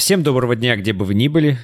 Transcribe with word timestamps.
Всем 0.00 0.22
доброго 0.22 0.56
дня, 0.56 0.76
где 0.76 0.94
бы 0.94 1.04
вы 1.04 1.12
ни 1.12 1.28
были. 1.28 1.58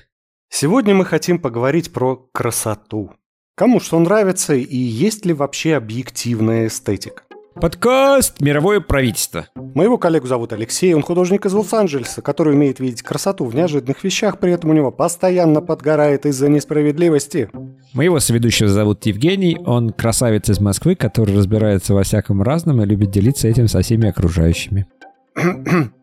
Сегодня 0.50 0.94
мы 0.94 1.06
хотим 1.06 1.38
поговорить 1.38 1.90
про 1.90 2.16
красоту. 2.34 3.12
Кому 3.54 3.80
что 3.80 3.98
нравится 3.98 4.54
и 4.54 4.76
есть 4.76 5.24
ли 5.24 5.32
вообще 5.32 5.74
объективная 5.74 6.66
эстетика. 6.66 7.22
Подкаст 7.54 8.42
«Мировое 8.42 8.80
правительство». 8.80 9.46
Моего 9.54 9.96
коллегу 9.96 10.26
зовут 10.26 10.52
Алексей, 10.52 10.92
он 10.92 11.00
художник 11.00 11.46
из 11.46 11.54
Лос-Анджелеса, 11.54 12.20
который 12.20 12.52
умеет 12.52 12.78
видеть 12.78 13.00
красоту 13.00 13.46
в 13.46 13.54
неожиданных 13.54 14.04
вещах, 14.04 14.38
при 14.38 14.52
этом 14.52 14.68
у 14.68 14.74
него 14.74 14.90
постоянно 14.90 15.62
подгорает 15.62 16.26
из-за 16.26 16.50
несправедливости. 16.50 17.48
Моего 17.94 18.20
соведущего 18.20 18.68
зовут 18.68 19.06
Евгений, 19.06 19.56
он 19.64 19.94
красавец 19.94 20.50
из 20.50 20.60
Москвы, 20.60 20.94
который 20.94 21.34
разбирается 21.34 21.94
во 21.94 22.02
всяком 22.02 22.42
разном 22.42 22.82
и 22.82 22.84
любит 22.84 23.10
делиться 23.10 23.48
этим 23.48 23.66
со 23.66 23.80
всеми 23.80 24.10
окружающими. 24.10 24.86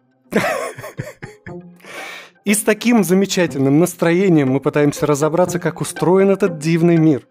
И 2.45 2.53
с 2.53 2.63
таким 2.63 3.03
замечательным 3.03 3.79
настроением 3.79 4.49
мы 4.49 4.59
пытаемся 4.59 5.05
разобраться, 5.05 5.59
как 5.59 5.79
устроен 5.79 6.29
этот 6.29 6.59
дивный 6.59 6.97
мир. 6.97 7.27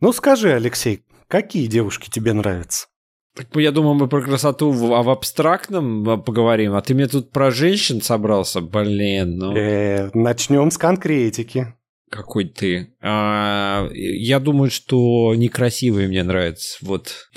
Ну 0.00 0.12
скажи, 0.12 0.52
Алексей, 0.52 1.04
какие 1.26 1.66
девушки 1.66 2.10
тебе 2.10 2.34
нравятся? 2.34 2.88
Так 3.34 3.48
я 3.56 3.70
думал, 3.70 3.94
мы 3.94 4.08
про 4.08 4.22
красоту 4.22 4.70
в, 4.70 4.94
а 4.94 5.02
в 5.02 5.10
абстрактном 5.10 6.22
поговорим, 6.22 6.74
а 6.74 6.82
ты 6.82 6.94
мне 6.94 7.06
тут 7.06 7.30
про 7.30 7.50
женщин 7.50 8.00
собрался, 8.00 8.60
блин. 8.60 9.36
Ну... 9.36 9.54
Э, 9.54 10.10
начнем 10.14 10.70
с 10.70 10.78
конкретики. 10.78 11.74
Какой 12.10 12.44
ты? 12.44 12.94
А, 13.02 13.88
я 13.92 14.38
думаю, 14.38 14.70
что 14.70 15.34
некрасивые 15.34 16.08
мне 16.08 16.22
нравятся. 16.22 16.78
Вот. 16.80 17.28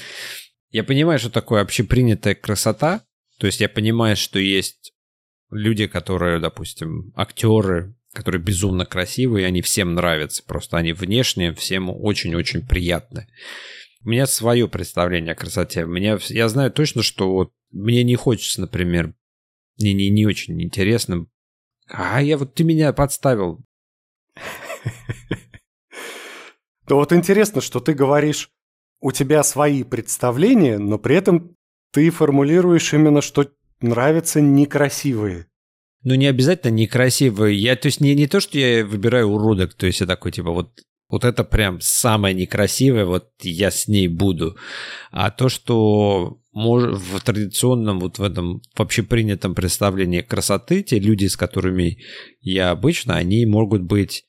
Я 0.70 0.84
понимаю, 0.84 1.20
что 1.20 1.30
такое 1.30 1.62
общепринятая 1.62 2.36
красота. 2.36 3.02
То 3.40 3.48
есть 3.48 3.60
я 3.62 3.68
понимаю, 3.68 4.16
что 4.16 4.38
есть 4.38 4.94
люди, 5.52 5.88
которые, 5.88 6.40
допустим, 6.40 7.12
актеры, 7.16 7.96
которые 8.14 8.42
безумно 8.42 8.86
красивые, 8.86 9.48
они 9.48 9.62
всем 9.62 9.94
нравятся, 9.94 10.44
просто 10.44 10.78
они 10.78 10.94
внешне 10.94 11.54
всем 11.54 11.90
очень-очень 11.90 12.66
приятны. 12.66 13.28
У 14.04 14.10
меня 14.10 14.28
свое 14.28 14.68
представление 14.68 15.34
о 15.34 15.36
красоте. 15.36 15.86
Меня, 15.86 16.18
я 16.30 16.48
знаю 16.50 16.72
точно, 16.72 17.04
что 17.04 17.32
вот 17.32 17.52
мне 17.72 18.04
не 18.04 18.16
хочется, 18.16 18.62
например, 18.62 19.14
мне 19.78 19.94
не, 19.94 20.10
не 20.10 20.26
очень 20.26 20.62
интересно. 20.62 21.28
А 21.88 22.22
я 22.22 22.38
вот 22.38 22.54
ты 22.54 22.64
меня 22.64 22.94
подставил. 22.94 23.64
То 26.88 26.96
вот 26.96 27.14
интересно, 27.14 27.62
что 27.62 27.80
ты 27.80 27.94
говоришь, 27.94 28.50
у 29.02 29.12
тебя 29.12 29.44
свои 29.44 29.84
представления, 29.84 30.78
но 30.80 30.98
при 30.98 31.16
этом 31.16 31.56
ты 31.92 32.10
формулируешь 32.10 32.94
именно, 32.94 33.22
что 33.22 33.52
нравятся 33.82 34.42
некрасивые. 34.42 35.48
Ну, 36.04 36.16
не 36.16 36.28
обязательно 36.28 36.72
некрасивые. 36.72 37.58
Я, 37.58 37.76
то 37.76 37.88
есть, 37.88 38.00
не, 38.00 38.16
не 38.16 38.28
то, 38.28 38.40
что 38.40 38.58
я 38.58 38.86
выбираю 38.86 39.28
уродок, 39.28 39.74
то 39.74 39.86
есть, 39.86 40.00
я 40.00 40.08
такой, 40.08 40.32
типа, 40.32 40.52
вот, 40.52 40.80
вот 41.10 41.26
это 41.26 41.44
прям 41.44 41.82
самое 41.82 42.34
некрасивое, 42.34 43.06
вот 43.06 43.32
я 43.42 43.72
с 43.72 43.88
ней 43.88 44.08
буду. 44.08 44.58
А 45.12 45.32
то, 45.32 45.50
что 45.50 46.40
в 46.54 47.20
традиционном, 47.22 48.00
вот 48.00 48.20
в 48.20 48.24
этом 48.24 48.62
вообще 48.78 49.04
принятом 49.04 49.56
представлении 49.56 50.22
красоты, 50.22 50.84
те 50.84 51.00
люди, 51.00 51.26
с 51.26 51.36
которыми 51.36 52.00
я 52.42 52.72
обычно, 52.72 53.16
они 53.16 53.46
могут 53.46 53.82
быть 53.82 54.26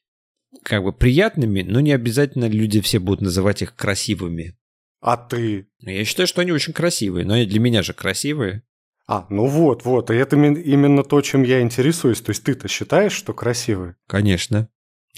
как 0.63 0.83
бы 0.83 0.93
приятными, 0.93 1.63
но 1.63 1.81
не 1.81 1.93
обязательно 1.93 2.47
люди 2.47 2.81
все 2.81 2.99
будут 2.99 3.23
называть 3.23 3.63
их 3.63 3.75
красивыми. 3.75 4.57
А 5.01 5.17
ты? 5.17 5.69
Я 5.81 6.05
считаю, 6.05 6.27
что 6.27 6.43
они 6.43 6.53
очень 6.53 6.73
красивые, 6.73 7.25
но 7.25 7.43
для 7.45 7.61
меня 7.61 7.83
же 7.83 7.95
красивые. 7.95 8.63
А, 9.11 9.27
ну 9.29 9.47
вот, 9.47 9.85
вот, 9.85 10.09
и 10.13 10.15
это 10.15 10.37
именно 10.37 11.03
то, 11.03 11.21
чем 11.21 11.43
я 11.43 11.63
интересуюсь. 11.63 12.21
То 12.21 12.31
есть 12.31 12.45
ты-то 12.45 12.69
считаешь, 12.69 13.11
что 13.11 13.35
красивые? 13.35 13.97
Конечно. 14.07 14.69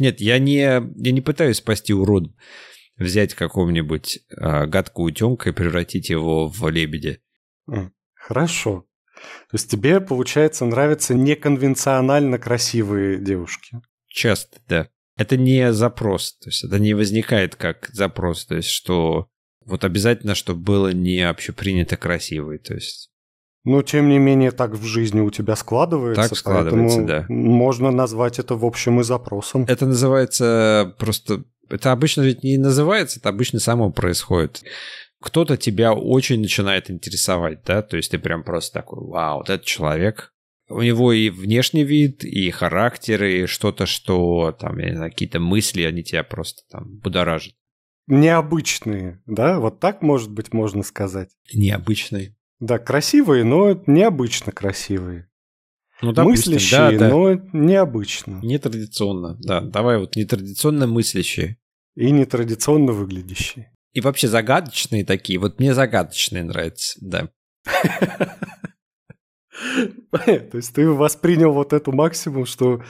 Нет, 0.01 0.19
я 0.23 0.39
не, 0.39 0.61
я 0.61 0.81
не 1.13 1.21
пытаюсь 1.21 1.59
спасти 1.59 1.93
урод, 1.93 2.35
взять 2.97 3.35
какого-нибудь 3.35 4.21
а, 4.35 4.65
гадкого 4.65 5.05
утенка 5.05 5.51
и 5.51 5.53
превратить 5.53 6.09
его 6.09 6.49
в 6.49 6.67
лебедя. 6.71 7.19
Хорошо. 8.15 8.87
То 9.51 9.57
есть 9.57 9.71
тебе, 9.71 10.01
получается, 10.01 10.65
нравятся 10.65 11.13
неконвенционально 11.13 12.39
красивые 12.39 13.19
девушки? 13.19 13.77
Часто, 14.09 14.59
да. 14.69 14.89
Это 15.19 15.37
не 15.37 15.71
запрос, 15.75 16.39
то 16.39 16.49
есть 16.49 16.65
это 16.65 16.79
не 16.79 16.95
возникает 16.95 17.57
как 17.57 17.91
запрос, 17.93 18.47
то 18.47 18.55
есть 18.57 18.71
что 18.71 19.29
вот 19.67 19.85
обязательно, 19.85 20.35
чтобы 20.35 20.63
было 20.63 20.93
не 20.95 21.21
общепринято 21.21 21.99
красивый. 21.99 22.59
То 22.59 22.73
есть 22.73 23.12
но, 23.65 23.83
тем 23.83 24.09
не 24.09 24.19
менее, 24.19 24.51
так 24.51 24.73
в 24.73 24.85
жизни 24.85 25.21
у 25.21 25.31
тебя 25.31 25.57
складывается. 25.57 26.29
Так 26.29 26.37
складывается, 26.37 27.03
да. 27.03 27.27
Можно 27.29 27.91
назвать 27.91 28.39
это, 28.39 28.57
в 28.57 28.65
общем, 28.65 29.01
и 29.01 29.05
запросом. 29.05 29.65
Это 29.69 29.87
называется 29.87 30.95
просто... 30.99 31.45
Это 31.69 31.93
обычно 31.93 32.23
ведь 32.23 32.43
не 32.43 32.59
называется, 32.59 33.19
это 33.19 33.29
обычно 33.29 33.59
само 33.59 33.91
происходит. 33.91 34.63
Кто-то 35.23 35.57
тебя 35.57 35.95
очень 35.95 36.41
начинает 36.41 36.91
интересовать, 36.91 37.63
да, 37.65 37.83
то 37.83 37.97
есть 37.97 38.11
ты 38.11 38.19
прям 38.19 38.43
просто 38.43 38.81
такой, 38.81 39.07
вау, 39.07 39.39
вот 39.39 39.49
этот 39.49 39.65
человек, 39.65 40.35
у 40.69 40.83
него 40.83 41.13
и 41.13 41.31
внешний 41.31 41.85
вид, 41.85 42.25
и 42.25 42.51
характер, 42.51 43.25
и 43.25 43.47
что-то, 43.47 43.87
что 43.87 44.55
там, 44.59 44.79
я 44.79 44.91
не 44.91 44.97
знаю, 44.97 45.13
какие-то 45.13 45.39
мысли, 45.39 45.83
они 45.83 46.03
тебя 46.03 46.25
просто 46.25 46.63
там 46.71 46.99
будоражат 46.99 47.55
необычные, 48.07 49.23
да? 49.27 49.59
Вот 49.59 49.81
так, 49.81 50.03
может 50.03 50.31
быть, 50.31 50.53
можно 50.53 50.83
сказать. 50.83 51.31
Необычные. 51.55 52.37
Да, 52.63 52.79
красивые, 52.79 53.43
но 53.43 53.83
необычно 53.89 54.53
красивые. 54.53 55.29
Ну, 56.01 56.13
допустим, 56.13 56.53
мыслящие, 56.53 56.97
да, 56.97 57.09
да. 57.09 57.09
но 57.09 57.33
необычно. 57.53 58.39
Нетрадиционно, 58.41 59.37
да. 59.41 59.61
Давай 59.61 59.99
вот 59.99 60.15
нетрадиционно 60.15 60.87
мыслящие. 60.87 61.59
И 61.97 62.13
нетрадиционно 62.13 62.93
выглядящие. 62.93 63.75
И 63.95 64.01
вообще 64.01 64.29
загадочные 64.29 65.05
такие. 65.05 65.41
Вот 65.41 65.59
мне 65.59 65.75
загадочные 65.75 66.45
нравятся, 66.45 67.01
да. 67.01 67.31
То 70.13 70.57
есть 70.57 70.73
ты 70.73 70.89
воспринял 70.89 71.53
вот 71.53 71.73
эту 71.73 71.91
максимум, 71.91 72.47
что 72.47 72.81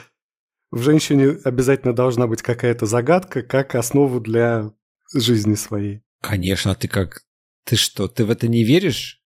в 0.69 0.83
женщине 0.83 1.39
обязательно 1.43 1.95
должна 1.95 2.27
быть 2.27 2.43
какая-то 2.43 2.85
загадка, 2.85 3.41
как 3.41 3.73
основу 3.73 4.19
для 4.19 4.71
жизни 5.15 5.55
своей. 5.55 6.03
Конечно, 6.21 6.73
а 6.73 6.75
ты 6.75 6.87
как? 6.87 7.23
Ты 7.65 7.75
что, 7.75 8.07
ты 8.07 8.23
в 8.23 8.29
это 8.29 8.47
не 8.47 8.63
веришь? 8.63 9.22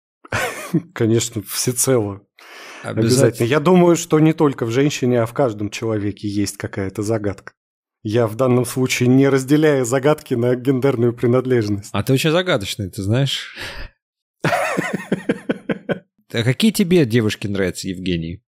Конечно, 0.94 1.42
всецело. 1.42 2.22
Обязательно. 2.82 3.00
Обязательно. 3.00 3.46
Я 3.46 3.60
думаю, 3.60 3.96
что 3.96 4.20
не 4.20 4.32
только 4.32 4.64
в 4.66 4.70
женщине, 4.70 5.22
а 5.22 5.26
в 5.26 5.32
каждом 5.32 5.70
человеке 5.70 6.28
есть 6.28 6.56
какая-то 6.56 7.02
загадка. 7.02 7.52
Я 8.02 8.26
в 8.26 8.36
данном 8.36 8.64
случае 8.64 9.08
не 9.08 9.28
разделяю 9.28 9.84
загадки 9.84 10.34
на 10.34 10.54
гендерную 10.54 11.12
принадлежность. 11.12 11.90
А 11.92 12.02
ты 12.02 12.12
очень 12.12 12.30
загадочный, 12.30 12.90
ты 12.90 13.02
знаешь. 13.02 13.56
А 16.30 16.42
какие 16.42 16.70
тебе 16.70 17.04
девушки 17.04 17.46
нравятся, 17.46 17.88
Евгений? 17.88 18.44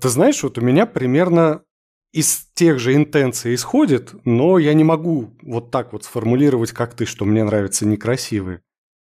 Ты 0.00 0.08
знаешь, 0.08 0.42
вот 0.42 0.58
у 0.58 0.62
меня 0.62 0.86
примерно 0.86 1.62
из 2.12 2.48
тех 2.54 2.78
же 2.78 2.94
интенций 2.94 3.54
исходит, 3.54 4.14
но 4.24 4.58
я 4.58 4.74
не 4.74 4.82
могу 4.82 5.36
вот 5.42 5.70
так 5.70 5.92
вот 5.92 6.04
сформулировать, 6.04 6.72
как 6.72 6.94
ты, 6.94 7.06
что 7.06 7.24
мне 7.24 7.44
нравятся 7.44 7.86
некрасивые. 7.86 8.62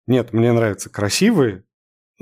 Нет, 0.06 0.32
мне 0.32 0.52
нравятся 0.52 0.90
красивые, 0.90 1.64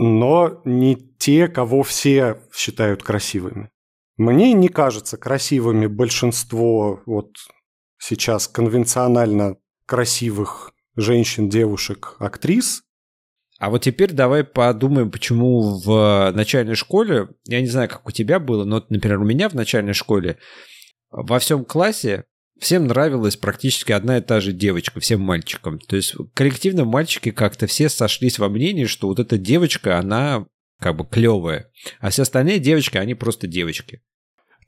но 0.03 0.63
не 0.65 0.97
те, 0.97 1.47
кого 1.47 1.83
все 1.83 2.41
считают 2.55 3.03
красивыми. 3.03 3.69
Мне 4.17 4.55
не 4.55 4.69
кажется 4.69 5.19
красивыми 5.19 5.87
большинство 5.89 7.03
вот 7.05 7.33
сейчас 7.99 8.49
конвенционально 8.49 9.59
красивых 9.85 10.73
женщин, 10.97 11.51
девушек, 11.51 12.17
актрис. 12.19 12.83
А 13.59 13.69
вот 13.69 13.83
теперь 13.83 14.13
давай 14.13 14.43
подумаем, 14.43 15.11
почему 15.11 15.79
в 15.79 16.33
начальной 16.35 16.77
школе, 16.77 17.29
я 17.45 17.61
не 17.61 17.67
знаю, 17.67 17.91
как 17.91 18.09
у 18.09 18.11
тебя 18.11 18.41
было, 18.41 18.65
но, 18.65 18.83
например, 18.89 19.21
у 19.21 19.27
меня 19.27 19.51
в 19.51 19.55
начальной 19.55 19.93
школе 19.93 20.39
во 21.11 21.39
всем 21.39 21.67
классе 21.67 22.25
всем 22.61 22.87
нравилась 22.87 23.37
практически 23.37 23.93
одна 23.93 24.19
и 24.19 24.21
та 24.21 24.41
же 24.41 24.53
девочка, 24.53 25.01
всем 25.01 25.21
мальчикам. 25.21 25.79
То 25.79 25.97
есть 25.97 26.15
коллективно 26.35 26.85
мальчики 26.85 27.31
как-то 27.31 27.67
все 27.67 27.89
сошлись 27.89 28.39
во 28.39 28.49
мнении, 28.49 28.85
что 28.85 29.09
вот 29.09 29.19
эта 29.19 29.39
девочка, 29.39 29.99
она 29.99 30.47
как 30.79 30.97
бы 30.97 31.05
клевая, 31.05 31.71
а 32.01 32.11
все 32.11 32.23
остальные 32.23 32.59
девочки, 32.59 32.97
они 32.97 33.15
просто 33.15 33.47
девочки. 33.47 34.03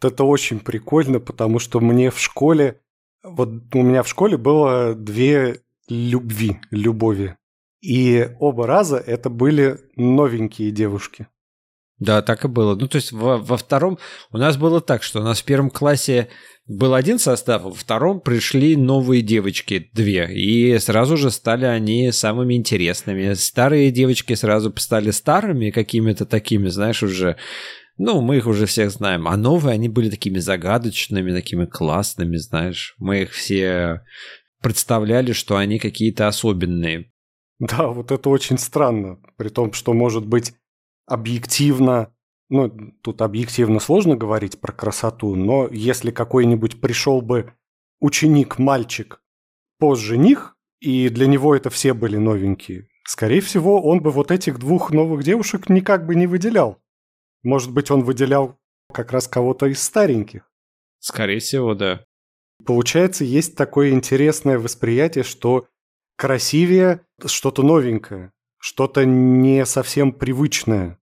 Это 0.01 0.25
очень 0.25 0.59
прикольно, 0.61 1.21
потому 1.21 1.59
что 1.59 1.81
мне 1.81 2.11
в 2.11 2.19
школе, 2.19 2.81
вот 3.23 3.75
у 3.75 3.83
меня 3.83 4.03
в 4.03 4.09
школе 4.09 4.37
было 4.37 4.95
две 4.95 5.61
любви, 5.89 6.61
любови. 6.71 7.37
И 7.81 8.29
оба 8.39 8.67
раза 8.67 8.97
это 8.97 9.31
были 9.31 9.79
новенькие 9.97 10.71
девушки. 10.71 11.27
Да, 12.03 12.21
так 12.21 12.45
и 12.45 12.49
было. 12.49 12.75
Ну, 12.75 12.89
то 12.89 12.97
есть 12.97 13.13
во, 13.13 13.39
во 13.39 13.57
втором 13.57 13.97
у 14.33 14.39
нас 14.39 14.57
было 14.57 14.81
так, 14.81 15.05
что 15.05 15.21
у 15.21 15.23
нас 15.23 15.41
в 15.41 15.45
первом 15.45 15.71
классе 15.71 16.29
был 16.67 16.95
один 16.95 17.21
состав, 17.21 17.63
во 17.63 17.73
втором 17.73 18.21
пришли 18.21 18.75
новые 18.77 19.23
девочки, 19.23 19.89
две, 19.93 20.29
и 20.35 20.77
сразу 20.81 21.17
же 21.17 21.31
стали 21.31 21.65
они 21.65 22.11
самыми 22.11 22.55
интересными. 22.55 23.35
Старые 23.35 23.93
девочки 23.93 24.35
сразу 24.35 24.73
стали 24.79 25.13
старыми 25.13 25.71
какими-то 25.71 26.27
такими, 26.27 26.71
знаешь, 26.71 27.05
уже 27.05 27.37
Ну, 27.99 28.21
мы 28.21 28.39
их 28.39 28.47
уже 28.47 28.67
всех 28.67 28.91
знаем. 28.91 29.29
А 29.29 29.37
новые, 29.37 29.75
они 29.75 29.89
были 29.89 30.11
такими 30.11 30.41
загадочными, 30.41 31.33
такими 31.33 31.67
классными, 31.67 32.37
знаешь. 32.37 32.95
Мы 32.99 33.23
их 33.23 33.31
все 33.33 34.03
представляли, 34.61 35.33
что 35.33 35.57
они 35.57 35.79
какие-то 35.79 36.27
особенные. 36.27 37.13
Да, 37.61 37.87
вот 37.89 38.11
это 38.11 38.29
очень 38.29 38.59
странно. 38.59 39.19
При 39.37 39.51
том, 39.51 39.73
что, 39.73 39.93
может 39.93 40.27
быть, 40.27 40.53
объективно, 41.07 42.15
ну, 42.49 42.71
тут 43.03 43.23
объективно 43.23 43.81
сложно 43.81 44.17
говорить 44.17 44.61
про 44.61 44.73
красоту, 44.73 45.35
но 45.35 45.69
если 45.71 46.11
какой-нибудь 46.11 46.81
пришел 46.81 47.21
бы 47.21 47.55
ученик-мальчик 48.01 49.23
позже 49.79 50.17
них, 50.17 50.57
и 50.81 51.09
для 51.09 51.27
него 51.27 51.55
это 51.55 51.71
все 51.71 51.95
были 51.95 52.17
новенькие, 52.17 52.89
скорее 53.07 53.41
всего, 53.41 53.83
он 53.83 54.01
бы 54.01 54.11
вот 54.11 54.31
этих 54.31 54.59
двух 54.59 54.91
новых 54.91 55.23
девушек 55.23 55.69
никак 55.69 56.07
бы 56.07 56.15
не 56.15 56.27
выделял. 56.27 56.83
Может 57.43 57.73
быть, 57.73 57.91
он 57.91 58.03
выделял 58.03 58.59
как 58.93 59.13
раз 59.13 59.29
кого-то 59.29 59.67
из 59.67 59.83
стареньких. 59.83 60.49
Скорее 60.99 61.41
всего, 61.41 61.75
да. 61.75 62.05
Получается, 62.65 63.25
есть 63.25 63.57
такое 63.57 63.91
интересное 63.91 64.59
восприятие, 64.59 65.25
что 65.25 65.67
красивее 66.17 67.05
что-то 67.25 67.63
новенькое, 67.63 68.33
что-то 68.63 69.05
не 69.05 69.67
совсем 69.67 70.13
привычное. 70.13 71.01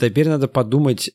Теперь 0.00 0.28
надо 0.28 0.48
подумать, 0.48 1.10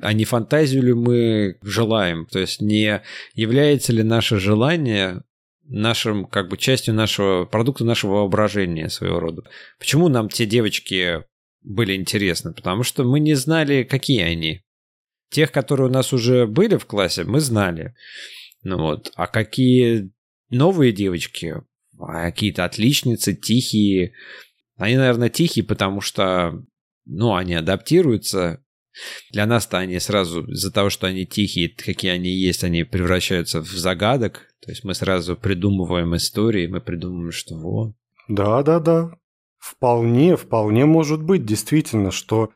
а 0.00 0.14
не 0.14 0.24
фантазию 0.24 0.82
ли 0.82 0.94
мы 0.94 1.58
желаем? 1.60 2.24
То 2.24 2.38
есть 2.38 2.62
не 2.62 3.02
является 3.34 3.92
ли 3.92 4.02
наше 4.02 4.38
желание 4.38 5.22
нашим, 5.64 6.24
как 6.24 6.48
бы, 6.48 6.56
частью 6.56 6.94
нашего 6.94 7.44
продукта 7.44 7.84
нашего 7.84 8.12
воображения 8.12 8.88
своего 8.88 9.20
рода? 9.20 9.42
Почему 9.78 10.08
нам 10.08 10.30
те 10.30 10.46
девочки 10.46 11.22
были 11.62 11.94
интересны? 11.94 12.54
Потому 12.54 12.82
что 12.82 13.04
мы 13.04 13.20
не 13.20 13.34
знали, 13.34 13.82
какие 13.82 14.22
они. 14.22 14.62
Тех, 15.30 15.52
которые 15.52 15.88
у 15.88 15.92
нас 15.92 16.14
уже 16.14 16.46
были 16.46 16.76
в 16.78 16.86
классе, 16.86 17.24
мы 17.24 17.40
знали. 17.40 17.94
Ну 18.62 18.78
вот. 18.78 19.12
А 19.16 19.26
какие 19.26 20.12
новые 20.48 20.92
девочки, 20.92 21.56
а 21.98 22.30
какие-то 22.30 22.64
отличницы, 22.64 23.34
тихие. 23.34 24.14
Они, 24.76 24.96
наверное, 24.96 25.28
тихие, 25.28 25.64
потому 25.64 26.00
что, 26.00 26.62
ну, 27.06 27.34
они 27.34 27.54
адаптируются. 27.54 28.62
Для 29.30 29.46
нас-то 29.46 29.78
они 29.78 29.98
сразу, 30.00 30.46
из-за 30.46 30.72
того, 30.72 30.90
что 30.90 31.06
они 31.06 31.26
тихие, 31.26 31.68
какие 31.68 32.12
они 32.12 32.30
есть, 32.30 32.64
они 32.64 32.84
превращаются 32.84 33.60
в 33.60 33.68
загадок. 33.68 34.48
То 34.64 34.70
есть 34.70 34.84
мы 34.84 34.94
сразу 34.94 35.36
придумываем 35.36 36.16
истории, 36.16 36.66
мы 36.66 36.80
придумываем, 36.80 37.32
что 37.32 37.56
вот. 37.56 37.94
Да, 38.28 38.62
да, 38.62 38.80
да. 38.80 39.10
Вполне, 39.58 40.36
вполне 40.36 40.86
может 40.86 41.22
быть, 41.22 41.44
действительно, 41.44 42.10
что 42.10 42.50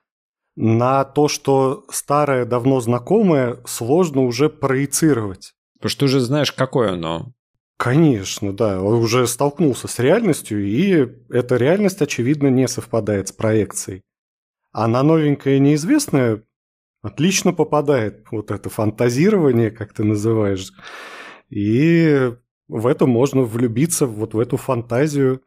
на 0.56 1.04
то, 1.04 1.28
что 1.28 1.84
старое, 1.90 2.44
давно 2.44 2.80
знакомое, 2.80 3.58
сложно 3.66 4.22
уже 4.22 4.48
проецировать. 4.48 5.52
Потому 5.78 5.90
что 5.90 5.98
ты 6.00 6.04
уже 6.06 6.20
знаешь, 6.20 6.52
какое 6.52 6.92
оно. 6.92 7.32
Конечно, 7.80 8.52
да. 8.54 8.82
Он 8.82 8.96
уже 8.96 9.26
столкнулся 9.26 9.88
с 9.88 9.98
реальностью, 9.98 10.62
и 10.62 11.08
эта 11.30 11.56
реальность, 11.56 12.02
очевидно, 12.02 12.48
не 12.48 12.68
совпадает 12.68 13.28
с 13.28 13.32
проекцией. 13.32 14.02
А 14.70 14.86
на 14.86 15.02
новенькое 15.02 15.58
неизвестное 15.58 16.44
отлично 17.00 17.54
попадает 17.54 18.26
вот 18.30 18.50
это 18.50 18.68
фантазирование, 18.68 19.70
как 19.70 19.94
ты 19.94 20.04
называешь. 20.04 20.72
И 21.48 22.34
в 22.68 22.86
это 22.86 23.06
можно 23.06 23.44
влюбиться, 23.44 24.04
вот 24.04 24.34
в 24.34 24.38
эту 24.38 24.58
фантазию. 24.58 25.40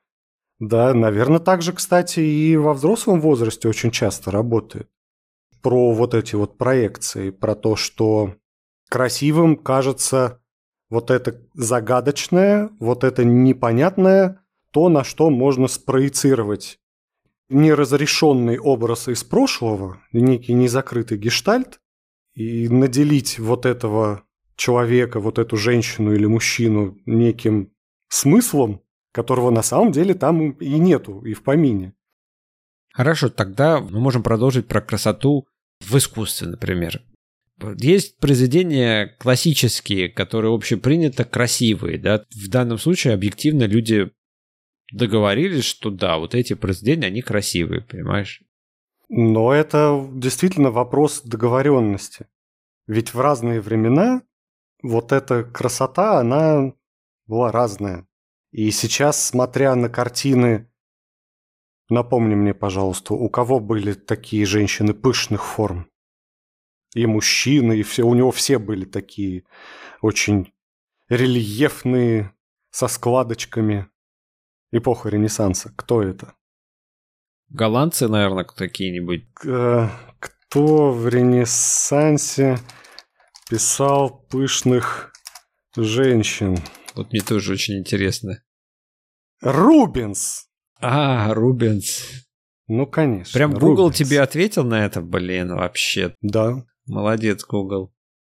Да, 0.57 0.91
наверное, 0.95 1.37
так 1.37 1.61
же, 1.61 1.71
кстати, 1.71 2.21
и 2.21 2.57
во 2.57 2.73
взрослом 2.73 3.21
возрасте 3.21 3.69
очень 3.69 3.91
часто 3.91 4.31
работает. 4.31 4.89
Про 5.61 5.91
вот 5.91 6.15
эти 6.15 6.33
вот 6.33 6.57
проекции, 6.57 7.29
про 7.29 7.53
то, 7.53 7.75
что 7.75 8.33
красивым 8.89 9.55
кажется 9.55 10.39
вот 10.93 11.09
это 11.09 11.41
загадочное, 11.55 12.69
вот 12.79 13.03
это 13.03 13.25
непонятное, 13.25 14.43
то, 14.69 14.89
на 14.89 15.03
что 15.03 15.31
можно 15.31 15.67
спроецировать 15.67 16.79
неразрешенный 17.49 18.59
образ 18.59 19.07
из 19.07 19.23
прошлого, 19.23 19.97
некий 20.11 20.53
незакрытый 20.53 21.17
гештальт, 21.17 21.79
и 22.35 22.69
наделить 22.69 23.39
вот 23.39 23.65
этого 23.65 24.23
человека, 24.55 25.19
вот 25.19 25.39
эту 25.39 25.57
женщину 25.57 26.13
или 26.13 26.27
мужчину 26.27 26.95
неким 27.07 27.71
смыслом, 28.09 28.81
которого 29.11 29.49
на 29.49 29.63
самом 29.63 29.91
деле 29.91 30.13
там 30.13 30.51
и 30.51 30.77
нету, 30.77 31.21
и 31.25 31.33
в 31.33 31.41
помине. 31.41 31.93
Хорошо, 32.93 33.29
тогда 33.29 33.79
мы 33.79 33.99
можем 33.99 34.21
продолжить 34.21 34.67
про 34.67 34.79
красоту 34.79 35.47
в 35.81 35.97
искусстве, 35.97 36.49
например. 36.49 37.01
Есть 37.77 38.17
произведения 38.17 39.15
классические, 39.19 40.09
которые 40.09 40.53
общепринято 40.53 41.23
красивые, 41.23 41.97
да. 41.97 42.25
В 42.35 42.49
данном 42.49 42.77
случае 42.77 43.13
объективно 43.13 43.63
люди 43.63 44.11
договорились, 44.91 45.65
что 45.65 45.89
да, 45.89 46.17
вот 46.17 46.35
эти 46.35 46.53
произведения, 46.53 47.07
они 47.07 47.21
красивые, 47.21 47.81
понимаешь? 47.81 48.41
Но 49.09 49.53
это 49.53 50.07
действительно 50.13 50.71
вопрос 50.71 51.21
договоренности. 51.21 52.27
Ведь 52.87 53.13
в 53.13 53.19
разные 53.19 53.61
времена 53.61 54.23
вот 54.81 55.11
эта 55.11 55.43
красота, 55.43 56.19
она 56.19 56.73
была 57.25 57.51
разная. 57.51 58.07
И 58.51 58.69
сейчас, 58.71 59.23
смотря 59.23 59.75
на 59.75 59.89
картины, 59.89 60.69
напомни 61.89 62.35
мне, 62.35 62.53
пожалуйста, 62.53 63.13
у 63.13 63.29
кого 63.29 63.59
были 63.59 63.93
такие 63.93 64.45
женщины 64.45 64.93
пышных 64.93 65.45
форм? 65.45 65.87
И 66.93 67.05
мужчины, 67.05 67.79
и 67.79 67.83
все, 67.83 68.03
у 68.03 68.13
него 68.13 68.31
все 68.31 68.59
были 68.59 68.85
такие 68.85 69.43
очень 70.01 70.53
рельефные, 71.09 72.33
со 72.73 72.87
складочками. 72.87 73.87
Эпоха 74.71 75.09
Ренессанса. 75.09 75.71
Кто 75.75 76.01
это? 76.01 76.33
Голландцы, 77.49 78.07
наверное, 78.07 78.43
какие-нибудь. 78.43 79.27
Кто 79.35 80.91
в 80.91 81.07
Ренессансе 81.07 82.57
писал 83.47 84.25
пышных 84.29 85.13
женщин? 85.75 86.57
Вот 86.95 87.11
мне 87.11 87.21
тоже 87.21 87.53
очень 87.53 87.77
интересно. 87.77 88.43
Рубенс! 89.41 90.47
А, 90.79 91.31
Рубенс. 91.33 92.25
Ну, 92.67 92.87
конечно. 92.87 93.37
Прям 93.37 93.53
Google 93.53 93.85
Рубенс. 93.89 93.97
тебе 93.97 94.21
ответил 94.21 94.63
на 94.63 94.83
это, 94.83 95.01
блин, 95.01 95.53
вообще. 95.53 96.15
Да. 96.21 96.65
Молодец, 96.87 97.45
Google. 97.45 97.93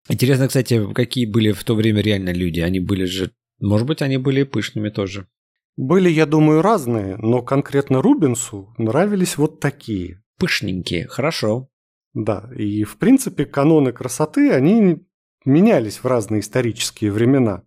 Интересно, 0.10 0.48
кстати, 0.48 0.94
какие 0.94 1.26
были 1.26 1.52
в 1.52 1.64
то 1.64 1.76
время 1.76 2.02
реально 2.02 2.32
люди. 2.32 2.60
Они 2.60 2.80
были 2.80 3.06
же... 3.06 3.32
Может 3.60 3.88
быть, 3.88 4.02
они 4.02 4.18
были 4.18 4.44
пышными 4.44 4.90
тоже. 4.90 5.28
Были, 5.76 6.10
я 6.10 6.26
думаю, 6.26 6.62
разные, 6.62 7.18
но 7.18 7.42
конкретно 7.42 8.02
Рубенсу 8.02 8.74
нравились 8.78 9.38
вот 9.38 9.60
такие. 9.60 10.24
Пышненькие, 10.38 11.08
хорошо. 11.08 11.70
Да, 12.14 12.50
и 12.56 12.84
в 12.84 12.98
принципе 12.98 13.46
каноны 13.46 13.92
красоты, 13.92 14.52
они 14.52 15.06
менялись 15.46 15.98
в 15.98 16.06
разные 16.06 16.42
исторические 16.42 17.12
времена. 17.12 17.64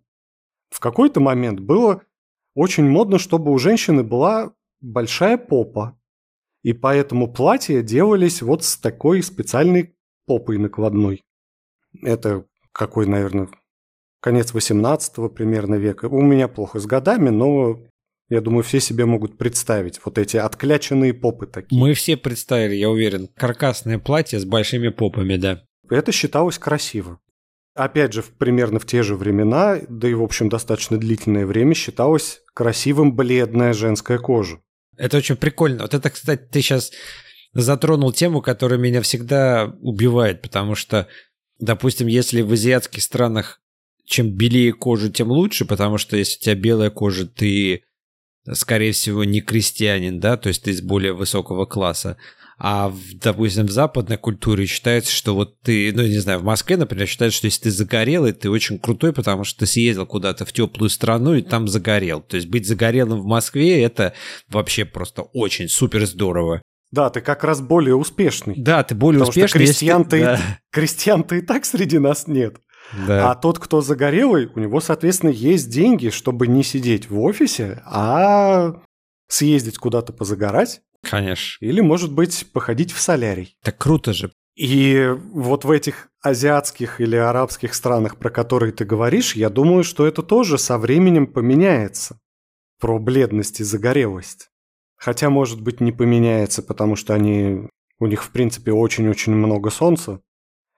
В 0.69 0.79
какой-то 0.79 1.19
момент 1.19 1.59
было 1.59 2.01
очень 2.53 2.85
модно, 2.89 3.17
чтобы 3.17 3.51
у 3.51 3.57
женщины 3.57 4.03
была 4.03 4.53
большая 4.81 5.37
попа. 5.37 5.97
И 6.63 6.73
поэтому 6.73 7.31
платья 7.31 7.81
делались 7.81 8.41
вот 8.41 8.63
с 8.63 8.77
такой 8.77 9.23
специальной 9.23 9.95
попой 10.31 10.57
накладной. 10.57 11.23
Это 12.01 12.45
какой, 12.71 13.05
наверное, 13.05 13.49
конец 14.21 14.53
18 14.53 15.33
примерно 15.35 15.75
века. 15.75 16.05
У 16.05 16.21
меня 16.21 16.47
плохо 16.47 16.79
с 16.79 16.85
годами, 16.85 17.27
но 17.27 17.81
я 18.29 18.39
думаю, 18.39 18.63
все 18.63 18.79
себе 18.79 19.05
могут 19.05 19.37
представить 19.37 19.99
вот 20.05 20.17
эти 20.17 20.37
откляченные 20.37 21.13
попы 21.13 21.47
такие. 21.47 21.77
Мы 21.77 21.93
все 21.95 22.15
представили, 22.15 22.75
я 22.75 22.89
уверен. 22.89 23.27
Каркасное 23.35 23.99
платье 23.99 24.39
с 24.39 24.45
большими 24.45 24.87
попами, 24.87 25.35
да. 25.35 25.63
Это 25.89 26.13
считалось 26.13 26.57
красиво. 26.57 27.19
Опять 27.75 28.13
же, 28.13 28.23
примерно 28.23 28.79
в 28.79 28.85
те 28.85 29.03
же 29.03 29.17
времена, 29.17 29.79
да 29.89 30.07
и, 30.07 30.13
в 30.13 30.23
общем, 30.23 30.47
достаточно 30.47 30.97
длительное 30.97 31.45
время 31.45 31.73
считалось 31.73 32.41
красивым 32.53 33.13
бледная 33.17 33.73
женская 33.73 34.17
кожа. 34.17 34.61
Это 34.95 35.17
очень 35.17 35.35
прикольно. 35.35 35.81
Вот 35.81 35.93
это, 35.93 36.09
кстати, 36.09 36.47
ты 36.49 36.61
сейчас 36.61 36.91
затронул 37.53 38.11
тему, 38.11 38.41
которая 38.41 38.79
меня 38.79 39.01
всегда 39.01 39.75
убивает, 39.81 40.41
потому 40.41 40.75
что, 40.75 41.07
допустим, 41.59 42.07
если 42.07 42.41
в 42.41 42.51
азиатских 42.51 43.03
странах 43.03 43.61
чем 44.05 44.29
белее 44.29 44.73
кожа, 44.73 45.09
тем 45.09 45.29
лучше, 45.29 45.63
потому 45.63 45.97
что 45.97 46.17
если 46.17 46.37
у 46.37 46.41
тебя 46.41 46.55
белая 46.55 46.89
кожа, 46.89 47.25
ты 47.25 47.83
скорее 48.51 48.91
всего, 48.91 49.23
не 49.23 49.41
крестьянин, 49.41 50.19
да, 50.19 50.37
то 50.37 50.49
есть 50.49 50.63
ты 50.63 50.71
из 50.71 50.81
более 50.81 51.13
высокого 51.13 51.65
класса. 51.65 52.17
А, 52.63 52.89
в, 52.89 52.99
допустим, 53.15 53.65
в 53.65 53.71
западной 53.71 54.17
культуре 54.17 54.67
считается, 54.67 55.11
что 55.11 55.33
вот 55.33 55.59
ты, 55.61 55.91
ну, 55.93 56.03
не 56.03 56.19
знаю, 56.19 56.39
в 56.39 56.43
Москве, 56.43 56.77
например, 56.77 57.07
считается, 57.07 57.37
что 57.37 57.47
если 57.47 57.63
ты 57.63 57.71
загорелый, 57.71 58.33
ты 58.33 58.51
очень 58.51 58.77
крутой, 58.77 59.13
потому 59.13 59.43
что 59.45 59.59
ты 59.59 59.65
съездил 59.65 60.05
куда-то 60.05 60.45
в 60.45 60.53
теплую 60.53 60.89
страну 60.89 61.33
и 61.33 61.41
там 61.41 61.67
загорел. 61.67 62.21
То 62.21 62.35
есть 62.35 62.47
быть 62.47 62.67
загорелым 62.67 63.21
в 63.21 63.25
Москве– 63.25 63.81
это 63.83 64.13
вообще 64.47 64.85
просто 64.85 65.23
очень 65.23 65.69
супер 65.69 66.05
здорово. 66.05 66.61
Да, 66.91 67.09
ты 67.09 67.21
как 67.21 67.43
раз 67.43 67.61
более 67.61 67.95
успешный. 67.95 68.55
Да, 68.57 68.83
ты 68.83 68.95
более 68.95 69.19
Потому 69.19 69.29
успешный. 69.29 69.47
что 69.47 69.57
крестьян-то, 69.59 70.15
если- 70.17 70.33
и- 70.33 70.37
да. 70.37 70.59
крестьян-то 70.71 71.35
и 71.35 71.41
так 71.41 71.65
среди 71.65 71.99
нас 71.99 72.27
нет. 72.27 72.57
Да. 73.07 73.31
А 73.31 73.35
тот, 73.35 73.59
кто 73.59 73.79
загорелый, 73.81 74.47
у 74.53 74.59
него, 74.59 74.81
соответственно, 74.81 75.29
есть 75.29 75.69
деньги, 75.69 76.09
чтобы 76.09 76.47
не 76.47 76.63
сидеть 76.63 77.09
в 77.09 77.19
офисе, 77.21 77.81
а 77.85 78.81
съездить 79.29 79.77
куда-то 79.77 80.11
позагорать 80.11 80.81
Конечно. 81.09 81.65
или, 81.65 81.79
может 81.79 82.11
быть, 82.13 82.47
походить 82.51 82.91
в 82.91 82.99
солярий. 82.99 83.55
Так 83.63 83.77
круто 83.77 84.11
же. 84.13 84.31
И 84.57 85.07
вот 85.31 85.63
в 85.63 85.71
этих 85.71 86.09
азиатских 86.21 86.99
или 86.99 87.15
арабских 87.15 87.73
странах, 87.73 88.17
про 88.17 88.29
которые 88.29 88.73
ты 88.73 88.83
говоришь, 88.83 89.35
я 89.37 89.49
думаю, 89.49 89.85
что 89.85 90.05
это 90.05 90.21
тоже 90.21 90.57
со 90.57 90.77
временем 90.77 91.27
поменяется. 91.27 92.19
Про 92.81 92.99
бледность 92.99 93.61
и 93.61 93.63
загорелость. 93.63 94.49
Хотя, 95.01 95.31
может 95.31 95.59
быть, 95.61 95.81
не 95.81 95.91
поменяется, 95.91 96.61
потому 96.61 96.95
что 96.95 97.15
они, 97.15 97.67
у 97.99 98.05
них, 98.05 98.23
в 98.23 98.29
принципе, 98.29 98.71
очень-очень 98.71 99.33
много 99.33 99.71
солнца. 99.71 100.21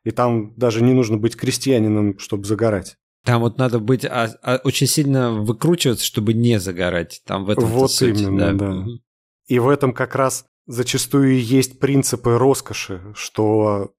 И 0.06 0.12
там 0.12 0.56
даже 0.56 0.82
не 0.82 0.94
нужно 0.94 1.18
быть 1.18 1.36
крестьянином, 1.36 2.18
чтобы 2.20 2.46
загорать. 2.46 2.96
Там 3.26 3.42
вот 3.42 3.58
надо 3.58 3.80
быть 3.80 4.06
а- 4.06 4.34
а- 4.42 4.62
очень 4.64 4.88
сильно 4.88 5.34
выкручиваться, 5.34 6.06
чтобы 6.06 6.34
не 6.34 6.58
загорать. 6.58 7.22
Там 7.26 7.44
в 7.44 7.50
этом 7.50 7.66
Вот 7.66 7.92
суть, 7.92 8.22
именно, 8.22 8.58
да. 8.58 8.72
Мгм. 8.72 9.02
И 9.48 9.60
в 9.60 9.68
этом 9.68 9.92
как 9.92 10.16
раз 10.16 10.46
зачастую 10.68 11.34
и 11.34 11.40
есть 11.40 11.80
принципы 11.80 12.38
роскоши, 12.38 13.12
что 13.16 13.92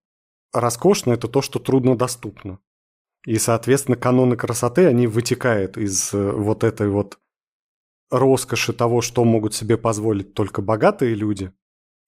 роскошно– 0.55 1.13
это 1.15 1.29
то, 1.29 1.43
что 1.43 1.59
трудно 1.59 1.99
доступно. 1.99 2.61
И, 3.27 3.37
соответственно, 3.37 3.99
каноны 3.99 4.37
красоты, 4.39 4.87
они 4.87 5.07
вытекают 5.07 5.77
из 5.77 6.15
э, 6.15 6.33
вот 6.33 6.65
этой 6.65 6.89
вот 6.89 7.19
роскоши 8.11 8.73
того, 8.73 9.01
что 9.01 9.25
могут 9.25 9.55
себе 9.55 9.77
позволить 9.77 10.35
только 10.35 10.63
богатые 10.63 11.15
люди. 11.15 11.53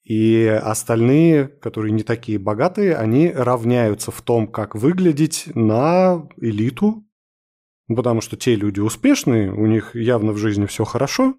И 0.05 0.47
остальные, 0.47 1.49
которые 1.49 1.93
не 1.93 2.05
такие 2.05 2.39
богатые, 2.39 2.95
они 2.95 3.31
равняются 3.31 4.13
в 4.13 4.23
том, 4.23 4.47
как 4.47 4.77
выглядеть 4.77 5.49
на 5.55 6.29
элиту, 6.37 7.05
потому 7.89 8.21
что 8.21 8.37
те 8.37 8.55
люди 8.55 8.79
успешные, 8.79 9.53
у 9.53 9.67
них 9.67 9.97
явно 9.97 10.33
в 10.33 10.39
жизни 10.39 10.67
все 10.67 10.85
хорошо, 10.85 11.35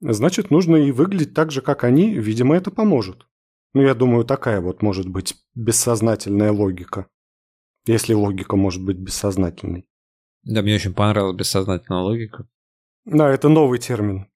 значит, 0.00 0.50
нужно 0.50 0.76
и 0.76 0.92
выглядеть 0.92 1.34
так 1.34 1.50
же, 1.50 1.60
как 1.60 1.84
они, 1.84 2.14
видимо, 2.14 2.56
это 2.56 2.70
поможет. 2.70 3.26
Ну, 3.74 3.82
я 3.82 3.94
думаю, 3.94 4.24
такая 4.24 4.60
вот 4.60 4.82
может 4.82 5.08
быть 5.08 5.34
бессознательная 5.54 6.52
логика. 6.52 7.06
Если 7.86 8.14
логика 8.14 8.56
может 8.56 8.84
быть 8.84 8.96
бессознательной. 8.96 9.86
Да, 10.42 10.62
мне 10.62 10.74
очень 10.74 10.94
понравилась 10.94 11.36
бессознательная 11.36 12.00
логика. 12.00 12.48
Да, 13.10 13.28
это 13.28 13.48
новый 13.48 13.78
термин. 13.78 14.26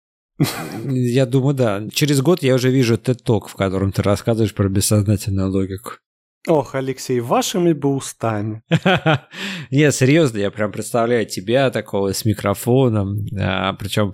Я 0.85 1.27
думаю, 1.27 1.55
да. 1.55 1.83
Через 1.93 2.21
год 2.21 2.43
я 2.43 2.55
уже 2.55 2.71
вижу 2.71 2.97
TED-ток, 2.97 3.49
в 3.49 3.55
котором 3.55 3.93
ты 3.93 4.03
рассказываешь 4.03 4.55
про 4.55 4.69
бессознательную 4.69 5.49
логику. 5.51 5.93
Ох, 6.49 6.75
Алексей, 6.75 7.21
вашими 7.21 7.73
бы 7.73 7.95
устами. 7.95 8.63
Нет, 9.71 9.95
серьезно, 9.95 10.39
я 10.39 10.51
прям 10.51 10.73
представляю 10.73 11.25
тебя 11.25 11.71
такого 11.71 12.13
с 12.13 12.25
микрофоном, 12.25 13.25
причем 13.79 14.13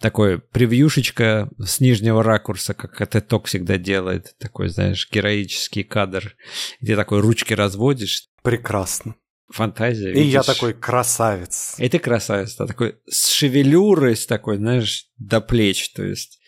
такой 0.00 0.38
превьюшечка 0.38 1.48
с 1.58 1.80
нижнего 1.80 2.22
ракурса, 2.22 2.74
как 2.74 3.00
это 3.00 3.20
ток 3.20 3.46
всегда 3.46 3.78
делает, 3.78 4.34
такой, 4.38 4.68
знаешь, 4.68 5.08
героический 5.10 5.82
кадр, 5.82 6.36
где 6.80 6.94
такой 6.94 7.20
ручки 7.20 7.54
разводишь, 7.54 8.28
Прекрасно. 8.44 9.14
Фантазия. 9.50 10.12
И 10.12 10.18
я 10.22 10.40
видишь. 10.40 10.46
такой 10.46 10.72
красавец. 10.74 11.74
И 11.78 11.88
ты 11.88 11.98
красавец, 11.98 12.56
да, 12.56 12.66
такой 12.66 12.96
с 13.06 13.28
шевелюрой, 13.28 14.16
с 14.16 14.26
такой, 14.26 14.56
знаешь, 14.56 15.06
до 15.18 15.40
плеч, 15.40 15.92
то 15.92 16.02
есть 16.04 16.40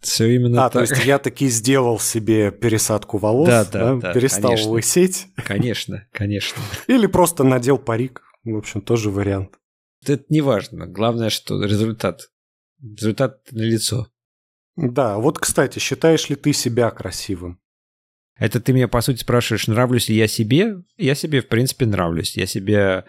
все 0.00 0.26
именно 0.34 0.66
А, 0.66 0.70
то 0.70 0.80
так. 0.80 0.90
есть 0.90 1.04
я 1.06 1.18
таки 1.18 1.48
сделал 1.48 1.98
себе 1.98 2.52
пересадку 2.52 3.18
волос, 3.18 3.48
Да, 3.48 3.64
да, 3.64 3.94
да, 3.96 4.12
перестал 4.12 4.50
конечно. 4.52 4.70
лысеть, 4.70 5.26
Конечно, 5.36 6.06
конечно. 6.12 6.62
или 6.86 7.06
просто 7.06 7.44
надел 7.44 7.78
парик. 7.78 8.22
В 8.44 8.56
общем, 8.56 8.80
тоже 8.82 9.10
вариант. 9.10 9.58
Это 10.06 10.24
не 10.28 10.40
важно. 10.40 10.86
Главное, 10.86 11.30
что 11.30 11.60
результат. 11.64 12.28
Результат 12.80 13.40
на 13.50 13.62
лицо. 13.62 14.08
Да, 14.76 15.16
вот, 15.18 15.38
кстати, 15.38 15.78
считаешь 15.78 16.28
ли 16.28 16.36
ты 16.36 16.52
себя 16.52 16.90
красивым? 16.90 17.58
Это 18.38 18.60
ты 18.60 18.72
меня, 18.72 18.86
по 18.86 19.00
сути, 19.00 19.20
спрашиваешь, 19.20 19.66
нравлюсь 19.66 20.08
ли 20.08 20.16
я 20.16 20.26
себе? 20.26 20.82
Я 20.98 21.14
себе, 21.14 21.40
в 21.40 21.48
принципе, 21.48 21.86
нравлюсь. 21.86 22.36
Я 22.36 22.46
себе... 22.46 23.04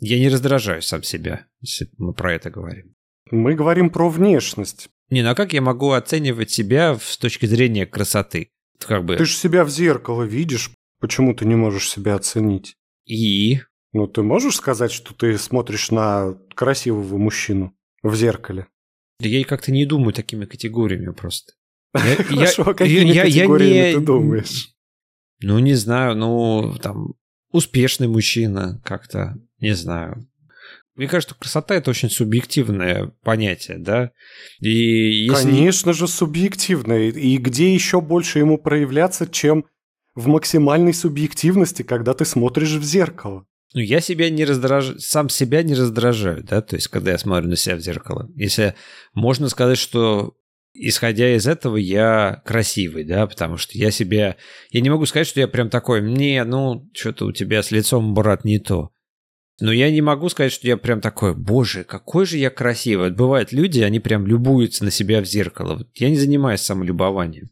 Я 0.00 0.18
не 0.18 0.28
раздражаю 0.28 0.82
сам 0.82 1.02
себя, 1.02 1.46
если 1.60 1.88
мы 1.98 2.14
про 2.14 2.34
это 2.34 2.50
говорим. 2.50 2.94
Мы 3.30 3.54
говорим 3.54 3.90
про 3.90 4.08
внешность. 4.08 4.88
Не, 5.10 5.22
ну 5.22 5.30
а 5.30 5.34
как 5.34 5.52
я 5.52 5.60
могу 5.60 5.92
оценивать 5.92 6.50
себя 6.50 6.98
с 7.00 7.18
точки 7.18 7.46
зрения 7.46 7.86
красоты? 7.86 8.48
Как 8.78 9.04
бы... 9.04 9.16
Ты 9.16 9.26
же 9.26 9.34
себя 9.34 9.64
в 9.64 9.70
зеркало 9.70 10.22
видишь, 10.22 10.70
почему 11.00 11.34
ты 11.34 11.44
не 11.44 11.54
можешь 11.54 11.90
себя 11.90 12.14
оценить? 12.14 12.74
И... 13.04 13.60
Ну, 13.92 14.06
ты 14.06 14.22
можешь 14.22 14.56
сказать, 14.56 14.90
что 14.90 15.12
ты 15.12 15.36
смотришь 15.36 15.90
на 15.90 16.34
красивого 16.54 17.18
мужчину 17.18 17.76
в 18.02 18.14
зеркале? 18.16 18.66
Да 19.20 19.28
я 19.28 19.38
и 19.38 19.44
как-то 19.44 19.70
не 19.70 19.84
думаю 19.84 20.14
такими 20.14 20.46
категориями 20.46 21.12
просто. 21.12 21.52
Я- 21.94 22.16
Хорошо, 22.24 22.64
я- 22.68 22.74
какими 22.74 23.08
я- 23.12 23.12
я 23.14 23.22
категориями 23.24 23.88
не- 23.88 23.94
ты 23.94 24.00
думаешь? 24.00 24.68
Ну, 25.40 25.58
не 25.58 25.74
знаю, 25.74 26.16
ну, 26.16 26.74
там, 26.80 27.14
успешный 27.50 28.08
мужчина 28.08 28.80
как-то, 28.84 29.34
не 29.60 29.74
знаю. 29.74 30.26
Мне 30.94 31.08
кажется, 31.08 31.34
красота– 31.34 31.74
это 31.76 31.90
очень 31.90 32.10
субъективное 32.10 33.12
понятие, 33.24 33.78
да? 33.78 34.10
И 34.60 35.24
если... 35.26 35.34
Конечно 35.50 35.92
же, 35.94 36.06
субъективно. 36.06 36.92
И- 36.92 37.10
И 37.10 37.36
где 37.38 37.72
еще 37.74 38.00
больше 38.00 38.38
ему 38.40 38.58
проявляться, 38.58 39.26
чем 39.26 39.64
в 40.14 40.26
максимальной 40.28 40.92
субъективности, 40.92 41.82
когда 41.82 42.12
ты 42.14 42.24
смотришь 42.26 42.72
в 42.72 42.84
зеркало? 42.84 43.46
Ну, 43.74 43.80
я 43.80 44.00
себя 44.02 44.28
не 44.28 44.44
раздражаю, 44.44 44.98
сам 45.00 45.30
себя 45.30 45.62
не 45.62 45.74
раздражаю, 45.74 46.44
да, 46.44 46.60
то 46.60 46.76
есть, 46.76 46.88
когда 46.88 47.12
я 47.12 47.18
смотрю 47.18 47.48
на 47.48 47.56
себя 47.56 47.76
в 47.76 47.80
зеркало. 47.80 48.30
Если 48.36 48.74
можно 49.14 49.48
сказать, 49.48 49.78
что 49.78 50.34
исходя 50.74 51.34
из 51.34 51.46
этого 51.46 51.76
я 51.76 52.42
красивый, 52.44 53.04
да, 53.04 53.26
потому 53.26 53.56
что 53.56 53.76
я 53.76 53.90
себя... 53.90 54.36
Я 54.70 54.80
не 54.80 54.90
могу 54.90 55.06
сказать, 55.06 55.26
что 55.26 55.40
я 55.40 55.48
прям 55.48 55.70
такой, 55.70 56.02
не, 56.02 56.42
ну, 56.44 56.88
что-то 56.94 57.26
у 57.26 57.32
тебя 57.32 57.62
с 57.62 57.70
лицом, 57.70 58.14
брат, 58.14 58.44
не 58.44 58.58
то. 58.58 58.90
Но 59.60 59.70
я 59.70 59.90
не 59.90 60.00
могу 60.00 60.28
сказать, 60.28 60.52
что 60.52 60.66
я 60.66 60.76
прям 60.76 61.00
такой, 61.00 61.34
боже, 61.36 61.84
какой 61.84 62.26
же 62.26 62.38
я 62.38 62.50
красивый. 62.50 63.10
Вот 63.10 63.16
бывают 63.16 63.52
люди, 63.52 63.80
они 63.80 64.00
прям 64.00 64.26
любуются 64.26 64.84
на 64.84 64.90
себя 64.90 65.20
в 65.20 65.24
зеркало. 65.24 65.76
Вот 65.76 65.88
я 65.94 66.10
не 66.10 66.16
занимаюсь 66.16 66.62
самолюбованием. 66.62 67.50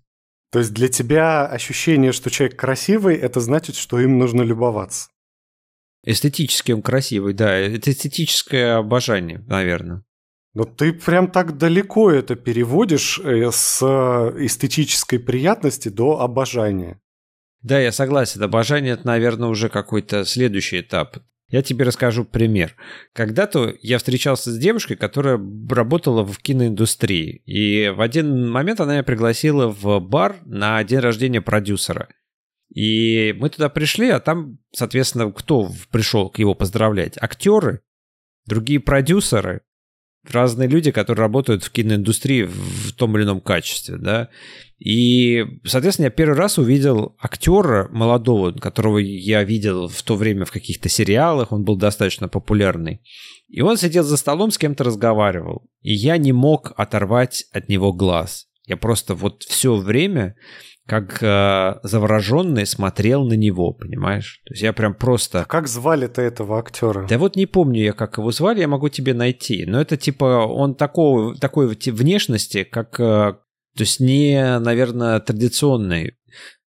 То 0.51 0.59
есть 0.59 0.73
для 0.73 0.89
тебя 0.89 1.47
ощущение, 1.47 2.13
что 2.13 2.31
человек 2.31 2.59
красивый, 2.59 3.17
это 3.17 3.41
значит, 3.41 3.77
что 3.77 4.01
им 4.01 4.19
нужно 4.19 4.43
любоваться. 4.43 5.09
Эстетически 6.05 6.73
он 6.73 6.83
красивый, 6.83 7.35
да, 7.35 7.55
это 7.55 7.93
эстетическое 7.93 8.77
обожание, 8.77 9.45
наверное. 9.47 10.03
Но 10.53 10.65
ты 10.65 10.93
прям 10.93 11.31
так 11.31 11.59
далеко 11.59 12.11
это 12.11 12.35
переводишь 12.35 13.21
э, 13.21 13.51
с 13.53 13.83
эстетической 13.83 15.19
приятности 15.19 15.89
до 15.89 16.21
обожания. 16.21 17.01
Да, 17.63 17.79
я 17.79 17.93
согласен. 17.93 18.43
Обожание 18.43 18.95
это, 18.95 19.07
наверное, 19.07 19.49
уже 19.49 19.69
какой-то 19.69 20.25
следующий 20.25 20.81
этап. 20.81 21.19
Я 21.49 21.63
тебе 21.63 21.85
расскажу 21.85 22.25
пример. 22.25 22.77
Когда-то 23.13 23.75
я 23.83 23.99
встречался 23.99 24.53
с 24.53 24.59
девушкой, 24.59 24.97
которая 24.97 25.41
работала 25.69 26.25
в 26.25 26.39
киноиндустрии. 26.39 27.43
И 27.45 27.89
в 27.89 28.01
один 28.01 28.51
момент 28.51 28.81
она 28.81 28.93
меня 28.93 29.03
пригласила 29.03 29.69
в 29.69 29.99
бар 30.01 30.37
на 30.45 30.83
день 30.85 31.01
рождения 31.01 31.41
продюсера. 31.41 32.09
И 32.73 33.35
мы 33.39 33.51
туда 33.51 33.69
пришли, 33.69 34.11
а 34.11 34.21
там, 34.21 34.59
соответственно, 34.73 35.33
кто 35.33 35.71
пришел 35.91 36.31
к 36.31 36.39
его 36.39 36.55
поздравлять? 36.55 37.19
Актеры, 37.21 37.81
другие 38.47 38.79
продюсеры, 38.79 39.63
разные 40.29 40.69
люди, 40.69 40.91
которые 40.91 41.23
работают 41.23 41.65
в 41.65 41.71
киноиндустрии 41.71 42.43
в 42.43 42.93
том 42.93 43.17
или 43.17 43.25
ином 43.25 43.41
качестве, 43.41 43.97
да. 43.97 44.29
И, 44.79 45.45
соответственно, 45.65 46.07
я 46.07 46.11
первый 46.11 46.37
раз 46.37 46.59
увидел 46.59 47.17
актера 47.19 47.89
молодого, 47.91 48.53
которого 48.53 48.99
я 48.99 49.45
видел 49.45 49.89
в 49.89 50.03
то 50.03 50.17
время 50.17 50.45
в 50.45 50.53
каких-то 50.53 50.89
сериалах, 50.89 51.53
он 51.53 51.65
был 51.65 51.77
достаточно 51.77 52.29
популярный. 52.29 53.01
И 53.49 53.61
он 53.61 53.77
сидел 53.77 54.05
за 54.05 54.17
столом, 54.17 54.51
с 54.51 54.59
кем-то 54.59 54.85
разговаривал. 54.85 55.69
И 55.83 55.93
я 55.93 56.17
не 56.17 56.33
мог 56.33 56.73
оторвать 56.77 57.45
от 57.53 57.69
него 57.69 57.93
глаз. 57.93 58.47
Я 58.67 58.77
просто 58.77 59.15
вот 59.15 59.43
все 59.43 59.75
время 59.75 60.37
как 60.87 61.23
э, 61.23 61.79
завороженный 61.83 62.67
смотрел 62.67 63.25
на 63.25 63.35
него, 63.35 63.73
понимаешь? 63.73 64.41
То 64.45 64.55
есть 64.55 64.63
я 64.63 64.73
прям 64.73 64.95
просто... 64.95 65.43
А 65.43 65.45
как 65.45 65.69
звали-то 65.69 66.21
этого 66.21 66.59
актера? 66.59 67.07
Да 67.09 67.19
вот 67.19 67.37
не 67.37 67.47
помню 67.47 67.81
я, 67.83 67.93
как 67.93 68.19
его 68.19 68.33
звали, 68.33 68.61
я 68.61 68.69
могу 68.69 68.89
тебе 68.89 69.15
найти. 69.15 69.65
Но 69.67 69.81
это 69.81 69.97
типа 69.97 70.47
он 70.47 70.75
такого, 70.75 71.37
такой 71.37 71.75
ти- 71.77 71.93
внешности, 71.93 72.65
как... 72.65 72.99
э, 72.99 73.35
То 73.77 73.81
есть 73.81 74.01
не, 74.01 74.59
наверное, 74.59 75.21
традиционный. 75.21 76.17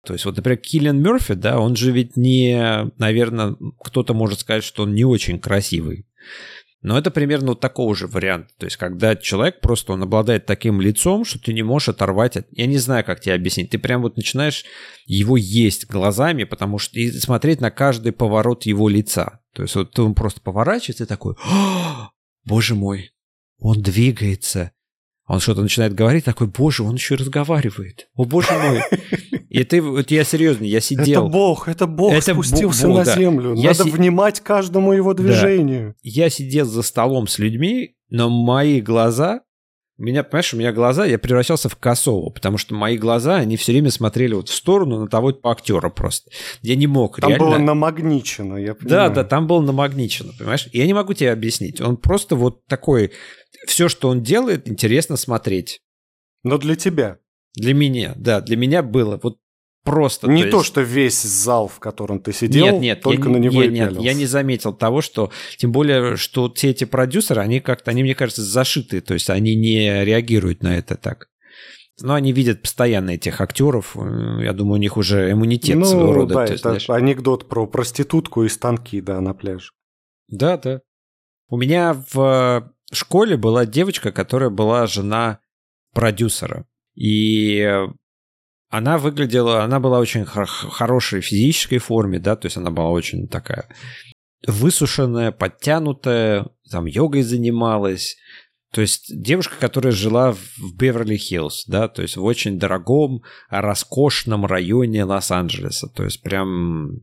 То 0.07 0.12
есть 0.14 0.25
вот, 0.25 0.37
например, 0.37 0.59
Киллиан 0.59 1.00
Мерфи, 1.00 1.35
да, 1.35 1.59
он 1.59 1.76
же 1.76 1.90
ведь 1.93 2.17
не... 2.17 2.90
Наверное, 2.99 3.57
кто-то 3.83 4.12
может 4.14 4.40
сказать, 4.40 4.64
что 4.64 4.83
он 4.83 4.95
не 4.95 5.05
очень 5.05 5.38
красивый. 5.38 6.07
Но 6.82 6.96
это 6.96 7.10
примерно 7.10 7.49
вот 7.49 7.60
такого 7.60 7.94
же 7.94 8.06
варианта. 8.06 8.49
То 8.56 8.64
есть, 8.64 8.76
когда 8.78 9.14
человек 9.14 9.60
просто, 9.60 9.92
он 9.92 10.02
обладает 10.02 10.46
таким 10.46 10.80
лицом, 10.80 11.26
что 11.26 11.38
ты 11.38 11.52
не 11.52 11.62
можешь 11.62 11.90
оторвать 11.90 12.38
от... 12.38 12.46
Я 12.52 12.66
не 12.66 12.78
знаю, 12.78 13.04
как 13.04 13.20
тебе 13.20 13.34
объяснить. 13.34 13.70
Ты 13.70 13.78
прям 13.78 14.00
вот 14.00 14.16
начинаешь 14.16 14.64
его 15.04 15.37
есть 15.37 15.87
глазами, 15.87 16.44
потому 16.44 16.78
что... 16.78 16.99
И 16.99 17.10
смотреть 17.10 17.60
на 17.60 17.70
каждый 17.70 18.12
поворот 18.12 18.64
его 18.64 18.88
лица. 18.88 19.40
То 19.52 19.62
есть, 19.62 19.75
вот 19.75 19.99
он 19.99 20.14
просто 20.14 20.40
поворачивается 20.40 21.04
и 21.04 21.06
такой... 21.06 21.34
Боже 22.44 22.75
мой, 22.75 23.10
он 23.58 23.82
двигается. 23.82 24.72
Он 25.26 25.38
что-то 25.38 25.60
начинает 25.60 25.94
говорить, 25.94 26.25
такой, 26.25 26.46
боже, 26.46 26.82
он 26.82 26.94
еще 26.94 27.14
разговаривает. 27.14 28.08
О, 28.14 28.25
боже 28.25 28.52
мой. 28.52 28.80
И 29.50 29.64
ты, 29.64 29.83
вот 29.83 30.11
я 30.12 30.23
серьезно, 30.23 30.64
я 30.64 30.80
сидел. 30.80 31.26
Это 31.26 31.30
Бог, 31.33 31.69
это 31.69 31.87
Бог 31.88 32.12
это 32.12 32.33
спустился 32.33 32.87
бог, 32.87 32.99
на 32.99 33.04
да. 33.04 33.16
землю. 33.16 33.54
Я 33.54 33.71
Надо 33.71 33.85
си... 33.85 33.90
внимать 33.90 34.40
каждому 34.40 34.92
его 34.92 35.12
движению. 35.12 35.88
Да. 35.88 35.95
Я 36.02 36.30
сидел 36.30 36.66
за 36.66 36.83
столом 36.83 37.26
с 37.26 37.38
людьми, 37.38 37.97
но 38.09 38.30
мои 38.30 38.80
глаза 38.80 39.42
меня, 40.00 40.25
понимаешь, 40.25 40.54
у 40.54 40.57
меня 40.57 40.73
глаза, 40.73 41.04
я 41.04 41.19
превращался 41.19 41.69
в 41.69 41.76
косого, 41.76 42.30
потому 42.30 42.57
что 42.57 42.75
мои 42.75 42.97
глаза, 42.97 43.37
они 43.37 43.59
все 43.59 43.73
время 43.73 43.90
смотрели 43.90 44.33
вот 44.33 44.49
в 44.49 44.54
сторону 44.54 44.99
на 44.99 45.09
того 45.09 45.38
актера 45.42 45.90
просто. 45.90 46.30
Я 46.62 46.75
не 46.76 46.87
мог 46.87 47.21
там 47.21 47.28
реально... 47.28 47.45
было 47.45 47.59
намагничено, 47.59 48.57
я 48.57 48.75
понимаю. 48.75 49.11
Да, 49.11 49.14
да, 49.14 49.25
там 49.25 49.47
было 49.47 49.61
намагничено, 49.61 50.33
понимаешь? 50.38 50.69
Я 50.73 50.87
не 50.87 50.95
могу 50.95 51.12
тебе 51.12 51.33
объяснить. 51.33 51.80
Он 51.80 51.99
просто 51.99 52.35
вот 52.35 52.64
такой... 52.66 53.12
Все, 53.66 53.90
что 53.90 54.09
он 54.09 54.23
делает, 54.23 54.69
интересно 54.69 55.16
смотреть. 55.16 55.83
Но 56.45 56.57
для 56.57 56.76
тебя. 56.76 57.19
Для 57.54 57.75
меня, 57.75 58.14
да, 58.16 58.40
для 58.40 58.57
меня 58.57 58.83
было. 58.83 59.19
Вот 59.23 59.38
Просто. 59.83 60.28
Не 60.28 60.45
то, 60.45 60.50
то, 60.59 60.62
что 60.62 60.83
весь 60.83 61.23
зал, 61.23 61.66
в 61.66 61.78
котором 61.78 62.21
ты 62.21 62.33
сидел, 62.33 62.66
нет, 62.66 62.80
нет, 62.80 63.00
только 63.00 63.28
я, 63.28 63.35
на 63.35 63.38
него 63.38 63.62
нет, 63.64 63.92
и 63.92 63.95
нет, 63.95 64.00
я 64.00 64.12
не 64.12 64.26
заметил 64.26 64.75
того, 64.75 65.00
что, 65.00 65.30
тем 65.57 65.73
более, 65.73 66.16
что 66.16 66.52
все 66.52 66.71
эти 66.71 66.85
продюсеры, 66.85 67.40
они 67.40 67.61
как-то, 67.61 67.90
они, 67.90 68.02
мне 68.02 68.14
кажется, 68.14 68.42
зашиты, 68.42 69.00
то 69.00 69.14
есть 69.14 69.30
они 69.30 69.54
не 69.54 70.04
реагируют 70.04 70.62
на 70.62 70.76
это 70.76 70.97
так. 70.97 71.28
Но 72.02 72.14
они 72.14 72.33
видят 72.33 72.62
постоянно 72.62 73.11
этих 73.11 73.40
актеров, 73.40 73.97
э, 73.97 74.45
я 74.45 74.52
думаю, 74.52 74.75
у 74.75 74.83
них 74.83 74.97
уже 74.99 75.33
иммунитет 75.33 75.76
ну, 75.76 75.85
своего 75.85 76.12
рода. 76.12 76.35
да, 76.35 76.42
есть, 76.42 76.54
это 76.54 76.78
знаешь... 76.78 76.90
анекдот 76.90 77.49
про 77.49 77.66
проститутку 77.66 78.45
и 78.45 78.49
станки, 78.49 79.00
да, 79.00 79.21
на 79.21 79.33
пляже. 79.33 79.71
Да, 80.28 80.59
да. 80.59 80.83
У 81.49 81.57
меня 81.57 82.04
в 82.12 82.71
школе 82.92 83.37
была 83.37 83.64
девочка, 83.66 84.12
которая 84.12 84.50
была 84.50 84.87
жена 84.87 85.40
продюсера. 85.95 86.66
И 87.00 87.66
она 88.69 88.99
выглядела, 88.99 89.64
она 89.64 89.80
была 89.80 89.99
очень 90.00 90.26
хор- 90.26 90.45
хорошей 90.47 91.23
физической 91.23 91.78
форме, 91.78 92.19
да, 92.19 92.37
то 92.37 92.45
есть 92.45 92.59
она 92.59 92.71
была 92.71 92.90
очень 92.90 93.26
такая 93.26 93.69
высушенная, 94.47 95.33
подтянутая, 95.33 96.49
там 96.71 96.85
йогой 96.85 97.23
занималась. 97.23 98.16
То 98.71 98.83
есть 98.83 99.11
девушка, 99.19 99.54
которая 99.59 99.95
жила 99.95 100.33
в 100.33 100.76
Беверли-Хиллз, 100.78 101.64
да, 101.69 101.88
то 101.88 102.02
есть 102.02 102.19
в 102.19 102.25
очень 102.25 102.59
дорогом, 102.59 103.23
роскошном 103.49 104.45
районе 104.45 105.04
Лос-Анджелеса. 105.04 105.88
То 105.88 106.04
есть 106.04 106.23
прям 106.23 107.00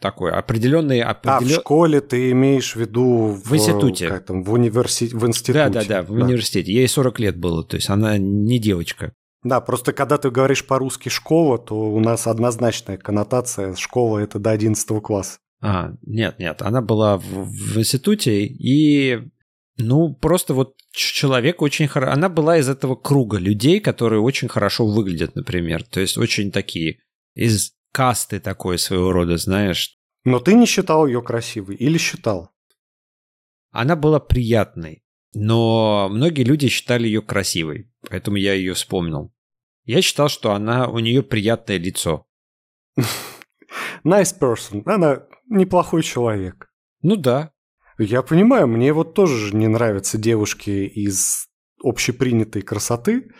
такой 0.00 0.32
определенный... 0.32 1.02
Определен... 1.02 1.54
А 1.54 1.58
в 1.58 1.60
школе 1.60 2.00
ты 2.00 2.30
имеешь 2.30 2.74
в 2.74 2.80
виду... 2.80 3.28
В, 3.28 3.50
в 3.50 3.54
институте. 3.54 4.08
Как 4.08 4.24
там, 4.24 4.42
в, 4.42 4.52
универси... 4.54 5.10
в 5.12 5.26
институте. 5.26 5.68
Да-да-да, 5.68 6.02
в 6.02 6.16
да. 6.16 6.24
университете. 6.24 6.72
Ей 6.72 6.88
40 6.88 7.20
лет 7.20 7.36
было, 7.36 7.62
то 7.62 7.76
есть 7.76 7.90
она 7.90 8.16
не 8.16 8.58
девочка. 8.58 9.12
Да, 9.44 9.60
просто 9.60 9.92
когда 9.92 10.16
ты 10.16 10.30
говоришь 10.30 10.66
по-русски 10.66 11.10
«школа», 11.10 11.58
то 11.58 11.74
у 11.74 12.00
нас 12.00 12.26
однозначная 12.26 12.96
коннотация 12.96 13.76
«школа»— 13.76 14.18
это 14.20 14.38
до 14.38 14.50
11 14.50 15.02
класса. 15.02 15.38
А, 15.60 15.92
нет, 16.02 16.38
нет, 16.38 16.62
она 16.62 16.80
была 16.80 17.18
в, 17.18 17.22
в 17.22 17.78
институте, 17.78 18.44
и, 18.44 19.30
ну, 19.76 20.14
просто 20.14 20.54
вот 20.54 20.74
человек 20.92 21.62
очень 21.62 21.88
хорошо... 21.88 22.12
Она 22.12 22.28
была 22.28 22.58
из 22.58 22.68
этого 22.68 22.96
круга 22.96 23.38
людей, 23.38 23.80
которые 23.80 24.20
очень 24.20 24.48
хорошо 24.48 24.86
выглядят, 24.86 25.36
например. 25.36 25.84
То 25.84 26.00
есть 26.00 26.16
очень 26.16 26.50
такие, 26.50 27.00
из 27.34 27.72
касты 27.92 28.40
такой 28.40 28.78
своего 28.78 29.12
рода, 29.12 29.36
знаешь. 29.36 29.98
Но 30.24 30.38
ты 30.38 30.54
не 30.54 30.66
считал 30.66 31.06
ее 31.06 31.22
красивой 31.22 31.76
или 31.76 31.98
считал? 31.98 32.50
Она 33.70 33.96
была 33.96 34.20
приятной, 34.20 35.04
но 35.34 36.08
многие 36.10 36.44
люди 36.44 36.68
считали 36.68 37.06
ее 37.06 37.22
красивой, 37.22 37.90
поэтому 38.08 38.36
я 38.36 38.54
ее 38.54 38.74
вспомнил. 38.74 39.32
Я 39.84 40.00
считал, 40.00 40.28
что 40.28 40.52
она, 40.52 40.88
у 40.88 40.98
нее 40.98 41.22
приятное 41.22 41.76
лицо. 41.76 42.26
Nice 44.04 44.38
person. 44.38 44.82
Она 44.86 45.26
неплохой 45.48 46.02
человек. 46.02 46.70
Ну 47.02 47.16
да. 47.16 47.52
Я 47.98 48.22
понимаю, 48.22 48.66
мне 48.66 48.92
вот 48.92 49.14
тоже 49.14 49.54
не 49.54 49.68
нравятся 49.68 50.18
девушки 50.18 50.70
из 50.70 51.48
общепринятой 51.82 52.62
красоты. 52.62 53.30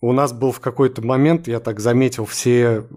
У 0.00 0.12
нас 0.12 0.32
был 0.32 0.52
в 0.52 0.60
какой-то 0.60 1.02
момент, 1.02 1.48
я 1.48 1.60
так 1.60 1.80
заметил, 1.80 2.24
все 2.24 2.88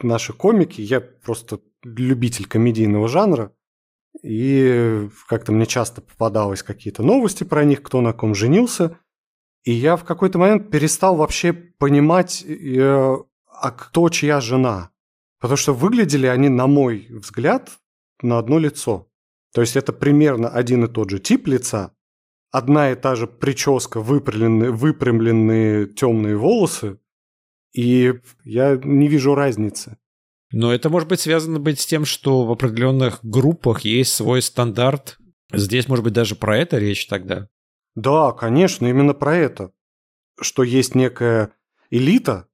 наши 0.00 0.32
комики, 0.32 0.80
я 0.80 1.00
просто 1.00 1.60
любитель 1.82 2.46
комедийного 2.46 3.08
жанра, 3.08 3.52
и 4.22 5.08
как-то 5.28 5.52
мне 5.52 5.66
часто 5.66 6.00
попадалось 6.00 6.62
какие-то 6.62 7.02
новости 7.02 7.44
про 7.44 7.64
них, 7.64 7.82
кто 7.82 8.00
на 8.00 8.12
ком 8.12 8.34
женился– 8.34 8.98
и 9.64 9.72
я 9.72 9.96
в 9.96 10.04
какой-то 10.04 10.38
момент 10.38 10.70
перестал 10.70 11.16
вообще 11.16 11.52
понимать, 11.52 12.44
э, 12.44 13.16
а 13.46 13.70
кто 13.70 14.08
чья 14.08 14.40
жена. 14.40 14.90
Потому 15.38 15.56
что 15.56 15.72
выглядели 15.72 16.26
они, 16.26 16.48
на 16.48 16.66
мой 16.66 17.06
взгляд, 17.10 17.70
на 18.22 18.38
одно 18.38 18.58
лицо. 18.58 19.08
То 19.52 19.60
есть 19.60 19.76
это 19.76 19.92
примерно 19.92 20.48
один 20.48 20.84
и 20.84 20.88
тот 20.88 21.10
же 21.10 21.18
тип 21.18 21.46
лица, 21.46 21.92
одна 22.50 22.92
и 22.92 22.94
та 22.94 23.16
же 23.16 23.26
прическа, 23.26 24.00
выпрямленные, 24.00 24.70
выпрямленные 24.70 25.86
темные 25.86 26.36
волосы, 26.36 26.98
и 27.72 28.14
я 28.44 28.80
не 28.82 29.08
вижу 29.08 29.34
разницы. 29.34 29.96
Но 30.52 30.72
это 30.72 30.90
может 30.90 31.08
быть 31.08 31.20
связано 31.20 31.60
быть 31.60 31.80
с 31.80 31.86
тем, 31.86 32.04
что 32.04 32.44
в 32.44 32.50
определенных 32.50 33.20
группах 33.22 33.82
есть 33.82 34.12
свой 34.12 34.42
стандарт. 34.42 35.18
Здесь, 35.52 35.88
может 35.88 36.04
быть, 36.04 36.12
даже 36.12 36.34
про 36.34 36.58
это 36.58 36.78
речь 36.78 37.06
тогда. 37.06 37.48
Да, 38.00 38.32
конечно, 38.32 38.86
именно 38.86 39.12
про 39.12 39.36
это. 39.36 39.72
Что 40.40 40.62
есть 40.62 40.94
некая 40.94 41.52
элита, 41.90 42.46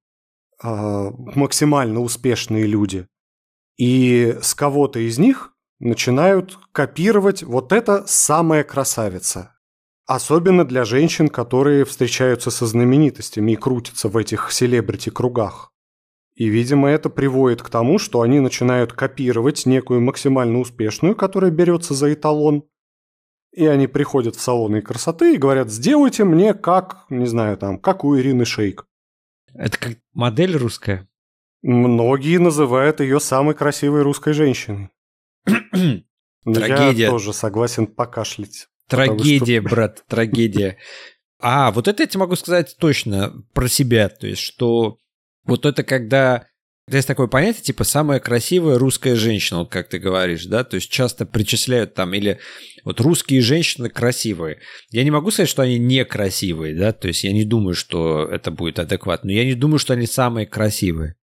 а, 0.61 1.11
максимально 1.11 2.01
успешные 2.01 2.67
люди, 2.67 3.07
и 3.77 4.37
с 4.43 4.55
кого-то 4.55 4.99
из 4.99 5.19
них 5.19 5.53
начинают 5.79 6.59
копировать 6.73 7.45
вот 7.45 7.73
это 7.73 8.05
самая 8.09 8.65
красавица. 8.65 9.55
Особенно 10.07 10.65
для 10.65 10.85
женщин, 10.85 11.29
которые 11.29 11.85
встречаются 11.85 12.51
со 12.51 12.67
знаменитостями 12.67 13.53
и 13.53 13.57
крутятся 13.57 14.09
в 14.09 14.17
этих 14.17 14.51
селебрити-кругах. 14.51 15.73
И, 16.35 16.49
видимо, 16.49 16.89
это 16.89 17.09
приводит 17.09 17.63
к 17.63 17.69
тому, 17.71 17.99
что 17.99 18.23
они 18.23 18.41
начинают 18.41 18.93
копировать 18.93 19.65
некую 19.65 20.01
максимально 20.01 20.59
успешную, 20.59 21.15
которая 21.15 21.53
берется 21.53 21.95
за 21.95 22.13
эталон, 22.13 22.65
и 23.53 23.67
они 23.67 23.87
приходят 23.87 24.37
в 24.37 24.41
салоны 24.41 24.83
красоты 24.83 25.35
и 25.35 25.39
говорят, 25.39 25.71
сделайте 25.71 26.25
мне 26.25 26.55
как, 26.55 27.07
не 27.09 27.27
знаю, 27.27 27.57
там, 27.57 27.79
как 27.79 28.05
у 28.05 28.17
Ирины 28.19 28.45
Шейк. 28.45 28.87
Это 29.55 29.79
как 29.79 29.99
модель 30.13 30.57
русская? 30.57 31.09
Многие 31.63 32.39
называют 32.39 33.01
ее 33.01 33.19
самой 33.19 33.55
красивой 33.55 34.03
русской 34.03 34.35
женщиной. 34.35 34.91
Трагедия. 36.45 37.05
Я 37.05 37.11
тоже 37.11 37.33
согласен 37.33 37.87
покашлять. 37.87 38.69
Трагедия, 38.89 39.61
что... 39.61 39.71
брат, 39.75 40.05
трагедия. 40.07 40.79
А, 41.41 41.73
вот 41.73 41.89
это 41.89 42.03
я 42.03 42.07
тебе 42.07 42.21
могу 42.21 42.37
сказать 42.37 42.77
точно 42.79 43.33
про 43.53 43.69
себя. 43.69 44.09
То 44.09 44.27
есть, 44.27 44.43
что 44.43 44.99
вот 45.45 45.67
это 45.67 45.83
когда 45.83 46.47
есть 46.95 47.09
такое 47.09 47.27
понятие, 47.27 47.63
типа, 47.63 47.83
самая 47.83 48.21
красивая 48.21 48.79
русская 48.79 49.17
женщина, 49.17 49.61
вот 49.61 49.71
как 49.71 49.89
ты 49.89 49.99
говоришь, 49.99 50.47
да, 50.47 50.63
то 50.63 50.77
есть 50.77 50.89
часто 50.89 51.27
причисляют 51.27 51.95
там, 51.95 52.15
или 52.15 52.39
вот 52.85 53.01
русские 53.01 53.41
женщины 53.41 53.89
красивые. 53.89 54.61
Я 54.91 55.03
не 55.03 55.11
могу 55.11 55.33
сказать, 55.33 55.49
что 55.49 55.63
они 55.63 55.81
некрасивые, 55.81 56.77
да, 56.77 56.93
то 56.93 57.09
есть 57.09 57.25
я 57.25 57.33
не 57.33 57.45
думаю, 57.45 57.75
что 57.75 58.25
это 58.25 58.53
будет 58.53 58.79
адекватно, 58.79 59.31
но 59.31 59.33
я 59.33 59.45
не 59.45 59.55
думаю, 59.55 59.81
что 59.81 59.95
они 59.95 60.07
самые 60.07 60.47
красивые. 60.47 61.17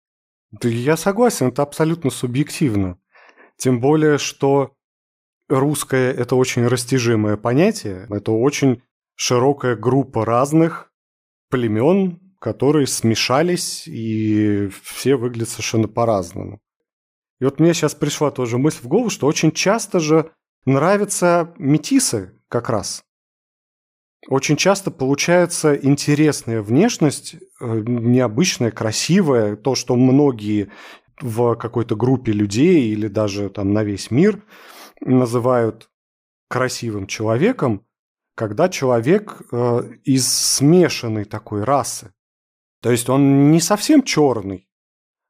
Да 0.51 0.69
я 0.69 0.97
согласен, 0.97 1.49
это 1.49 1.63
абсолютно 1.63 2.11
субъективно. 2.11 2.99
Тем 3.57 3.81
более, 3.81 4.19
что 4.19 4.75
русское– 5.49 6.13
это 6.13 6.35
очень 6.35 6.67
растяжимое 6.67 7.37
понятие, 7.37 8.09
это 8.11 8.33
очень 8.33 8.83
широкая 9.15 9.77
группа 9.77 10.25
разных 10.25 10.93
племен, 11.51 12.19
которые 12.43 12.89
смешались, 12.89 13.87
и 13.87 14.69
все 14.83 15.15
выглядят 15.15 15.49
совершенно 15.49 15.87
по-разному. 15.87 16.59
И 17.41 17.45
вот 17.45 17.61
мне 17.61 17.73
сейчас 17.73 17.95
пришла 17.95 18.33
тоже 18.33 18.59
мысль 18.59 18.81
в 18.83 18.89
голову, 18.89 19.11
что 19.11 19.29
очень 19.29 19.53
часто 19.53 20.01
же 20.01 20.33
нравятся 20.65 21.55
метисы 21.57 22.33
как 22.49 22.69
раз. 22.69 23.05
Очень 24.27 24.57
часто 24.57 24.91
получается 24.91 25.77
интересная 25.77 26.63
внешность, 26.63 27.37
э, 27.37 27.39
необычная, 27.61 28.73
красивая, 28.73 29.55
то, 29.55 29.77
что 29.77 29.95
многие 29.95 30.73
в 31.21 31.55
какой-то 31.55 31.95
группе 31.95 32.33
людей 32.33 32.89
или 32.89 33.07
даже 33.07 33.51
там 33.51 33.73
на 33.73 33.85
весь 33.85 34.11
мир 34.11 34.43
называют 35.01 35.91
красивым 36.49 37.07
человеком, 37.07 37.87
когда 38.35 38.69
человек 38.69 39.43
э, 39.53 39.93
из 40.03 40.27
смешанной 40.27 41.25
такой 41.25 41.63
расы. 41.63 42.13
То 42.83 42.91
есть 42.91 43.09
он 43.09 43.53
не 43.53 43.61
совсем 43.61 44.03
черный, 44.03 44.69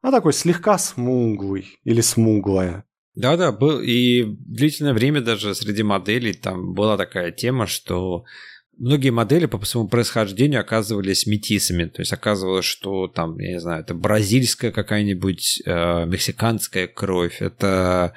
а 0.01 0.11
такой 0.11 0.33
слегка 0.33 0.79
смуглый 0.79 1.79
или 1.85 2.01
смуглая. 2.01 2.85
Да-да, 3.15 3.53
был 3.53 3.81
и 3.81 4.25
длительное 4.25 4.95
время 4.95 5.21
даже 5.21 5.55
среди 5.55 5.83
моделей 5.83 6.33
там 6.33 6.73
была 6.73 6.97
такая 6.97 7.31
тема, 7.31 7.67
что 7.67 8.25
многие 8.79 9.11
модели 9.11 9.45
по 9.45 9.63
своему 9.67 9.89
происхождению 9.89 10.61
оказывались 10.61 11.27
метисами. 11.27 11.85
То 11.85 12.01
есть 12.01 12.13
оказывалось, 12.15 12.65
что 12.65 13.07
там, 13.07 13.39
я 13.39 13.53
не 13.53 13.61
знаю, 13.61 13.83
это 13.83 13.95
бразильская 13.95 14.73
какая-нибудь, 14.73 15.63
э, 15.67 16.07
мексиканская 16.07 16.87
кровь, 16.87 17.43
это 17.43 18.15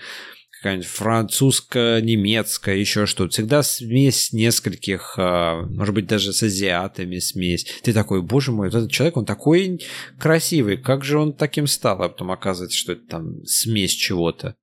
какая-нибудь 0.66 0.88
французская, 0.88 2.02
немецкая, 2.02 2.78
еще 2.78 3.06
что-то. 3.06 3.30
Всегда 3.30 3.62
смесь 3.62 4.34
нескольких, 4.34 5.14
э, 5.16 5.62
может 5.70 5.94
быть, 5.94 6.08
даже 6.08 6.34
с 6.34 6.42
азиатами 6.42 7.20
смесь. 7.20 7.68
Ты 7.84 7.94
такой, 7.94 8.24
боже 8.24 8.52
мой, 8.52 8.70
вот 8.70 8.76
этот 8.76 8.92
человек, 8.92 9.16
он 9.16 9.26
такой 9.26 9.80
красивый, 10.20 10.78
как 10.78 11.04
же 11.04 11.20
он 11.20 11.34
таким 11.34 11.68
стал? 11.68 12.02
А 12.02 12.10
потом 12.10 12.32
оказывается, 12.32 12.80
что 12.80 12.94
это 12.94 13.06
там 13.08 13.46
смесь 13.46 13.92
чего-то. 13.92 14.56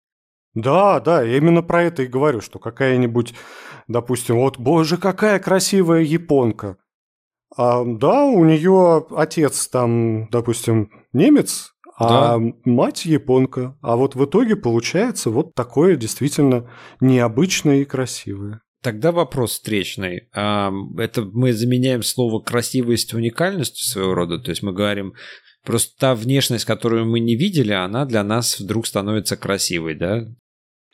Да, 0.55 0.99
да, 0.99 1.23
я 1.23 1.37
именно 1.37 1.63
про 1.63 1.85
это 1.85 2.03
и 2.03 2.09
говорю, 2.09 2.41
что 2.41 2.59
какая-нибудь, 2.59 3.33
допустим, 3.87 4.39
вот, 4.39 4.59
боже, 4.59 4.97
какая 4.97 5.39
красивая 5.39 6.01
японка. 6.01 6.79
А, 7.57 7.85
да, 7.85 8.25
у 8.25 8.45
нее 8.45 9.07
отец 9.17 9.69
там, 9.69 10.29
допустим, 10.31 10.91
немец, 11.13 11.72
а 12.03 12.39
да. 12.39 12.53
мать 12.65 13.05
японка. 13.05 13.77
А 13.81 13.97
вот 13.97 14.15
в 14.15 14.25
итоге 14.25 14.57
получается 14.57 15.31
вот 15.31 15.55
такое 15.55 15.97
действительно 15.97 16.71
необычное 17.01 17.83
и 17.83 17.85
красивое. 17.85 18.61
Тогда 18.83 19.13
вопрос 19.13 19.53
встречный. 19.53 20.29
Это 20.33 21.23
мы 21.23 21.53
заменяем 21.53 22.03
слово 22.03 22.41
красивость 22.41 23.15
уникальностью 23.15 23.85
своего 23.85 24.15
рода. 24.15 24.39
То 24.39 24.51
есть 24.51 24.63
мы 24.63 24.73
говорим, 24.73 25.15
просто 25.65 25.97
та 25.99 26.15
внешность, 26.17 26.65
которую 26.65 27.07
мы 27.07 27.21
не 27.21 27.37
видели, 27.37 27.73
она 27.73 28.05
для 28.07 28.25
нас 28.25 28.59
вдруг 28.59 28.89
становится 28.89 29.37
красивой, 29.37 29.95
да? 29.95 30.27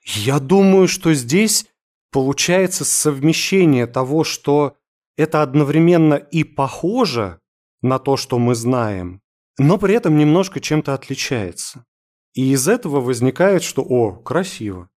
Я 0.05 0.39
думаю, 0.39 0.87
что 0.87 1.15
здесь 1.15 1.67
получается 2.13 2.85
совмещение 2.85 3.87
того, 3.87 4.23
что 4.23 4.75
это 5.17 5.43
одновременно 5.43 6.15
и 6.15 6.45
похоже 6.45 7.41
на 7.81 7.99
то, 7.99 8.17
что 8.17 8.39
мы 8.39 8.55
знаем, 8.55 9.23
но 9.59 9.77
при 9.77 9.95
этом 9.95 10.17
немножко 10.17 10.61
чем-то 10.61 10.95
отличается. 10.95 11.85
И 12.33 12.53
из 12.53 12.69
этого 12.69 13.01
возникает, 13.01 13.63
что 13.63 13.83
«О, 13.83 14.13
красиво». 14.13 14.89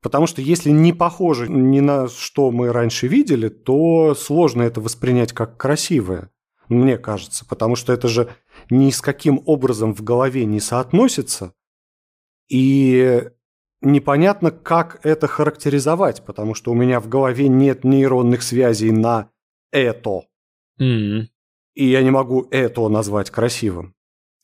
Потому 0.00 0.26
что 0.26 0.40
если 0.42 0.70
не 0.70 0.92
похоже 0.92 1.48
ни 1.48 1.80
на 1.80 2.08
что 2.08 2.50
мы 2.50 2.72
раньше 2.72 3.08
видели, 3.08 3.48
то 3.48 4.14
сложно 4.14 4.62
это 4.62 4.80
воспринять 4.80 5.32
как 5.32 5.56
красивое, 5.56 6.30
мне 6.68 6.98
кажется. 6.98 7.44
Потому 7.46 7.74
что 7.74 7.92
это 7.92 8.06
же 8.06 8.28
ни 8.70 8.90
с 8.90 9.00
каким 9.00 9.42
образом 9.44 9.94
в 9.94 10.02
голове 10.02 10.44
не 10.44 10.60
соотносится. 10.60 11.52
И 12.48 13.28
непонятно, 13.80 14.52
как 14.52 15.00
это 15.04 15.26
характеризовать, 15.26 16.24
потому 16.24 16.54
что 16.54 16.70
у 16.70 16.74
меня 16.74 17.00
в 17.00 17.08
голове 17.08 17.48
нет 17.48 17.82
нейронных 17.82 18.42
связей 18.42 18.92
на 18.92 19.30
это. 19.72 20.22
Mm-hmm. 20.80 21.26
И 21.74 21.86
я 21.86 22.02
не 22.02 22.10
могу 22.10 22.46
это 22.50 22.88
назвать 22.88 23.30
красивым. 23.30 23.94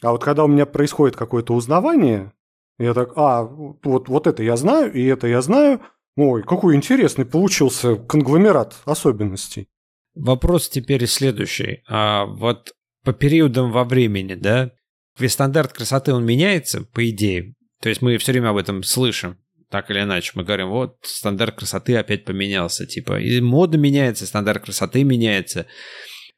А 0.04 0.12
вот 0.12 0.22
когда 0.22 0.44
у 0.44 0.48
меня 0.48 0.66
происходит 0.66 1.16
какое-то 1.16 1.54
узнавание, 1.54 2.32
я 2.78 2.92
так, 2.92 3.12
а, 3.16 3.42
вот, 3.42 4.08
вот 4.08 4.26
это 4.26 4.42
я 4.42 4.56
знаю, 4.56 4.92
и 4.92 5.02
это 5.04 5.26
я 5.26 5.40
знаю. 5.40 5.80
Ой, 6.16 6.42
какой 6.42 6.76
интересный 6.76 7.24
получился 7.24 7.96
конгломерат 7.96 8.76
особенностей. 8.84 9.68
Вопрос 10.14 10.68
теперь 10.68 11.06
следующий. 11.06 11.82
А 11.88 12.26
вот 12.26 12.74
по 13.02 13.14
периодам 13.14 13.72
во 13.72 13.84
времени, 13.84 14.34
да, 14.34 14.72
ведь 15.18 15.32
стандарт 15.32 15.72
красоты, 15.72 16.12
он 16.12 16.24
меняется, 16.24 16.82
по 16.82 17.08
идее. 17.08 17.54
То 17.80 17.88
есть 17.88 18.02
мы 18.02 18.18
все 18.18 18.32
время 18.32 18.50
об 18.50 18.58
этом 18.58 18.82
слышим, 18.82 19.38
так 19.70 19.90
или 19.90 20.02
иначе. 20.02 20.32
Мы 20.34 20.44
говорим, 20.44 20.68
вот 20.68 20.98
стандарт 21.02 21.56
красоты 21.56 21.96
опять 21.96 22.24
поменялся, 22.24 22.86
типа, 22.86 23.20
и 23.20 23.40
мода 23.40 23.78
меняется, 23.78 24.26
стандарт 24.26 24.64
красоты 24.64 25.02
меняется. 25.02 25.66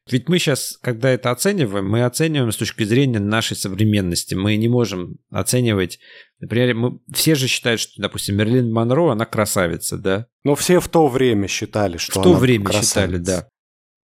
Ведь 0.08 0.28
мы 0.28 0.38
сейчас, 0.38 0.78
когда 0.82 1.10
это 1.10 1.32
оцениваем, 1.32 1.88
мы 1.88 2.04
оцениваем 2.04 2.52
с 2.52 2.56
точки 2.56 2.84
зрения 2.84 3.18
нашей 3.18 3.56
современности. 3.56 4.34
Мы 4.34 4.56
не 4.56 4.68
можем 4.68 5.16
оценивать... 5.30 5.98
Например, 6.38 6.74
мы, 6.74 6.98
все 7.12 7.34
же 7.34 7.48
считают, 7.48 7.80
что, 7.80 8.00
допустим, 8.00 8.36
Мерлин 8.36 8.72
Монро, 8.72 9.10
она 9.12 9.24
красавица, 9.24 9.96
да? 9.98 10.26
Но 10.44 10.54
все 10.54 10.78
в 10.80 10.88
то 10.88 11.08
время 11.08 11.48
считали, 11.48 11.96
что 11.96 12.20
В 12.20 12.22
то 12.22 12.30
она 12.30 12.38
время 12.38 12.64
красавица. 12.66 12.88
считали, 12.88 13.16
да. 13.16 13.48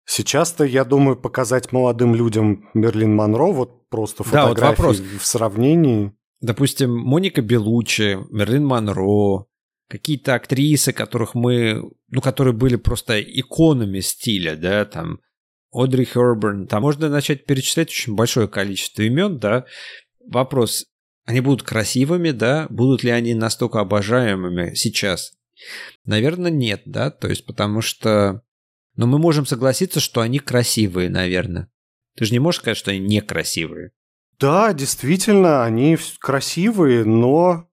Сейчас-то, 0.06 0.64
я 0.64 0.84
думаю, 0.84 1.16
показать 1.16 1.72
молодым 1.72 2.16
людям 2.16 2.70
Мерлин 2.74 3.16
Монро, 3.16 3.52
вот 3.52 3.88
просто 3.90 4.24
Да, 4.32 4.48
вот 4.48 4.58
фотографии 4.58 4.82
вопрос. 4.82 5.00
в 5.20 5.26
сравнении. 5.26 6.14
допустим, 6.42 6.92
Моника 6.98 7.42
Белуччи, 7.42 8.18
Мерлин 8.32 8.66
Монро, 8.66 9.46
какие-то 9.90 10.34
актрисы, 10.34 10.92
которых 10.92 11.36
мы, 11.36 11.84
ну, 12.10 12.22
которые 12.22 12.54
были 12.54 12.78
просто 12.78 13.22
иконами 13.22 14.00
стиля, 14.00 14.56
да, 14.56 14.86
там, 14.86 15.20
Одри 15.74 16.06
Херберн, 16.06 16.68
там 16.68 16.84
можно 16.84 17.10
начать 17.10 17.46
перечислять 17.46 17.90
очень 17.90 18.16
большое 18.16 18.48
количество 18.48 19.02
имен, 19.02 19.38
да. 19.40 19.66
Вопрос, 20.26 20.86
они 21.26 21.42
будут 21.42 21.64
красивыми, 21.64 22.32
да, 22.32 22.68
будут 22.70 23.04
ли 23.04 23.10
они 23.10 23.34
настолько 23.34 23.80
обожаемыми 23.80 24.74
сейчас? 24.76 25.34
Наверное, 26.06 26.52
нет, 26.52 26.84
да, 26.86 27.10
то 27.10 27.28
есть 27.28 27.46
потому 27.46 27.82
что... 27.82 28.42
Но 28.96 29.08
мы 29.08 29.18
можем 29.18 29.46
согласиться, 29.46 30.00
что 30.00 30.22
они 30.22 30.40
красивые, 30.40 31.10
наверное. 31.10 31.70
Ты 32.16 32.26
же 32.26 32.34
не 32.34 32.40
можешь 32.40 32.62
сказать, 32.62 32.78
что 32.78 32.92
они 32.92 33.00
некрасивые. 33.00 33.92
Да, 34.40 34.74
действительно, 34.74 35.64
они 35.64 35.98
красивые, 36.20 37.04
но 37.06 37.68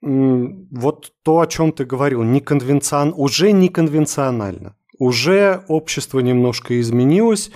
вот 0.00 1.12
то, 1.22 1.40
о 1.40 1.46
чем 1.46 1.72
ты 1.72 1.84
говорил, 1.84 2.22
неконвенцион... 2.22 3.12
уже 3.16 3.52
неконвенционально. 3.52 4.76
Уже 4.98 5.64
общество 5.68 6.20
немножко 6.20 6.80
изменилось, 6.80 7.50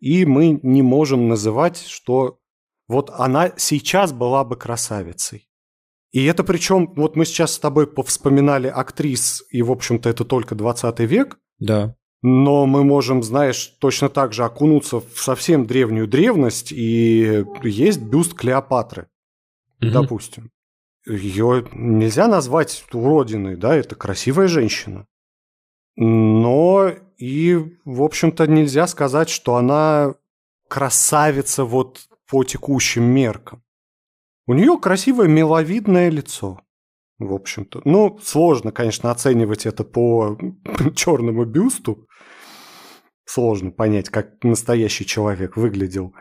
и 0.00 0.24
мы 0.26 0.58
не 0.62 0.82
можем 0.82 1.28
называть, 1.28 1.78
что 1.86 2.38
вот 2.88 3.10
она 3.10 3.52
сейчас 3.56 4.12
была 4.12 4.44
бы 4.44 4.56
красавицей. 4.56 5.48
И 6.10 6.24
это 6.24 6.42
причем, 6.42 6.92
вот 6.96 7.16
мы 7.16 7.24
сейчас 7.26 7.52
с 7.52 7.58
тобой 7.58 7.86
повспоминали 7.86 8.66
актрис, 8.66 9.44
и, 9.50 9.62
в 9.62 9.70
общем-то, 9.70 10.08
это 10.08 10.24
только 10.24 10.54
20 10.54 11.00
век, 11.00 11.38
Да. 11.58 11.94
но 12.22 12.64
мы 12.66 12.82
можем, 12.82 13.22
знаешь, 13.22 13.66
точно 13.78 14.08
так 14.08 14.32
же 14.32 14.44
окунуться 14.44 15.00
в 15.00 15.20
совсем 15.20 15.66
древнюю 15.66 16.08
древность, 16.08 16.72
и 16.72 17.44
есть 17.62 18.00
бюст 18.00 18.34
Клеопатры, 18.34 19.08
Мгм. 19.80 19.92
допустим. 19.92 20.50
Ее 21.06 21.66
нельзя 21.72 22.26
назвать 22.26 22.84
уродиной, 22.92 23.56
да, 23.56 23.76
это 23.76 23.94
красивая 23.94 24.48
женщина. 24.48 25.06
Но 26.00 26.92
и, 27.16 27.56
в 27.84 28.02
общем-то, 28.02 28.46
нельзя 28.46 28.86
сказать, 28.86 29.28
что 29.28 29.56
она 29.56 30.14
красавица 30.68 31.64
вот 31.64 32.08
по 32.30 32.44
текущим 32.44 33.02
меркам. 33.02 33.64
У 34.46 34.54
нее 34.54 34.78
красивое 34.78 35.26
миловидное 35.26 36.08
лицо. 36.08 36.60
В 37.18 37.34
общем-то. 37.34 37.82
Ну, 37.84 38.16
сложно, 38.22 38.70
конечно, 38.70 39.10
оценивать 39.10 39.66
это 39.66 39.82
по 39.82 40.38
черному 40.94 41.44
бюсту. 41.44 42.06
Сложно 43.24 43.72
понять, 43.72 44.08
как 44.08 44.44
настоящий 44.44 45.04
человек 45.04 45.56
выглядел. 45.56 46.14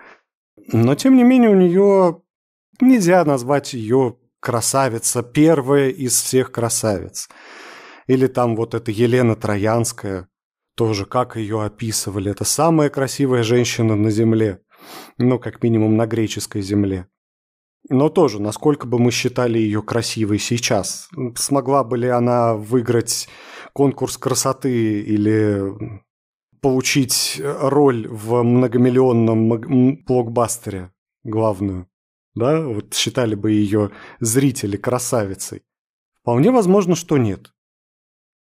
Но, 0.73 0.95
тем 0.95 1.15
не 1.15 1.23
менее, 1.23 1.51
у 1.51 1.55
нее 1.55 2.23
нельзя 2.81 3.23
назвать 3.25 3.75
ее 3.75 4.17
красавица, 4.39 5.21
первая 5.21 5.89
из 5.89 6.19
всех 6.19 6.51
красавиц. 6.51 7.29
Или 8.07 8.27
там 8.27 8.55
вот 8.55 8.73
эта 8.73 8.91
Елена 8.91 9.35
Троянская, 9.35 10.27
тоже 10.75 11.05
как 11.05 11.35
ее 11.35 11.63
описывали. 11.63 12.31
Это 12.31 12.45
самая 12.45 12.89
красивая 12.89 13.43
женщина 13.43 13.95
на 13.95 14.09
Земле. 14.09 14.61
Ну, 15.17 15.39
как 15.39 15.63
минимум 15.63 15.97
на 15.97 16.05
греческой 16.05 16.61
земле. 16.61 17.07
Но 17.89 18.09
тоже, 18.09 18.41
насколько 18.41 18.85
бы 18.85 18.99
мы 18.99 19.11
считали 19.11 19.59
ее 19.59 19.81
красивой 19.81 20.39
сейчас? 20.39 21.09
Смогла 21.35 21.83
бы 21.83 21.97
ли 21.97 22.07
она 22.07 22.55
выиграть 22.55 23.27
конкурс 23.73 24.17
красоты 24.17 25.01
или 25.01 25.61
получить 26.61 27.41
роль 27.43 28.07
в 28.07 28.43
многомиллионном 28.43 30.03
блокбастере 30.05 30.91
главную? 31.23 31.87
Да, 32.35 32.61
вот 32.61 32.93
считали 32.93 33.35
бы 33.35 33.51
ее 33.51 33.91
зрители 34.19 34.77
красавицей. 34.77 35.63
Вполне 36.21 36.51
возможно, 36.51 36.95
что 36.95 37.17
нет. 37.17 37.53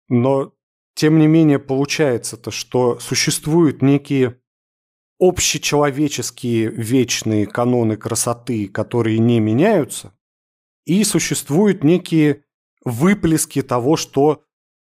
Но, 0.09 0.53
тем 0.95 1.19
не 1.19 1.27
менее, 1.27 1.59
получается-то, 1.59 2.51
что 2.51 2.99
существуют 3.01 3.83
некие 3.83 4.39
общечеловеческие 5.19 6.71
вечные 6.71 7.47
каноны 7.47 7.97
красоты, 7.97 8.69
которые 8.69 9.19
не 9.19 9.41
меняются, 9.41 10.13
и 10.85 11.03
существуют 11.05 11.85
некие 11.85 12.45
выплески 12.85 13.63
того, 13.63 13.97
что 13.97 14.43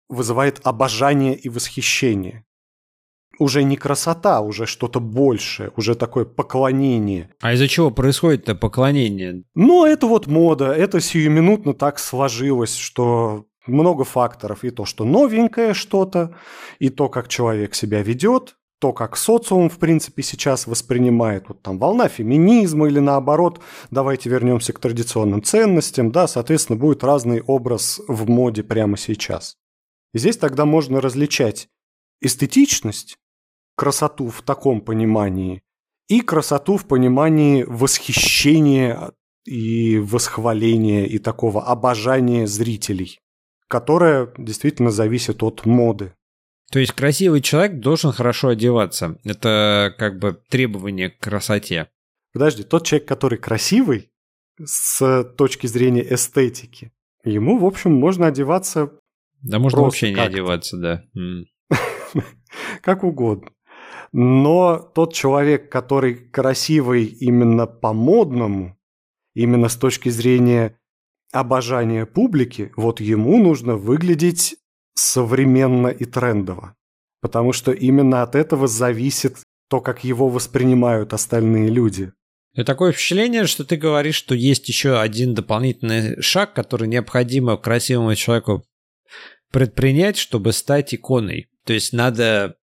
вызывает 0.10 0.60
обожание 0.64 1.36
и 1.36 1.50
восхищение. 1.50 2.46
Уже 3.38 3.64
не 3.64 3.76
красота, 3.76 4.40
уже 4.40 4.66
что-то 4.66 5.00
большее, 5.00 5.72
уже 5.76 5.96
такое 5.96 6.24
поклонение. 6.24 7.34
А 7.42 7.54
из-за 7.54 7.68
чего 7.68 7.92
происходит 7.92 8.44
это 8.44 8.56
поклонение? 8.56 9.44
Ну, 9.56 9.86
это 9.86 10.08
вот 10.08 10.28
мода, 10.28 10.72
это 10.72 11.02
сиюминутно 11.02 11.74
так 11.74 12.00
сложилось, 12.00 12.76
что 12.76 13.46
много 13.68 14.04
факторов. 14.04 14.64
И 14.64 14.70
то, 14.70 14.86
что 14.86 15.06
новенькое 15.06 15.74
что-то, 15.74 16.36
и 16.80 16.90
то, 16.90 17.10
как 17.10 17.28
человек 17.28 17.76
себя 17.76 18.02
ведет, 18.02 18.56
то, 18.80 18.94
как 18.94 19.18
социум, 19.18 19.70
в 19.70 19.78
принципе, 19.78 20.22
сейчас 20.22 20.68
воспринимает. 20.68 21.46
Вот 21.48 21.62
там 21.62 21.80
волна 21.80 22.08
феминизма 22.08 22.88
или 22.88 23.00
наоборот, 23.00 23.62
давайте 23.90 24.30
вернемся 24.30 24.74
к 24.74 24.80
традиционным 24.80 25.42
ценностям, 25.42 26.12
да, 26.12 26.28
соответственно, 26.28 26.78
будет 26.78 27.04
разный 27.04 27.42
образ 27.42 28.02
в 28.08 28.30
моде 28.30 28.64
прямо 28.64 28.98
сейчас. 28.98 29.56
И 30.14 30.20
здесь 30.20 30.38
тогда 30.38 30.66
можно 30.66 31.02
различать 31.02 31.70
эстетичность, 32.22 33.18
красоту 33.76 34.30
в 34.30 34.42
таком 34.42 34.82
понимании, 34.82 35.62
и 36.08 36.22
красоту 36.22 36.78
в 36.78 36.86
понимании 36.86 37.64
восхищения 37.64 39.12
и 39.46 39.98
восхваления 39.98 41.06
и 41.06 41.18
такого 41.18 41.64
обожания 41.64 42.48
зрителей, 42.48 43.20
которое 43.76 44.32
действительно 44.38 44.90
зависит 44.90 45.44
от 45.44 45.66
моды. 45.66 46.14
То 46.72 46.80
есть 46.80 46.94
красивый 46.94 47.42
человек 47.42 47.82
должен 47.82 48.14
хорошо 48.14 48.48
одеваться. 48.48 49.20
Это 49.26 49.94
как 49.98 50.18
бы 50.18 50.40
требование 50.48 51.10
к 51.10 51.20
красоте. 51.20 51.90
Подожди, 52.32 52.64
тот 52.64 52.86
человек, 52.88 53.06
который 53.06 53.38
красивый 53.38 54.12
с 54.64 55.26
точки 55.38 55.68
зрения 55.68 56.06
эстетики, 56.10 56.94
ему, 57.26 57.58
в 57.60 57.66
общем, 57.66 57.94
можно 57.94 58.28
одеваться 58.28 58.92
Да 59.42 59.60
можно 59.60 59.82
вообще 59.82 60.14
не 60.14 60.22
одеваться, 60.22 60.78
да. 60.78 61.04
Как 62.82 63.04
угодно. 63.04 63.50
Но 64.14 64.78
тот 64.96 65.14
человек, 65.14 65.70
который 65.70 66.16
красивый 66.16 67.04
именно 67.04 67.68
по-модному, 67.68 68.78
именно 69.34 69.68
с 69.68 69.76
точки 69.76 70.08
зрения 70.08 70.80
обожания 71.36 72.06
публики, 72.06 72.72
вот 72.76 73.02
ему 73.02 73.38
нужно 73.42 73.76
выглядеть 73.76 74.56
современно 74.94 75.88
и 75.88 76.06
трендово. 76.06 76.76
Потому 77.22 77.54
что 77.54 77.72
именно 77.72 78.22
от 78.22 78.36
этого 78.36 78.68
зависит 78.68 79.38
то, 79.70 79.82
как 79.82 80.04
его 80.04 80.30
воспринимают 80.30 81.14
остальные 81.14 81.70
люди. 81.70 82.12
И 82.54 82.64
такое 82.64 82.94
впечатление, 82.94 83.48
что 83.48 83.66
ты 83.66 83.76
говоришь, 83.76 84.16
что 84.16 84.34
есть 84.34 84.70
еще 84.70 85.00
один 85.00 85.34
дополнительный 85.34 86.22
шаг, 86.22 86.54
который 86.54 86.88
необходимо 86.88 87.58
красивому 87.58 88.16
человеку 88.16 88.64
предпринять, 89.52 90.18
чтобы 90.18 90.54
стать 90.54 90.96
иконой. 90.96 91.50
То 91.66 91.74
есть 91.74 91.92
надо 91.92 92.56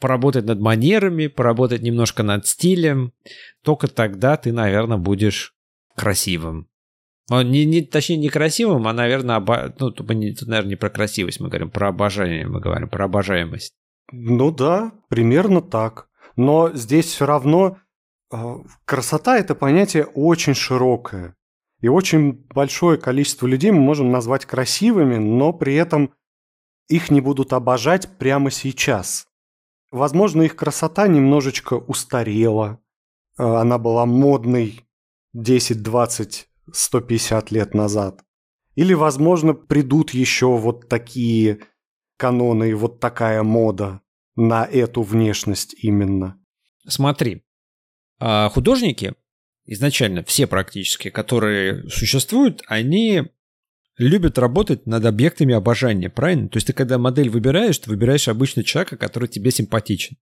поработать 0.00 0.44
над 0.44 0.60
манерами, 0.60 1.28
поработать 1.28 1.82
немножко 1.82 2.22
над 2.22 2.46
стилем. 2.46 3.12
Только 3.62 3.88
тогда 3.88 4.36
ты, 4.36 4.52
наверное, 4.52 4.98
будешь 4.98 5.54
красивым. 5.96 6.67
Он 7.30 7.50
не, 7.50 7.66
не, 7.66 7.82
точнее, 7.82 8.16
не 8.16 8.30
красивым, 8.30 8.88
а, 8.88 8.92
наверное, 8.92 9.36
оба... 9.36 9.74
ну, 9.78 9.90
тут, 9.90 10.06
тут, 10.06 10.08
наверное, 10.48 10.70
не 10.70 10.76
про 10.76 10.88
красивость 10.88 11.40
мы 11.40 11.48
говорим, 11.48 11.70
про 11.70 11.88
обожание 11.88 12.46
мы 12.46 12.60
говорим, 12.60 12.88
про 12.88 13.04
обожаемость. 13.04 13.74
Ну 14.12 14.50
да, 14.50 14.92
примерно 15.08 15.60
так. 15.60 16.08
Но 16.36 16.70
здесь 16.72 17.06
все 17.06 17.26
равно 17.26 17.78
э, 18.32 18.36
красота– 18.86 19.38
это 19.38 19.54
понятие 19.54 20.06
очень 20.06 20.54
широкое. 20.54 21.34
И 21.80 21.88
очень 21.88 22.32
большое 22.54 22.98
количество 22.98 23.46
людей 23.46 23.70
мы 23.70 23.80
можем 23.80 24.10
назвать 24.10 24.46
красивыми, 24.46 25.16
но 25.16 25.52
при 25.52 25.74
этом 25.74 26.14
их 26.88 27.10
не 27.10 27.20
будут 27.20 27.52
обожать 27.52 28.08
прямо 28.18 28.50
сейчас. 28.50 29.26
Возможно, 29.90 30.42
их 30.42 30.56
красота 30.56 31.06
немножечко 31.06 31.74
устарела. 31.74 32.80
Э, 33.38 33.42
она 33.44 33.76
была 33.76 34.06
модной 34.06 34.80
10-20 35.36 36.47
150 36.72 37.50
лет 37.50 37.74
назад. 37.74 38.24
Или, 38.74 38.94
возможно, 38.94 39.54
придут 39.54 40.10
еще 40.14 40.56
вот 40.56 40.88
такие 40.88 41.60
каноны 42.16 42.70
и 42.70 42.74
вот 42.74 43.00
такая 43.00 43.42
мода 43.42 44.00
на 44.36 44.64
эту 44.64 45.02
внешность 45.02 45.74
именно. 45.82 46.38
Смотри, 46.86 47.42
а 48.20 48.48
художники, 48.48 49.14
изначально 49.64 50.22
все 50.24 50.46
практически, 50.46 51.10
которые 51.10 51.88
существуют, 51.88 52.62
они 52.66 53.24
любят 53.96 54.38
работать 54.38 54.86
над 54.86 55.04
объектами 55.04 55.54
обожания, 55.54 56.08
правильно? 56.08 56.48
То 56.48 56.56
есть 56.56 56.68
ты 56.68 56.72
когда 56.72 56.98
модель 56.98 57.30
выбираешь, 57.30 57.78
ты 57.78 57.90
выбираешь 57.90 58.28
обычно 58.28 58.62
человека, 58.64 58.96
который 58.96 59.28
тебе 59.28 59.50
симпатичен. 59.50 60.16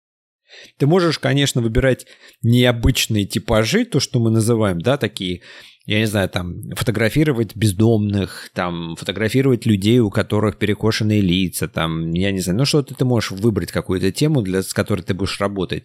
Ты 0.78 0.86
можешь, 0.86 1.18
конечно, 1.18 1.60
выбирать 1.60 2.06
необычные 2.42 3.26
типажи, 3.26 3.84
то, 3.84 4.00
что 4.00 4.20
мы 4.20 4.30
называем, 4.30 4.80
да, 4.80 4.96
такие 4.96 5.42
я 5.86 6.00
не 6.00 6.06
знаю, 6.06 6.28
там, 6.28 6.62
фотографировать 6.74 7.54
бездомных, 7.54 8.50
там, 8.52 8.96
фотографировать 8.96 9.66
людей, 9.66 10.00
у 10.00 10.10
которых 10.10 10.58
перекошенные 10.58 11.20
лица, 11.20 11.68
там, 11.68 12.10
я 12.12 12.32
не 12.32 12.40
знаю, 12.40 12.58
ну 12.58 12.64
что-то 12.64 12.94
ты 12.94 13.04
можешь 13.04 13.30
выбрать 13.30 13.70
какую-то 13.70 14.10
тему, 14.10 14.42
для, 14.42 14.62
с 14.62 14.74
которой 14.74 15.02
ты 15.02 15.14
будешь 15.14 15.40
работать. 15.40 15.84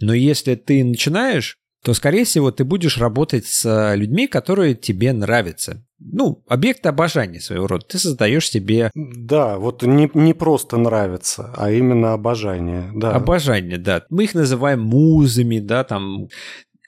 Но 0.00 0.12
если 0.12 0.56
ты 0.56 0.84
начинаешь, 0.84 1.58
то, 1.84 1.94
скорее 1.94 2.24
всего, 2.24 2.50
ты 2.50 2.64
будешь 2.64 2.98
работать 2.98 3.46
с 3.46 3.94
людьми, 3.94 4.26
которые 4.26 4.74
тебе 4.74 5.12
нравятся. 5.12 5.86
Ну, 6.00 6.42
объект 6.48 6.84
обожания 6.84 7.38
своего 7.38 7.68
рода. 7.68 7.84
Ты 7.86 7.98
создаешь 7.98 8.50
себе... 8.50 8.90
Да, 8.94 9.58
вот 9.58 9.84
не, 9.84 10.10
не 10.12 10.34
просто 10.34 10.76
нравится, 10.78 11.54
а 11.56 11.70
именно 11.70 12.12
обожание, 12.12 12.90
да. 12.92 13.12
Обожание, 13.12 13.78
да. 13.78 14.02
Мы 14.10 14.24
их 14.24 14.34
называем 14.34 14.80
музами, 14.80 15.60
да, 15.60 15.84
там... 15.84 16.26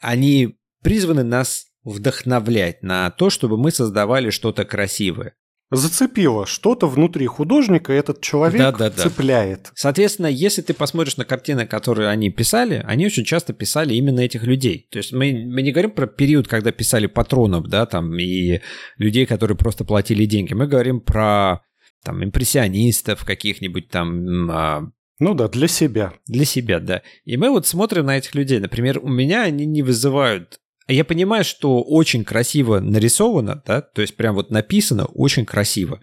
Они 0.01 0.57
призваны 0.83 1.23
нас 1.23 1.68
вдохновлять 1.89 2.83
на 2.83 3.11
то, 3.11 3.31
чтобы 3.31 3.57
мы 3.57 3.71
создавали 3.71 4.31
что-то 4.31 4.65
красивое. 4.65 5.35
Зацепило 5.71 6.47
что-то 6.47 6.87
внутри 6.87 7.27
художника, 7.27 7.93
этот 7.93 8.23
человек 8.23 8.59
да, 8.59 8.73
да, 8.73 8.91
да. 8.91 9.03
цепляет. 9.03 9.71
Соответственно, 9.75 10.29
если 10.29 10.63
ты 10.63 10.73
посмотришь 10.73 11.19
на 11.19 11.27
картины, 11.27 11.67
которые 11.67 12.09
они 12.09 12.31
писали, 12.31 12.83
они 12.87 13.05
очень 13.05 13.25
часто 13.25 13.53
писали 13.53 13.95
именно 13.95 14.21
этих 14.21 14.45
людей. 14.45 14.89
То 14.91 14.97
есть 14.97 15.13
мы, 15.13 15.45
мы 15.47 15.61
не 15.61 15.73
говорим 15.73 15.91
про 15.91 16.07
период, 16.07 16.49
когда 16.49 16.73
писали 16.73 17.07
патронов, 17.07 17.67
да, 17.69 17.85
там, 17.85 18.19
и 18.19 18.61
людей, 18.97 19.27
которые 19.27 19.59
просто 19.59 19.85
платили 19.85 20.25
деньги. 20.25 20.55
Мы 20.55 20.67
говорим 20.67 21.01
про 21.03 21.61
там 22.03 22.25
импрессионистов 22.25 23.27
каких-нибудь 23.27 23.91
там, 23.91 24.51
а, 24.51 24.91
ну 25.19 25.35
да, 25.35 25.49
для 25.49 25.69
себя. 25.69 26.15
Для 26.27 26.47
себя, 26.47 26.81
да. 26.81 27.03
И 27.25 27.37
мы 27.37 27.51
вот 27.51 27.67
смотрим 27.67 28.07
на 28.07 28.17
этих 28.17 28.35
людей. 28.35 28.59
Например, 28.59 29.01
у 29.03 29.09
меня 29.09 29.43
они 29.43 29.67
не 29.67 29.83
вызывают 29.83 30.61
я 30.95 31.05
понимаю, 31.05 31.45
что 31.45 31.83
очень 31.83 32.25
красиво 32.25 32.81
нарисовано, 32.81 33.63
да, 33.67 33.83
то 33.83 34.01
есть 34.01 34.17
прям 34.17 34.35
вот 34.35 34.51
написано 34.51 35.05
очень 35.05 35.45
красиво, 35.45 36.01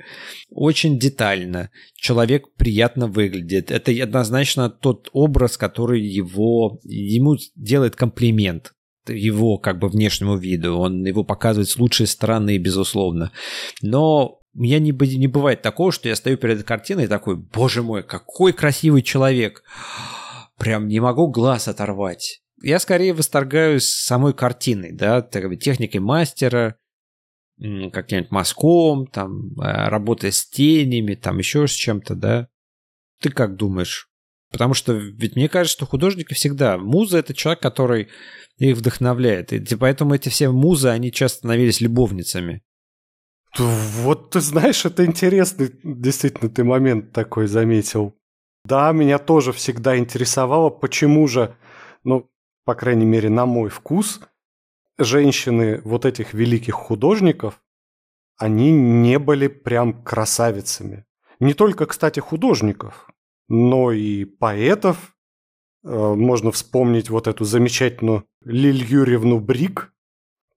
очень 0.51 0.99
детально, 0.99 1.71
человек 1.95 2.53
приятно 2.55 3.07
выглядит. 3.07 3.71
Это 3.71 3.91
однозначно 3.91 4.69
тот 4.69 5.09
образ, 5.11 5.57
который 5.57 6.01
его, 6.01 6.79
ему 6.83 7.37
делает 7.55 7.95
комплимент 7.95 8.73
его 9.07 9.59
как 9.59 9.77
бы 9.77 9.87
внешнему 9.87 10.35
виду, 10.35 10.77
он 10.77 11.05
его 11.05 11.23
показывает 11.23 11.69
с 11.69 11.77
лучшей 11.77 12.07
стороны, 12.07 12.57
безусловно. 12.57 13.31
Но 13.83 14.39
у 14.55 14.59
меня 14.59 14.79
не, 14.79 14.91
не 14.91 15.27
бывает 15.27 15.61
такого, 15.61 15.91
что 15.91 16.09
я 16.09 16.15
стою 16.15 16.37
перед 16.37 16.63
картиной 16.63 17.03
и 17.03 17.07
такой, 17.07 17.35
боже 17.35 17.83
мой, 17.83 18.01
какой 18.01 18.51
красивый 18.51 19.03
человек. 19.03 19.63
Прям 20.57 20.87
не 20.87 20.99
могу 20.99 21.27
глаз 21.27 21.67
оторвать 21.67 22.41
я 22.65 22.79
скорее 22.79 23.13
восторгаюсь 23.13 23.87
самой 23.87 24.33
картиной, 24.33 24.91
да, 24.91 25.21
техникой 25.21 25.99
мастера, 25.99 26.77
как-нибудь 27.59 28.31
мазком, 28.31 29.05
там, 29.07 29.51
э, 29.59 29.87
работой 29.87 30.31
с 30.31 30.49
тенями, 30.49 31.13
там 31.13 31.37
еще 31.37 31.67
с 31.67 31.71
чем-то, 31.71 32.15
да. 32.15 32.47
Ты 33.21 33.29
как 33.29 33.55
думаешь? 33.55 34.09
Потому 34.51 34.73
что 34.73 34.93
ведь 34.93 35.35
мне 35.35 35.47
кажется, 35.47 35.77
что 35.77 35.85
художники 35.85 36.33
всегда... 36.33 36.77
Муза— 36.77 37.17
это 37.19 37.33
человек, 37.33 37.61
который 37.61 38.09
их 38.57 38.77
вдохновляет. 38.77 39.53
И 39.53 39.75
поэтому 39.75 40.15
эти 40.15 40.29
все 40.29 40.49
музы, 40.49 40.89
они 40.89 41.11
часто 41.11 41.39
становились 41.39 41.81
любовницами. 41.81 42.63
Вот 43.57 44.31
ты 44.31 44.41
знаешь, 44.41 44.85
это 44.85 45.05
интересный 45.05 45.71
действительно 45.83 46.49
ты 46.49 46.63
момент 46.63 47.13
такой 47.13 47.47
заметил. 47.47 48.15
Да, 48.65 48.91
меня 48.91 49.19
тоже 49.19 49.53
всегда 49.53 49.97
интересовало, 49.97 50.69
почему 50.69 51.27
же, 51.27 51.55
ну, 52.03 52.29
по 52.65 52.75
крайней 52.75 53.05
мере, 53.05 53.29
на 53.29 53.45
мой 53.45 53.69
вкус, 53.69 54.19
женщины 54.97 55.81
вот 55.83 56.05
этих 56.05 56.33
великих 56.33 56.73
художников, 56.73 57.61
они 58.37 58.71
не 58.71 59.19
были 59.19 59.47
прям 59.47 60.03
красавицами. 60.03 61.05
Не 61.39 61.53
только, 61.53 61.85
кстати, 61.85 62.19
художников, 62.19 63.09
но 63.47 63.91
и 63.91 64.25
поэтов. 64.25 65.15
Э, 65.83 66.13
можно 66.15 66.51
вспомнить 66.51 67.09
вот 67.09 67.27
эту 67.27 67.45
замечательную 67.45 68.25
Лиль 68.43 68.83
Юрьевну 68.83 69.39
Брик, 69.39 69.93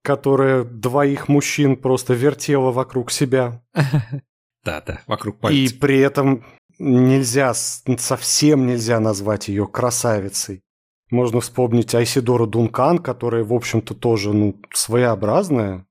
которая 0.03 0.65
двоих 0.65 1.29
мужчин 1.29 1.77
просто 1.77 2.15
вертела 2.15 2.71
вокруг 2.73 3.11
себя. 3.11 3.63
Да-да, 4.65 5.01
вокруг 5.07 5.39
пальца. 5.39 5.59
И 5.59 5.69
при 5.69 5.99
этом 5.99 6.45
нельзя, 6.79 7.55
совсем 7.55 8.67
нельзя 8.67 9.01
назвать 9.01 9.49
ее 9.49 9.67
красавицей. 9.67 10.63
Можно 11.11 11.41
вспомнить 11.41 11.95
Айсидору 11.95 12.47
Дункан, 12.47 12.99
которая, 12.99 13.43
в 13.45 13.55
общем-то, 13.55 13.95
тоже 13.95 14.33
ну, 14.33 14.61
своеобразная. 14.73 15.87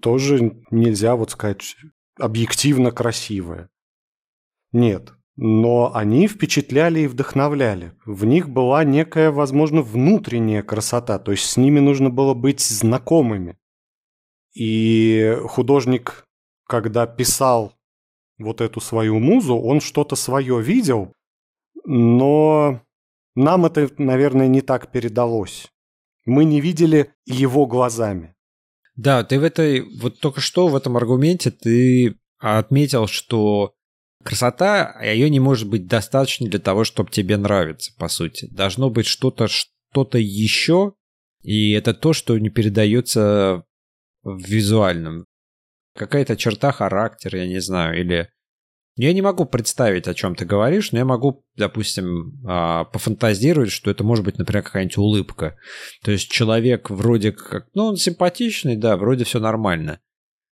Тоже 0.00 0.62
нельзя 0.70 1.16
вот 1.16 1.32
сказать 1.32 1.76
объективно 2.18 2.92
красивая. 2.92 3.68
Нет, 4.72 5.12
но 5.36 5.94
они 5.94 6.28
впечатляли 6.28 7.00
и 7.00 7.06
вдохновляли. 7.06 7.92
В 8.04 8.24
них 8.24 8.48
была 8.48 8.84
некая, 8.84 9.30
возможно, 9.30 9.82
внутренняя 9.82 10.62
красота, 10.62 11.18
то 11.18 11.32
есть 11.32 11.44
с 11.44 11.56
ними 11.56 11.80
нужно 11.80 12.10
было 12.10 12.34
быть 12.34 12.60
знакомыми. 12.60 13.58
И 14.54 15.36
художник, 15.44 16.24
когда 16.66 17.06
писал 17.06 17.72
вот 18.38 18.60
эту 18.60 18.80
свою 18.80 19.18
музу, 19.18 19.56
он 19.56 19.80
что-то 19.80 20.14
свое 20.14 20.60
видел, 20.60 21.12
но 21.84 22.82
нам 23.34 23.66
это, 23.66 23.88
наверное, 23.98 24.48
не 24.48 24.60
так 24.60 24.90
передалось. 24.90 25.66
Мы 26.26 26.44
не 26.44 26.60
видели 26.60 27.12
его 27.26 27.66
глазами. 27.66 28.34
Да, 28.96 29.24
ты 29.24 29.40
в 29.40 29.44
этой, 29.44 29.80
вот 29.98 30.20
только 30.20 30.40
что 30.40 30.68
в 30.68 30.76
этом 30.76 30.96
аргументе 30.96 31.50
ты 31.50 32.16
отметил, 32.38 33.06
что 33.06 33.74
красота, 34.22 35.00
ее 35.02 35.30
не 35.30 35.40
может 35.40 35.68
быть 35.68 35.86
достаточно 35.86 36.48
для 36.48 36.58
того, 36.58 36.84
чтобы 36.84 37.10
тебе 37.10 37.36
нравиться, 37.36 37.92
по 37.98 38.08
сути. 38.08 38.48
Должно 38.50 38.90
быть 38.90 39.06
что-то, 39.06 39.48
что-то 39.48 40.18
еще, 40.18 40.94
и 41.42 41.72
это 41.72 41.94
то, 41.94 42.12
что 42.12 42.38
не 42.38 42.50
передается 42.50 43.64
в 44.22 44.38
визуальном. 44.38 45.24
Какая-то 45.96 46.36
черта 46.36 46.72
характера, 46.72 47.38
я 47.40 47.48
не 47.48 47.60
знаю, 47.60 48.00
или 48.00 48.28
я 48.96 49.12
не 49.12 49.22
могу 49.22 49.44
представить, 49.44 50.08
о 50.08 50.14
чем 50.14 50.34
ты 50.34 50.44
говоришь, 50.44 50.92
но 50.92 50.98
я 50.98 51.04
могу, 51.04 51.44
допустим, 51.56 52.40
а, 52.46 52.84
пофантазировать, 52.84 53.70
что 53.70 53.90
это 53.90 54.04
может 54.04 54.24
быть, 54.24 54.38
например, 54.38 54.62
какая-нибудь 54.62 54.98
улыбка. 54.98 55.56
То 56.02 56.10
есть 56.10 56.30
человек 56.30 56.90
вроде 56.90 57.32
как, 57.32 57.68
ну, 57.74 57.86
он 57.86 57.96
симпатичный, 57.96 58.76
да, 58.76 58.96
вроде 58.96 59.24
все 59.24 59.38
нормально. 59.38 60.00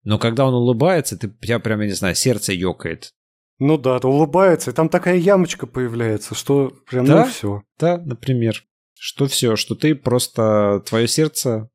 Но 0.03 0.19
когда 0.19 0.45
он 0.45 0.53
улыбается, 0.53 1.17
ты, 1.17 1.29
тебя 1.29 1.59
прям, 1.59 1.81
я 1.81 1.87
не 1.87 1.93
знаю, 1.93 2.15
сердце 2.15 2.53
ёкает. 2.53 3.11
Ну 3.57 3.77
да, 3.77 3.97
улыбается, 3.97 4.71
и 4.71 4.73
там 4.73 4.89
такая 4.89 5.15
ямочка 5.15 5.65
появляется, 5.65 6.35
что 6.35 6.73
прям, 6.89 7.05
да? 7.05 7.25
ну 7.25 7.31
все. 7.31 7.63
Да, 7.79 7.97
например. 7.97 8.65
Что 8.97 9.27
все, 9.27 9.55
что 9.55 9.75
ты 9.75 9.93
просто, 9.93 10.81
твое 10.85 11.07
сердце 11.07 11.69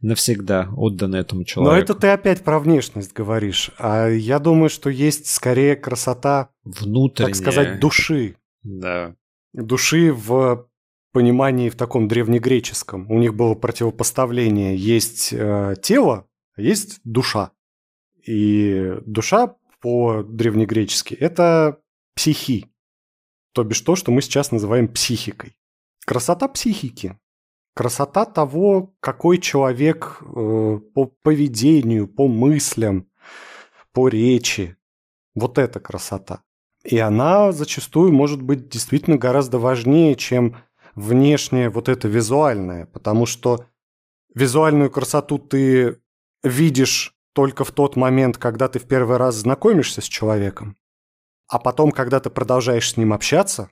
навсегда 0.00 0.68
отданы 0.76 1.16
этому 1.16 1.44
человеку. 1.44 1.74
Но 1.74 1.80
это 1.80 1.94
ты 1.94 2.08
опять 2.08 2.42
про 2.42 2.58
внешность 2.58 3.12
говоришь. 3.12 3.70
А 3.78 4.08
я 4.08 4.38
думаю, 4.38 4.68
что 4.68 4.90
есть 4.90 5.26
скорее 5.28 5.76
красота, 5.76 6.50
внутренняя, 6.64 7.32
так 7.32 7.36
сказать, 7.36 7.80
души. 7.80 8.36
Да. 8.62 9.14
Души 9.52 10.12
в 10.12 10.68
понимании 11.12 11.68
в 11.68 11.76
таком 11.76 12.08
древнегреческом. 12.08 13.10
У 13.10 13.18
них 13.18 13.34
было 13.34 13.54
противопоставление. 13.54 14.76
Есть 14.76 15.32
э, 15.32 15.74
тело, 15.82 16.26
а 16.56 16.62
есть 16.62 17.00
душа. 17.04 17.52
И 18.26 18.94
душа 19.04 19.56
по-древнегречески– 19.80 21.14
это 21.20 21.80
психи. 22.14 22.66
То 23.52 23.64
бишь 23.64 23.80
то, 23.80 23.96
что 23.96 24.10
мы 24.10 24.22
сейчас 24.22 24.52
называем 24.52 24.88
психикой. 24.88 25.56
Красота 26.06 26.48
психики 26.48 27.18
красота 27.74 28.24
того, 28.24 28.94
какой 29.00 29.38
человек 29.38 30.18
э, 30.20 30.80
по 30.94 31.06
поведению, 31.06 32.08
по 32.08 32.28
мыслям, 32.28 33.08
по 33.92 34.08
речи. 34.08 34.76
Вот 35.34 35.58
эта 35.58 35.80
красота. 35.80 36.42
И 36.84 36.98
она 36.98 37.52
зачастую 37.52 38.12
может 38.12 38.42
быть 38.42 38.68
действительно 38.68 39.16
гораздо 39.16 39.58
важнее, 39.58 40.14
чем 40.16 40.56
внешнее 40.94 41.70
вот 41.70 41.88
это 41.88 42.08
визуальное, 42.08 42.86
потому 42.86 43.24
что 43.24 43.66
визуальную 44.34 44.90
красоту 44.90 45.38
ты 45.38 46.00
видишь 46.42 47.16
только 47.32 47.64
в 47.64 47.72
тот 47.72 47.96
момент, 47.96 48.36
когда 48.36 48.68
ты 48.68 48.78
в 48.78 48.86
первый 48.86 49.16
раз 49.16 49.36
знакомишься 49.36 50.00
с 50.02 50.04
человеком, 50.04 50.76
а 51.48 51.58
потом, 51.58 51.92
когда 51.92 52.20
ты 52.20 52.30
продолжаешь 52.30 52.90
с 52.90 52.96
ним 52.96 53.12
общаться, 53.12 53.70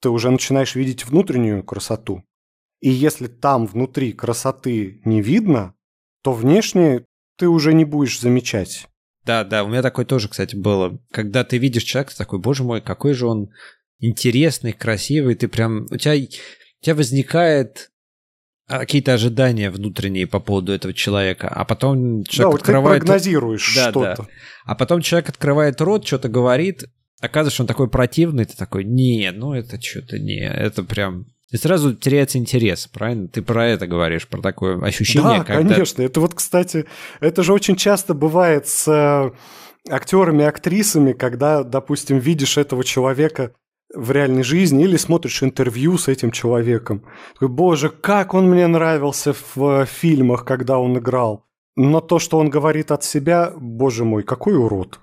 ты 0.00 0.08
уже 0.08 0.30
начинаешь 0.30 0.74
видеть 0.74 1.04
внутреннюю 1.04 1.62
красоту. 1.62 2.24
И 2.82 2.90
если 2.90 3.28
там 3.28 3.66
внутри 3.66 4.12
красоты 4.12 5.00
не 5.04 5.22
видно, 5.22 5.74
то 6.22 6.32
внешне 6.32 7.04
ты 7.38 7.48
уже 7.48 7.74
не 7.74 7.84
будешь 7.84 8.20
замечать. 8.20 8.88
Да, 9.24 9.44
да, 9.44 9.62
у 9.62 9.68
меня 9.68 9.82
такое 9.82 10.04
тоже, 10.04 10.28
кстати, 10.28 10.56
было. 10.56 10.98
Когда 11.12 11.44
ты 11.44 11.58
видишь 11.58 11.84
человека, 11.84 12.16
такой, 12.16 12.40
боже 12.40 12.64
мой, 12.64 12.80
какой 12.80 13.14
же 13.14 13.28
он 13.28 13.50
интересный, 14.00 14.72
красивый, 14.72 15.36
ты 15.36 15.46
прям, 15.46 15.86
у 15.92 15.96
тебя, 15.96 16.14
у 16.14 16.84
тебя 16.84 16.96
возникает 16.96 17.92
а, 18.66 18.80
какие-то 18.80 19.14
ожидания 19.14 19.70
внутренние 19.70 20.26
по 20.26 20.40
поводу 20.40 20.72
этого 20.72 20.92
человека, 20.92 21.46
а 21.48 21.64
потом 21.64 22.24
человек 22.24 22.56
да, 22.56 22.62
открывает... 22.62 23.00
ты 23.02 23.06
прогнозируешь 23.06 23.74
да, 23.76 23.90
что-то. 23.90 24.22
Да. 24.22 24.28
А 24.64 24.74
потом 24.74 25.02
человек 25.02 25.28
открывает 25.28 25.80
рот, 25.80 26.04
что-то 26.04 26.28
говорит, 26.28 26.84
оказывается, 27.20 27.62
он 27.62 27.68
такой 27.68 27.88
противный, 27.88 28.44
ты 28.44 28.56
такой, 28.56 28.82
не, 28.82 29.30
ну 29.30 29.54
это 29.54 29.80
что-то 29.80 30.18
не, 30.18 30.40
это 30.40 30.82
прям 30.82 31.26
и 31.52 31.56
сразу 31.58 31.94
теряется 31.94 32.38
интерес, 32.38 32.86
правильно? 32.86 33.28
Ты 33.28 33.42
про 33.42 33.66
это 33.66 33.86
говоришь, 33.86 34.26
про 34.26 34.40
такое 34.40 34.82
ощущение, 34.82 35.40
да, 35.40 35.44
когда... 35.44 35.74
конечно. 35.74 36.02
Это 36.02 36.20
вот, 36.20 36.34
кстати, 36.34 36.86
это 37.20 37.42
же 37.42 37.52
очень 37.52 37.76
часто 37.76 38.14
бывает 38.14 38.66
с 38.66 38.88
э, 38.88 39.92
актерами, 39.92 40.46
актрисами, 40.46 41.12
когда, 41.12 41.62
допустим, 41.62 42.18
видишь 42.18 42.56
этого 42.56 42.82
человека 42.84 43.52
в 43.94 44.10
реальной 44.10 44.42
жизни 44.42 44.84
или 44.84 44.96
смотришь 44.96 45.42
интервью 45.42 45.98
с 45.98 46.08
этим 46.08 46.30
человеком. 46.30 47.04
Такой, 47.34 47.48
боже, 47.48 47.90
как 47.90 48.32
он 48.32 48.48
мне 48.48 48.66
нравился 48.66 49.34
в 49.54 49.84
фильмах, 49.84 50.46
когда 50.46 50.78
он 50.78 50.96
играл. 50.96 51.44
Но 51.76 52.00
то, 52.00 52.18
что 52.18 52.38
он 52.38 52.48
говорит 52.48 52.90
от 52.90 53.04
себя, 53.04 53.52
боже 53.54 54.06
мой, 54.06 54.22
какой 54.22 54.56
урод. 54.56 55.00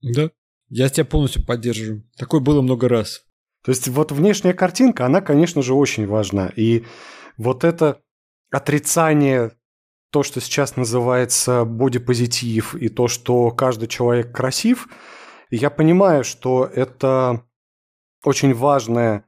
Да, 0.00 0.30
я 0.70 0.88
тебя 0.88 1.04
полностью 1.04 1.44
поддерживаю. 1.44 2.02
Такое 2.16 2.40
было 2.40 2.62
много 2.62 2.88
раз. 2.88 3.26
То 3.64 3.70
есть 3.70 3.88
вот 3.88 4.12
внешняя 4.12 4.54
картинка, 4.54 5.06
она, 5.06 5.20
конечно 5.20 5.62
же, 5.62 5.74
очень 5.74 6.06
важна. 6.06 6.50
И 6.56 6.84
вот 7.36 7.64
это 7.64 8.00
отрицание, 8.50 9.52
то, 10.10 10.22
что 10.22 10.40
сейчас 10.40 10.76
называется 10.76 11.64
бодипозитив, 11.64 12.74
и 12.74 12.88
то, 12.88 13.08
что 13.08 13.50
каждый 13.50 13.88
человек 13.88 14.34
красив, 14.34 14.88
я 15.50 15.70
понимаю, 15.70 16.24
что 16.24 16.64
это 16.64 17.44
очень 18.24 18.54
важное 18.54 19.24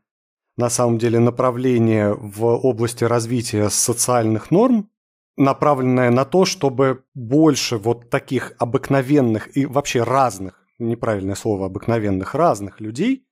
на 0.56 0.68
самом 0.68 0.98
деле 0.98 1.18
направление 1.20 2.12
в 2.12 2.44
области 2.44 3.04
развития 3.04 3.70
социальных 3.70 4.50
норм, 4.50 4.90
направленное 5.36 6.10
на 6.10 6.24
то, 6.24 6.44
чтобы 6.44 7.04
больше 7.14 7.76
вот 7.76 8.10
таких 8.10 8.52
обыкновенных 8.58 9.56
и 9.56 9.66
вообще 9.66 10.02
разных, 10.02 10.64
неправильное 10.78 11.34
слово, 11.34 11.66
обыкновенных, 11.66 12.34
разных 12.34 12.80
людей 12.80 13.26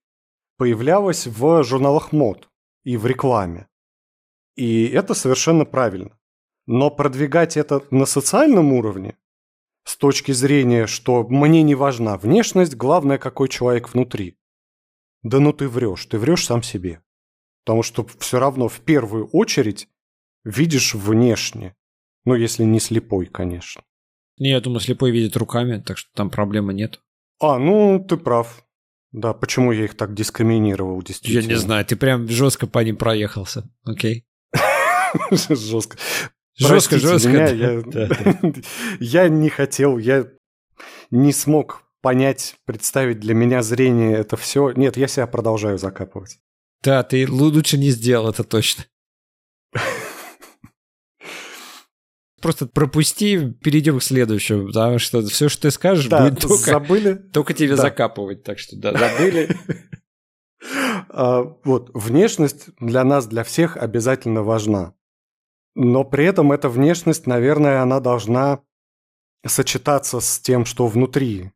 появлялась 0.63 1.27
в 1.27 1.65
журналах 1.65 2.13
мод 2.13 2.49
и 2.85 2.97
в 2.97 3.05
рекламе. 3.05 3.67
И 4.55 4.87
это 4.87 5.13
совершенно 5.13 5.65
правильно. 5.65 6.17
Но 6.67 6.89
продвигать 6.89 7.57
это 7.57 7.83
на 7.91 8.07
социальном 8.07 8.73
уровне, 8.73 9.17
с 9.83 9.97
точки 9.97 10.31
зрения, 10.31 10.87
что 10.87 11.25
мне 11.25 11.65
не 11.65 11.75
важна 11.75 12.17
внешность, 12.17 12.77
главное, 12.77 13.19
какой 13.19 13.49
человек 13.49 13.93
внутри. 13.93 14.39
Да 15.25 15.41
ну 15.41 15.53
ты 15.53 15.69
врешь, 15.69 16.07
ты 16.07 16.17
врешь 16.17 16.47
сам 16.47 16.63
себе. 16.63 17.03
Потому 17.65 17.83
что 17.83 18.07
все 18.21 18.39
равно 18.39 18.69
в 18.69 18.79
первую 18.83 19.27
очередь 19.33 19.89
видишь 20.45 20.95
внешне. 20.95 21.75
Ну, 22.25 22.37
если 22.37 22.63
не 22.63 22.79
слепой, 22.79 23.27
конечно. 23.27 23.83
Не, 24.39 24.51
я 24.51 24.61
думаю, 24.61 24.79
слепой 24.79 25.11
видит 25.11 25.37
руками, 25.37 25.81
так 25.81 25.99
что 25.99 26.09
там 26.15 26.31
проблемы 26.31 26.73
нет. 26.73 27.01
А, 27.41 27.59
ну, 27.59 27.99
ты 27.99 28.17
прав. 28.17 28.65
Да, 29.13 29.35
почему 29.35 29.73
я 29.73 29.85
их 29.85 29.95
так 29.95 30.15
дискриминировал, 30.15 31.03
действительно? 31.03 31.43
Я 31.43 31.49
не 31.49 31.55
знаю, 31.57 31.85
ты 31.85 31.97
прям 31.97 32.29
жестко 32.29 32.67
по 32.67 32.79
ним 32.79 32.97
проехался, 32.97 33.69
окей? 33.85 34.27
Жестко. 35.31 35.99
Жестко, 36.57 36.99
жестко. 36.99 37.85
Я 39.01 39.29
не 39.29 39.49
хотел, 39.51 39.99
я 39.99 40.27
не 41.11 41.33
смог 41.33 41.83
понять, 42.01 42.57
представить 42.65 43.21
для 43.21 43.35
меня 43.35 43.63
зрение 43.63 44.17
это 44.17 44.37
все. 44.37 44.73
Нет, 44.73 44.97
я 44.97 45.09
себя 45.09 45.27
продолжаю 45.27 45.79
закапывать. 45.79 46.39
Да, 46.83 47.03
ты 47.03 47.31
лучше 47.31 47.79
не 47.79 47.91
сделал 47.91 48.29
это 48.29 48.45
точно. 48.45 48.85
просто 52.43 52.67
пропусти, 52.67 53.53
перейдем 53.63 53.99
к 53.99 54.03
следующему, 54.03 54.67
потому 54.67 54.99
что 54.99 55.25
все, 55.27 55.49
что 55.49 55.63
ты 55.63 55.71
скажешь, 55.71 56.07
да, 56.07 56.29
будет 56.29 56.41
только, 56.41 56.71
забыли? 56.71 57.15
только 57.15 57.55
тебе 57.55 57.77
да. 57.77 57.83
закапывать. 57.83 58.43
Так 58.43 58.59
что 58.59 58.77
да, 58.77 58.93
забыли. 58.93 59.57
А, 61.09 61.43
вот, 61.65 61.91
внешность 61.93 62.69
для 62.79 63.03
нас, 63.03 63.27
для 63.27 63.43
всех 63.43 63.77
обязательно 63.77 64.45
важна. 64.45 64.95
Но 65.75 66.05
при 66.05 66.25
этом 66.25 66.53
эта 66.53 66.69
внешность, 66.69 67.27
наверное, 67.27 67.83
она 67.83 67.99
должна 67.99 68.61
сочетаться 69.47 70.21
с 70.21 70.39
тем, 70.39 70.65
что 70.65 70.87
внутри. 70.87 71.51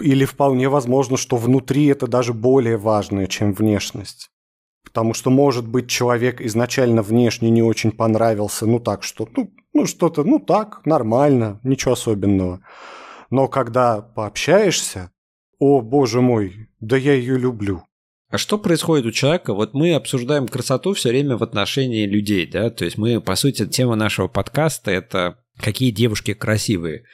Или 0.00 0.24
вполне 0.24 0.68
возможно, 0.68 1.16
что 1.16 1.36
внутри 1.36 1.86
это 1.86 2.06
даже 2.06 2.32
более 2.32 2.78
важное, 2.78 3.26
чем 3.26 3.52
внешность. 3.52 4.30
Потому 4.88 5.12
что, 5.12 5.30
может 5.30 5.68
быть, 5.68 5.88
человек 5.88 6.40
изначально 6.40 7.02
внешне 7.02 7.50
не 7.50 7.62
очень 7.62 7.92
понравился, 7.92 8.64
ну 8.66 8.80
так 8.80 9.02
что, 9.02 9.28
ну, 9.36 9.52
ну 9.74 9.86
что-то, 9.86 10.24
ну 10.24 10.38
так, 10.38 10.80
нормально, 10.86 11.60
ничего 11.62 11.92
особенного. 11.92 12.60
Но 13.30 13.48
когда 13.48 14.00
пообщаешься, 14.00 15.12
о, 15.58 15.82
боже 15.82 16.22
мой, 16.22 16.70
да 16.80 16.96
я 16.96 17.12
ее 17.12 17.38
люблю. 17.38 17.82
А 18.30 18.38
что 18.38 18.58
происходит 18.58 19.04
у 19.04 19.10
человека? 19.12 19.52
Вот 19.52 19.74
мы 19.74 19.94
обсуждаем 19.94 20.48
красоту 20.48 20.94
все 20.94 21.10
время 21.10 21.36
в 21.36 21.42
отношении 21.42 22.06
людей, 22.06 22.46
да, 22.46 22.70
то 22.70 22.86
есть 22.86 22.96
мы, 22.96 23.20
по 23.20 23.36
сути, 23.36 23.66
тема 23.66 23.94
нашего 23.94 24.28
подкаста– 24.28 24.90
это 24.92 25.38
какие 25.58 25.90
девушки 25.90 26.32
красивые. 26.32 27.04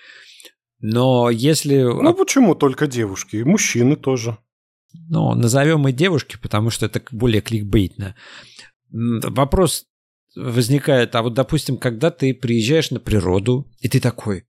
Но 0.80 1.30
если... 1.30 1.82
Ну 1.82 2.14
почему 2.14 2.54
только 2.54 2.86
девушки? 2.86 3.36
И 3.36 3.44
мужчины 3.44 3.96
тоже. 3.96 4.38
Ну, 5.08 5.34
назовем 5.34 5.86
и 5.88 5.92
девушки, 5.92 6.38
потому 6.40 6.70
что 6.70 6.86
это 6.86 7.02
более 7.10 7.40
кликбейтно. 7.40 8.14
Вопрос 8.90 9.86
возникает, 10.36 11.14
а 11.14 11.22
вот, 11.22 11.34
допустим, 11.34 11.76
когда 11.76 12.10
ты 12.10 12.34
приезжаешь 12.34 12.90
на 12.90 13.00
природу, 13.00 13.70
и 13.80 13.88
ты 13.88 14.00
такой, 14.00 14.44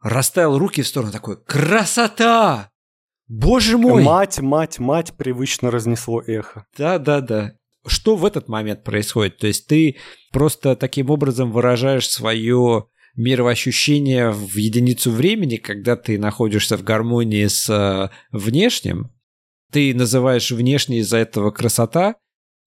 расставил 0.00 0.58
руки 0.58 0.82
в 0.82 0.86
сторону, 0.86 1.12
такой, 1.12 1.42
красота! 1.44 2.70
Боже 3.26 3.76
мой! 3.76 4.02
Мать, 4.02 4.40
мать, 4.40 4.78
мать, 4.78 5.12
привычно 5.16 5.70
разнесло 5.70 6.22
эхо. 6.22 6.66
Да, 6.76 6.98
да, 6.98 7.20
да. 7.20 7.52
Что 7.86 8.16
в 8.16 8.24
этот 8.24 8.48
момент 8.48 8.84
происходит? 8.84 9.38
То 9.38 9.46
есть 9.46 9.66
ты 9.66 9.96
просто 10.32 10.76
таким 10.76 11.10
образом 11.10 11.52
выражаешь 11.52 12.08
свое 12.08 12.86
мировощущение 13.16 14.30
в 14.30 14.56
единицу 14.56 15.10
времени, 15.10 15.56
когда 15.56 15.96
ты 15.96 16.18
находишься 16.18 16.76
в 16.76 16.84
гармонии 16.84 17.46
с 17.46 17.68
э, 17.68 18.10
внешним, 18.30 19.10
ты 19.70 19.94
называешь 19.94 20.50
внешней 20.50 20.98
из-за 20.98 21.18
этого 21.18 21.50
красота, 21.50 22.16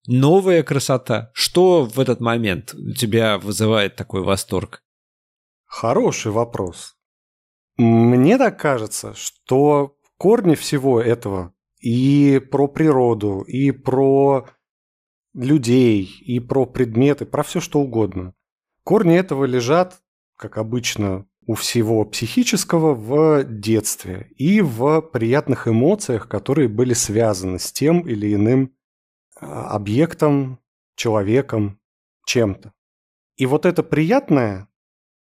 новая 0.08 0.64
красота. 0.64 1.32
Что 1.34 1.86
в 1.86 2.00
этот 2.00 2.20
момент 2.20 2.74
у 2.74 2.94
тебя 2.94 3.38
вызывает 3.38 3.96
такой 3.96 4.24
восторг? 4.24 4.84
Хороший 5.66 6.32
вопрос. 6.32 6.96
Мне 7.78 8.38
так 8.38 8.60
кажется, 8.60 9.14
что 9.14 9.96
корни 10.18 10.56
всего 10.56 11.02
этого 11.02 11.54
и 11.80 12.40
про 12.52 12.68
природу, 12.68 13.42
и 13.42 13.72
про 13.72 14.48
людей, 15.34 16.04
и 16.04 16.40
про 16.40 16.66
предметы, 16.66 17.26
про 17.26 17.44
все 17.44 17.60
что 17.60 17.80
угодно. 17.80 18.34
Корни 18.84 19.16
этого 19.16 19.46
лежат 19.46 20.02
как 20.42 20.58
обычно 20.58 21.28
у 21.46 21.56
всего 21.56 22.06
психического 22.06 22.94
в 22.94 23.44
детстве 23.44 24.32
и 24.38 24.62
в 24.62 25.02
приятных 25.02 25.68
эмоциях, 25.68 26.28
которые 26.28 26.68
были 26.68 26.94
связаны 26.94 27.60
с 27.60 27.72
тем 27.72 28.08
или 28.08 28.34
иным 28.34 28.76
а, 29.40 29.72
объектом, 29.72 30.60
человеком, 30.96 31.80
чем-то. 32.26 32.74
И 33.38 33.46
вот 33.46 33.66
это 33.66 33.82
приятное, 33.82 34.68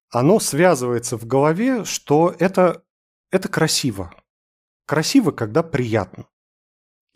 оно 0.10 0.40
связывается 0.40 1.18
в 1.18 1.26
голове, 1.26 1.84
что 1.84 2.34
это, 2.40 2.84
это 3.32 3.50
красиво. 3.50 4.14
Красиво, 4.86 5.32
когда 5.32 5.64
приятно. 5.64 6.28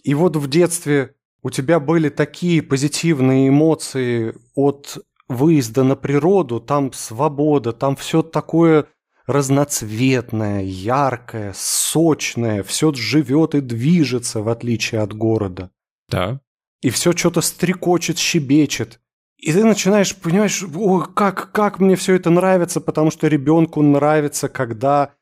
И 0.04 0.14
вот 0.14 0.36
в 0.36 0.50
детстве 0.50 1.16
у 1.42 1.50
тебя 1.50 1.80
были 1.80 2.10
такие 2.10 2.62
позитивные 2.62 3.48
эмоции 3.48 4.36
от 4.54 4.98
выезда 5.32 5.84
на 5.84 5.95
природу, 5.95 6.59
там 6.59 6.93
свобода, 6.93 7.71
там 7.71 7.95
все 7.95 8.21
такое 8.21 8.88
разноцветное, 9.25 10.63
яркое, 10.63 11.53
сочное, 11.55 12.63
все 12.63 12.93
живет 12.93 13.55
и 13.55 13.61
движется, 13.61 14.41
в 14.41 14.49
отличие 14.49 15.01
от 15.01 15.13
города. 15.13 15.71
Да. 16.09 16.41
И 16.82 16.89
все 16.89 17.13
что-то 17.13 17.41
стрекочет, 17.41 18.17
щебечет. 18.17 18.99
И 19.38 19.51
ты 19.53 19.63
начинаешь, 19.63 20.15
понимаешь, 20.15 20.63
о, 20.63 20.99
как, 21.01 21.51
как 21.51 21.79
мне 21.79 21.95
все 21.95 22.15
это 22.15 22.29
нравится, 22.29 22.79
потому 22.79 23.09
что 23.09 23.27
ребенку 23.27 23.82
нравится, 23.82 24.49
когда 24.49 25.13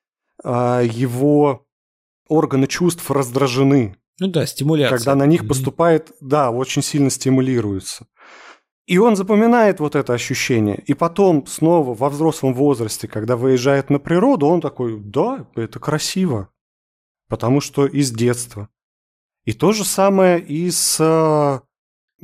э, 0.44 0.88
его 0.92 1.66
органы 2.28 2.68
чувств 2.68 3.10
раздражены. 3.10 3.96
Ну 4.20 4.28
да, 4.28 4.46
стимуляция. 4.46 4.98
Когда 4.98 5.16
на 5.16 5.26
них 5.26 5.48
поступает, 5.48 6.12
да, 6.20 6.52
очень 6.52 6.82
сильно 6.82 7.10
стимулируется. 7.10 8.08
И 8.90 8.98
он 8.98 9.16
запоминает 9.16 9.80
вот 9.80 9.96
это 9.96 10.14
ощущение. 10.14 10.84
И 10.88 10.96
потом 10.96 11.46
снова 11.46 11.94
во 11.94 12.10
взрослом 12.10 12.56
возрасте, 12.56 13.08
когда 13.08 13.38
выезжает 13.38 13.92
на 13.92 14.00
природу, 14.00 14.48
он 14.48 14.62
такой, 14.62 15.00
да, 15.00 15.46
это 15.54 15.80
красиво. 15.80 16.50
Потому 17.28 17.62
что 17.62 17.86
из 17.86 18.10
детства. 18.10 18.68
И 19.46 19.54
то 19.54 19.74
же 19.74 19.86
самое 19.86 20.42
и 20.42 20.72
с 20.72 20.98
э, 21.00 21.60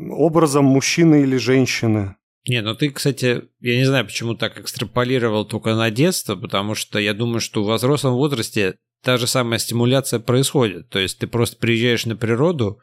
образом 0.10 0.66
мужчины 0.66 1.22
или 1.22 1.38
женщины. 1.38 2.16
Не, 2.48 2.64
ну 2.64 2.74
ты, 2.74 2.90
кстати, 2.90 3.44
я 3.60 3.78
не 3.78 3.86
знаю, 3.86 4.06
почему 4.06 4.34
так 4.34 4.60
экстраполировал 4.60 5.46
только 5.46 5.76
на 5.76 5.92
детство, 5.92 6.36
потому 6.36 6.74
что 6.74 6.98
я 6.98 7.14
думаю, 7.14 7.42
что 7.42 7.64
в 7.64 7.72
взрослом 7.76 8.16
возрасте 8.16 8.78
та 9.04 9.18
же 9.18 9.28
самая 9.28 9.60
стимуляция 9.60 10.20
происходит. 10.20 10.90
То 10.90 10.98
есть 10.98 11.20
ты 11.20 11.28
просто 11.28 11.58
приезжаешь 11.58 12.08
на 12.08 12.16
природу, 12.16 12.80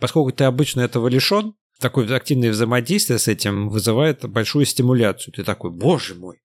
поскольку 0.00 0.32
ты 0.32 0.42
обычно 0.42 0.80
этого 0.80 1.06
лишен, 1.06 1.54
такое 1.84 2.10
активное 2.16 2.50
взаимодействие 2.50 3.18
с 3.18 3.28
этим 3.28 3.68
вызывает 3.68 4.26
большую 4.26 4.64
стимуляцию. 4.64 5.34
Ты 5.34 5.44
такой, 5.44 5.70
боже 5.70 6.14
мой, 6.14 6.40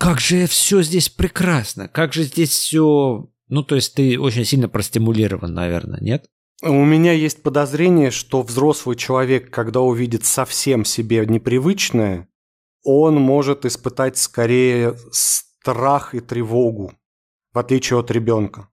как 0.00 0.18
же 0.18 0.48
все 0.48 0.82
здесь 0.82 1.08
прекрасно, 1.08 1.86
как 1.86 2.12
же 2.12 2.24
здесь 2.24 2.50
все... 2.50 3.30
Ну, 3.48 3.62
то 3.62 3.76
есть 3.76 3.94
ты 3.94 4.18
очень 4.18 4.44
сильно 4.44 4.68
простимулирован, 4.68 5.54
наверное, 5.54 6.00
нет? 6.00 6.26
У 6.62 6.84
меня 6.84 7.12
есть 7.12 7.44
подозрение, 7.44 8.10
что 8.10 8.42
взрослый 8.42 8.96
человек, 8.96 9.50
когда 9.52 9.80
увидит 9.80 10.24
совсем 10.24 10.84
себе 10.84 11.24
непривычное, 11.24 12.28
он 12.82 13.14
может 13.14 13.64
испытать 13.64 14.18
скорее 14.18 14.96
страх 15.12 16.16
и 16.16 16.20
тревогу, 16.20 16.94
в 17.52 17.58
отличие 17.58 18.00
от 18.00 18.10
ребенка. 18.10 18.68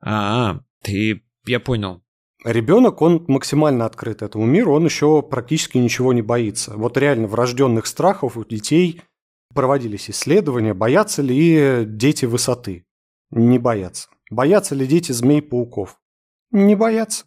А, 0.00 0.62
ты, 0.82 1.22
я 1.46 1.60
понял. 1.60 2.02
Ребенок, 2.44 3.02
он 3.02 3.24
максимально 3.28 3.84
открыт 3.84 4.22
этому 4.22 4.46
миру, 4.46 4.72
он 4.72 4.84
еще 4.86 5.22
практически 5.22 5.76
ничего 5.76 6.12
не 6.12 6.22
боится. 6.22 6.74
Вот 6.74 6.96
реально 6.96 7.26
врожденных 7.26 7.86
страхов 7.86 8.36
у 8.36 8.44
детей 8.44 9.02
проводились 9.54 10.08
исследования, 10.08 10.72
боятся 10.72 11.20
ли 11.20 11.84
дети 11.84 12.24
высоты. 12.24 12.86
Не 13.30 13.58
боятся. 13.58 14.08
Боятся 14.30 14.74
ли 14.74 14.86
дети 14.86 15.12
змей-пауков? 15.12 15.98
Не 16.50 16.76
боятся. 16.76 17.26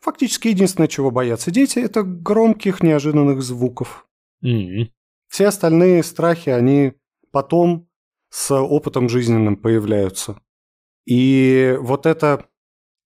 Фактически 0.00 0.48
единственное, 0.48 0.88
чего 0.88 1.10
боятся 1.10 1.50
дети, 1.50 1.78
это 1.78 2.02
громких 2.02 2.82
неожиданных 2.82 3.42
звуков. 3.42 4.06
Mm-hmm. 4.44 4.90
Все 5.28 5.46
остальные 5.46 6.02
страхи, 6.02 6.50
они 6.50 6.94
потом 7.30 7.88
с 8.30 8.54
опытом 8.54 9.08
жизненным 9.08 9.56
появляются. 9.56 10.40
И 11.06 11.76
вот 11.80 12.06
это 12.06 12.46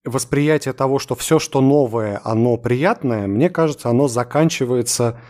восприятие 0.04 0.74
того, 0.74 0.98
что 0.98 1.14
все, 1.14 1.38
что 1.38 1.60
новое, 1.60 2.20
оно 2.24 2.56
приятное, 2.56 3.26
мне 3.26 3.50
кажется, 3.50 3.88
оно 3.88 4.08
заканчивается 4.08 5.20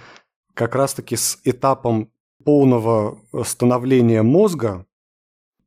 как 0.53 0.75
раз-таки 0.75 1.16
с 1.16 1.39
этапом 1.45 2.11
полного 2.45 3.18
становления 3.45 4.22
мозга, 4.22 4.87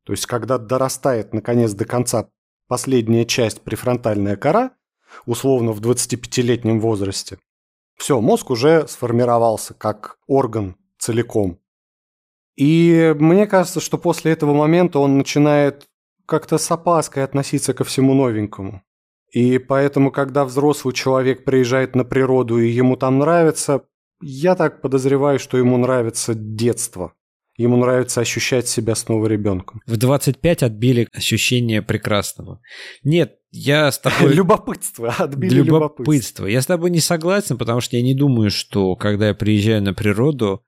то 0.04 0.12
есть 0.12 0.26
когда 0.26 0.58
дорастает 0.58 1.34
наконец 1.34 1.72
до 1.72 1.84
конца 1.84 2.30
последняя 2.68 3.24
часть 3.24 3.62
префронтальная 3.62 4.36
кора, 4.36 4.72
условно 5.26 5.72
в 5.72 5.80
25-летнем 5.80 6.80
возрасте, 6.80 7.38
все, 7.96 8.20
мозг 8.20 8.50
уже 8.50 8.86
сформировался 8.86 9.74
как 9.74 10.18
орган 10.26 10.76
целиком. 10.98 11.58
И 12.56 13.14
мне 13.18 13.46
кажется, 13.46 13.80
что 13.80 13.98
после 13.98 14.32
этого 14.32 14.54
момента 14.54 14.98
он 14.98 15.18
начинает 15.18 15.88
как-то 16.26 16.58
с 16.58 16.70
опаской 16.70 17.24
относиться 17.24 17.74
ко 17.74 17.84
всему 17.84 18.14
новенькому. 18.14 18.82
И 19.30 19.58
поэтому, 19.58 20.10
когда 20.10 20.44
взрослый 20.44 20.94
человек 20.94 21.44
приезжает 21.44 21.94
на 21.94 22.04
природу 22.04 22.58
и 22.58 22.70
ему 22.70 22.96
там 22.96 23.18
нравится, 23.18 23.82
я 24.20 24.54
так 24.54 24.80
подозреваю, 24.80 25.38
что 25.38 25.58
ему 25.58 25.76
нравится 25.76 26.34
детство. 26.34 27.12
Ему 27.56 27.76
нравится 27.76 28.20
ощущать 28.20 28.68
себя 28.68 28.94
снова 28.94 29.26
ребенком. 29.26 29.82
В 29.84 29.96
25 29.96 30.62
отбили 30.62 31.08
ощущение 31.12 31.82
прекрасного. 31.82 32.60
Нет, 33.02 33.34
я 33.50 33.90
с 33.90 33.98
тобой... 34.00 34.32
Любопытство, 34.32 35.10
отбили 35.18 35.56
любопытство. 35.56 36.02
любопытство. 36.02 36.46
Я 36.46 36.62
с 36.62 36.66
тобой 36.66 36.90
не 36.90 37.00
согласен, 37.00 37.58
потому 37.58 37.80
что 37.80 37.96
я 37.96 38.02
не 38.02 38.14
думаю, 38.14 38.50
что 38.50 38.94
когда 38.94 39.28
я 39.28 39.34
приезжаю 39.34 39.82
на 39.82 39.92
природу, 39.92 40.64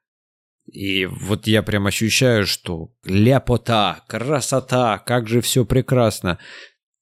и 0.67 1.07
вот 1.07 1.47
я 1.47 1.63
прям 1.63 1.87
ощущаю, 1.87 2.47
что 2.47 2.93
ляпота, 3.05 4.03
красота, 4.09 4.99
как 4.99 5.29
же 5.29 5.41
все 5.41 5.65
прекрасно 5.65 6.39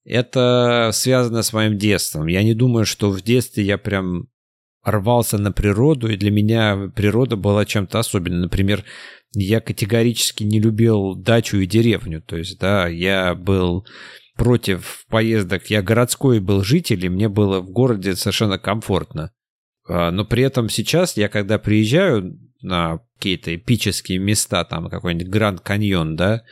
это 0.09 0.91
связано 0.93 1.43
с 1.43 1.53
моим 1.53 1.77
детством. 1.77 2.27
Я 2.27 2.43
не 2.43 2.55
думаю, 2.55 2.87
что 2.87 3.11
в 3.11 3.23
детстве 3.23 3.65
я 3.65 3.79
прям 3.79 4.29
рвался 4.83 5.39
на 5.39 5.53
природу, 5.53 6.09
и 6.09 6.17
для 6.17 6.31
меня 6.31 6.91
природа 6.95 7.37
была 7.37 7.65
чем-то 7.65 7.99
особенным. 7.99 8.43
Например, 8.43 8.85
я 9.35 9.61
категорически 9.61 10.45
не 10.45 10.61
любил 10.61 11.15
дачу 11.15 11.59
и 11.59 11.67
деревню. 11.67 12.23
То 12.23 12.37
есть, 12.37 12.59
да, 12.59 12.89
я 12.89 13.35
был 13.35 13.87
против 14.37 15.05
поездок. 15.09 15.67
Я 15.67 15.83
городской 15.83 16.41
был 16.41 16.63
житель, 16.63 17.05
и 17.05 17.09
мне 17.11 17.29
было 17.29 17.61
в 17.61 17.71
городе 17.71 18.15
совершенно 18.15 18.59
комфортно. 18.59 19.33
А, 19.87 20.11
но 20.11 20.25
при 20.25 20.43
этом 20.43 20.69
сейчас 20.69 21.17
я, 21.17 21.29
когда 21.29 21.59
приезжаю 21.59 22.39
на 22.63 23.01
какие-то 23.17 23.55
эпические 23.55 24.19
места, 24.19 24.65
там 24.65 24.89
какой-нибудь 24.89 25.29
Гранд 25.29 25.61
Каньон, 25.61 26.17
да, 26.17 26.45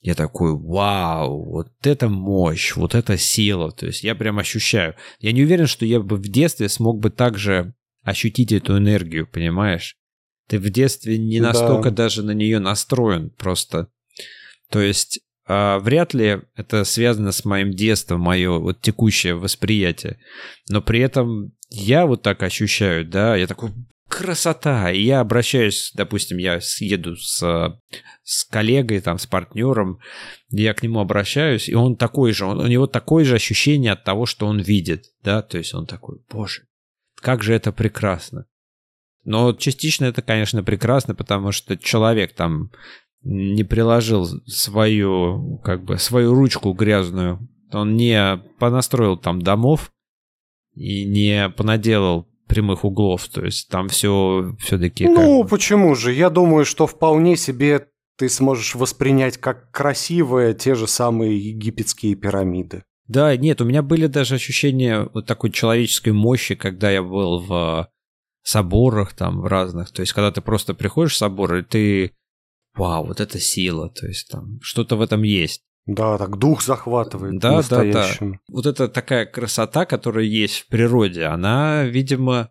я 0.00 0.14
такой, 0.14 0.56
вау, 0.56 1.44
вот 1.44 1.68
это 1.82 2.08
мощь, 2.08 2.74
вот 2.74 2.94
это 2.94 3.18
сила. 3.18 3.70
То 3.70 3.86
есть 3.86 4.02
я 4.02 4.14
прям 4.14 4.38
ощущаю. 4.38 4.94
Я 5.18 5.32
не 5.32 5.42
уверен, 5.42 5.66
что 5.66 5.84
я 5.84 6.00
бы 6.00 6.16
в 6.16 6.28
детстве 6.28 6.68
смог 6.68 6.98
бы 7.00 7.10
также 7.10 7.74
ощутить 8.02 8.52
эту 8.52 8.78
энергию, 8.78 9.26
понимаешь? 9.26 9.96
Ты 10.48 10.58
в 10.58 10.68
детстве 10.70 11.18
не 11.18 11.40
настолько 11.40 11.90
да. 11.90 12.04
даже 12.04 12.22
на 12.22 12.32
нее 12.32 12.58
настроен 12.58 13.30
просто. 13.30 13.88
То 14.70 14.80
есть 14.80 15.20
э, 15.46 15.78
вряд 15.80 16.14
ли 16.14 16.40
это 16.56 16.84
связано 16.84 17.30
с 17.30 17.44
моим 17.44 17.70
детством, 17.70 18.22
мое 18.22 18.58
вот 18.58 18.80
текущее 18.80 19.34
восприятие. 19.34 20.18
Но 20.68 20.80
при 20.80 21.00
этом 21.00 21.52
я 21.68 22.06
вот 22.06 22.22
так 22.22 22.42
ощущаю, 22.42 23.04
да, 23.04 23.36
я 23.36 23.46
такой, 23.46 23.70
красота. 24.10 24.90
И 24.90 25.02
я 25.02 25.20
обращаюсь, 25.20 25.92
допустим, 25.94 26.36
я 26.38 26.60
еду 26.80 27.16
с, 27.16 27.80
с 28.22 28.44
коллегой, 28.44 29.00
там, 29.00 29.18
с 29.18 29.26
партнером, 29.26 30.00
я 30.50 30.74
к 30.74 30.82
нему 30.82 31.00
обращаюсь, 31.00 31.68
и 31.68 31.74
он 31.74 31.96
такой 31.96 32.32
же, 32.32 32.44
он, 32.44 32.60
у 32.60 32.66
него 32.66 32.86
такое 32.86 33.24
же 33.24 33.36
ощущение 33.36 33.92
от 33.92 34.04
того, 34.04 34.26
что 34.26 34.46
он 34.46 34.60
видит, 34.60 35.06
да, 35.22 35.40
то 35.42 35.56
есть 35.56 35.72
он 35.72 35.86
такой, 35.86 36.18
боже, 36.28 36.62
как 37.20 37.42
же 37.42 37.54
это 37.54 37.72
прекрасно. 37.72 38.46
Но 39.24 39.52
частично 39.52 40.06
это, 40.06 40.22
конечно, 40.22 40.64
прекрасно, 40.64 41.14
потому 41.14 41.52
что 41.52 41.76
человек 41.78 42.34
там 42.34 42.70
не 43.22 43.64
приложил 43.64 44.26
свою, 44.46 45.58
как 45.58 45.84
бы, 45.84 45.98
свою 45.98 46.34
ручку 46.34 46.72
грязную. 46.72 47.48
Он 47.70 47.94
не 47.94 48.38
понастроил 48.58 49.16
там 49.18 49.42
домов 49.42 49.92
и 50.74 51.04
не 51.04 51.50
понаделал 51.50 52.29
прямых 52.50 52.84
углов. 52.84 53.28
То 53.28 53.44
есть 53.44 53.68
там 53.68 53.88
все 53.88 54.54
все-таки... 54.60 55.06
Ну, 55.08 55.42
как... 55.42 55.50
почему 55.50 55.94
же? 55.94 56.12
Я 56.12 56.28
думаю, 56.28 56.64
что 56.64 56.86
вполне 56.86 57.36
себе 57.36 57.86
ты 58.18 58.28
сможешь 58.28 58.74
воспринять 58.74 59.38
как 59.38 59.70
красивые 59.70 60.52
те 60.52 60.74
же 60.74 60.86
самые 60.86 61.38
египетские 61.38 62.16
пирамиды. 62.16 62.82
Да, 63.08 63.34
нет, 63.36 63.60
у 63.60 63.64
меня 63.64 63.82
были 63.82 64.06
даже 64.06 64.34
ощущения 64.34 65.08
вот 65.14 65.26
такой 65.26 65.50
человеческой 65.50 66.12
мощи, 66.12 66.54
когда 66.54 66.90
я 66.90 67.02
был 67.02 67.40
в 67.40 67.88
соборах 68.42 69.14
там 69.14 69.40
в 69.40 69.46
разных. 69.46 69.90
То 69.90 70.02
есть, 70.02 70.12
когда 70.12 70.30
ты 70.30 70.40
просто 70.40 70.74
приходишь 70.74 71.14
в 71.14 71.18
собор, 71.18 71.56
и 71.56 71.62
ты... 71.62 72.12
Вау, 72.74 73.06
вот 73.06 73.20
это 73.20 73.40
сила. 73.40 73.88
То 73.88 74.06
есть, 74.06 74.28
там 74.28 74.60
что-то 74.60 74.96
в 74.96 75.00
этом 75.00 75.22
есть. 75.22 75.62
Да, 75.86 76.18
так 76.18 76.38
дух 76.38 76.62
захватывает. 76.62 77.38
Да, 77.38 77.62
да, 77.68 77.84
да. 77.84 78.08
Вот 78.48 78.66
это 78.66 78.88
такая 78.88 79.26
красота, 79.26 79.86
которая 79.86 80.24
есть 80.24 80.60
в 80.60 80.68
природе, 80.68 81.24
она, 81.24 81.84
видимо, 81.84 82.50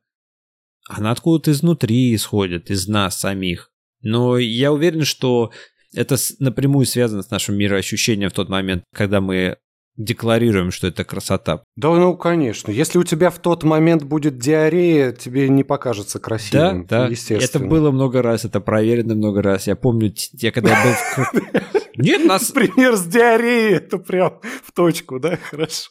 она 0.89 1.11
откуда-то 1.11 1.51
изнутри 1.51 2.15
исходит, 2.15 2.71
из 2.71 2.87
нас 2.87 3.19
самих. 3.19 3.71
Но 4.01 4.37
я 4.37 4.71
уверен, 4.71 5.03
что 5.03 5.51
это 5.93 6.17
напрямую 6.39 6.85
связано 6.85 7.21
с 7.21 7.29
нашим 7.29 7.55
мироощущением 7.55 8.29
в 8.29 8.33
тот 8.33 8.49
момент, 8.49 8.83
когда 8.93 9.21
мы 9.21 9.57
декларируем, 9.99 10.71
что 10.71 10.87
это 10.87 11.03
красота. 11.03 11.61
Да, 11.75 11.89
ну, 11.89 12.17
конечно. 12.17 12.71
Если 12.71 12.97
у 12.97 13.03
тебя 13.03 13.29
в 13.29 13.37
тот 13.37 13.63
момент 13.63 14.03
будет 14.03 14.37
диарея, 14.37 15.11
тебе 15.11 15.49
не 15.49 15.63
покажется 15.63 16.19
красивым. 16.19 16.85
Да, 16.87 17.01
да. 17.01 17.07
Естественно. 17.07 17.63
Это 17.63 17.69
было 17.69 17.91
много 17.91 18.21
раз, 18.21 18.45
это 18.45 18.61
проверено 18.61 19.13
много 19.13 19.41
раз. 19.41 19.67
Я 19.67 19.75
помню, 19.75 20.13
я 20.33 20.51
когда 20.51 20.81
был 20.83 21.23
в... 21.23 21.97
Нет, 21.97 22.25
нас... 22.25 22.49
Пример 22.51 22.95
с 22.95 23.05
диареей, 23.05 23.75
это 23.75 23.97
прям 23.97 24.39
в 24.63 24.71
точку, 24.71 25.19
да? 25.19 25.37
Хорошо. 25.37 25.89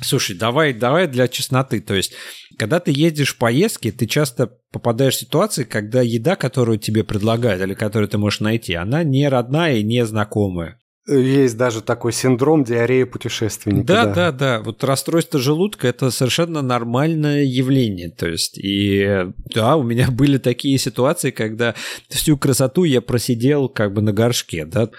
Слушай, 0.00 0.36
давай, 0.36 0.72
давай 0.72 1.08
для 1.08 1.26
чесноты. 1.26 1.80
То 1.80 1.94
есть, 1.94 2.12
когда 2.58 2.78
ты 2.80 2.92
едешь 2.92 3.34
в 3.34 3.38
поездки, 3.38 3.90
ты 3.90 4.06
часто 4.06 4.52
попадаешь 4.70 5.16
в 5.16 5.20
ситуации, 5.20 5.64
когда 5.64 6.00
еда, 6.00 6.36
которую 6.36 6.78
тебе 6.78 7.02
предлагают 7.02 7.62
или 7.62 7.74
которую 7.74 8.08
ты 8.08 8.18
можешь 8.18 8.40
найти, 8.40 8.74
она 8.74 9.02
не 9.02 9.28
родная 9.28 9.76
и 9.76 9.82
не 9.82 10.04
знакомая. 10.06 10.78
Есть 11.08 11.56
даже 11.56 11.82
такой 11.82 12.12
синдром 12.12 12.64
диареи 12.64 13.04
путешественника. 13.04 13.86
Да, 13.86 14.04
да, 14.06 14.14
да, 14.14 14.32
да. 14.32 14.62
Вот 14.62 14.82
расстройство 14.82 15.38
желудка 15.38 15.86
это 15.86 16.10
совершенно 16.10 16.62
нормальное 16.62 17.44
явление. 17.44 18.10
То 18.10 18.26
есть, 18.26 18.58
и 18.58 19.26
да, 19.54 19.76
у 19.76 19.84
меня 19.84 20.08
были 20.10 20.38
такие 20.38 20.78
ситуации, 20.78 21.30
когда 21.30 21.74
всю 22.08 22.36
красоту 22.36 22.84
я 22.84 23.00
просидел 23.00 23.68
как 23.68 23.94
бы 23.94 24.02
на 24.02 24.12
горшке, 24.12 24.64
да, 24.64 24.90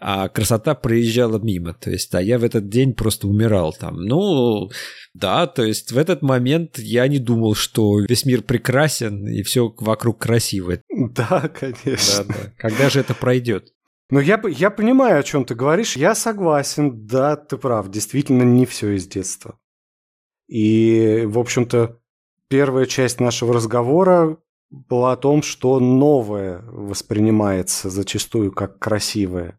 а 0.00 0.28
красота 0.28 0.74
проезжала 0.74 1.38
мимо. 1.38 1.74
То 1.74 1.90
есть, 1.90 2.14
а 2.14 2.22
я 2.22 2.38
в 2.38 2.44
этот 2.44 2.68
день 2.68 2.94
просто 2.94 3.28
умирал 3.28 3.72
там. 3.72 4.02
Ну, 4.02 4.70
да, 5.12 5.46
то 5.46 5.62
есть 5.62 5.92
в 5.92 5.98
этот 5.98 6.22
момент 6.22 6.78
я 6.78 7.06
не 7.06 7.18
думал, 7.18 7.54
что 7.54 8.00
весь 8.00 8.24
мир 8.24 8.42
прекрасен 8.42 9.26
и 9.26 9.42
все 9.42 9.72
вокруг 9.78 10.18
красивое. 10.18 10.82
Да, 10.90 11.48
конечно. 11.60 12.24
Да, 12.24 12.34
да. 12.34 12.52
Когда 12.56 12.88
же 12.88 13.00
это 13.00 13.14
пройдет? 13.14 13.74
Ну, 14.10 14.20
я, 14.20 14.40
я 14.48 14.70
понимаю, 14.70 15.20
о 15.20 15.22
чем 15.22 15.44
ты 15.44 15.54
говоришь. 15.54 15.96
Я 15.96 16.14
согласен, 16.14 17.06
да, 17.06 17.36
ты 17.36 17.56
прав. 17.56 17.88
Действительно, 17.88 18.42
не 18.42 18.66
все 18.66 18.92
из 18.92 19.06
детства. 19.06 19.58
И, 20.46 21.24
в 21.26 21.38
общем-то, 21.38 22.00
первая 22.48 22.86
часть 22.86 23.18
нашего 23.20 23.54
разговора 23.54 24.38
была 24.70 25.12
о 25.12 25.16
том, 25.16 25.42
что 25.42 25.80
новое 25.80 26.62
воспринимается 26.66 27.88
зачастую 27.88 28.52
как 28.52 28.78
красивое. 28.78 29.58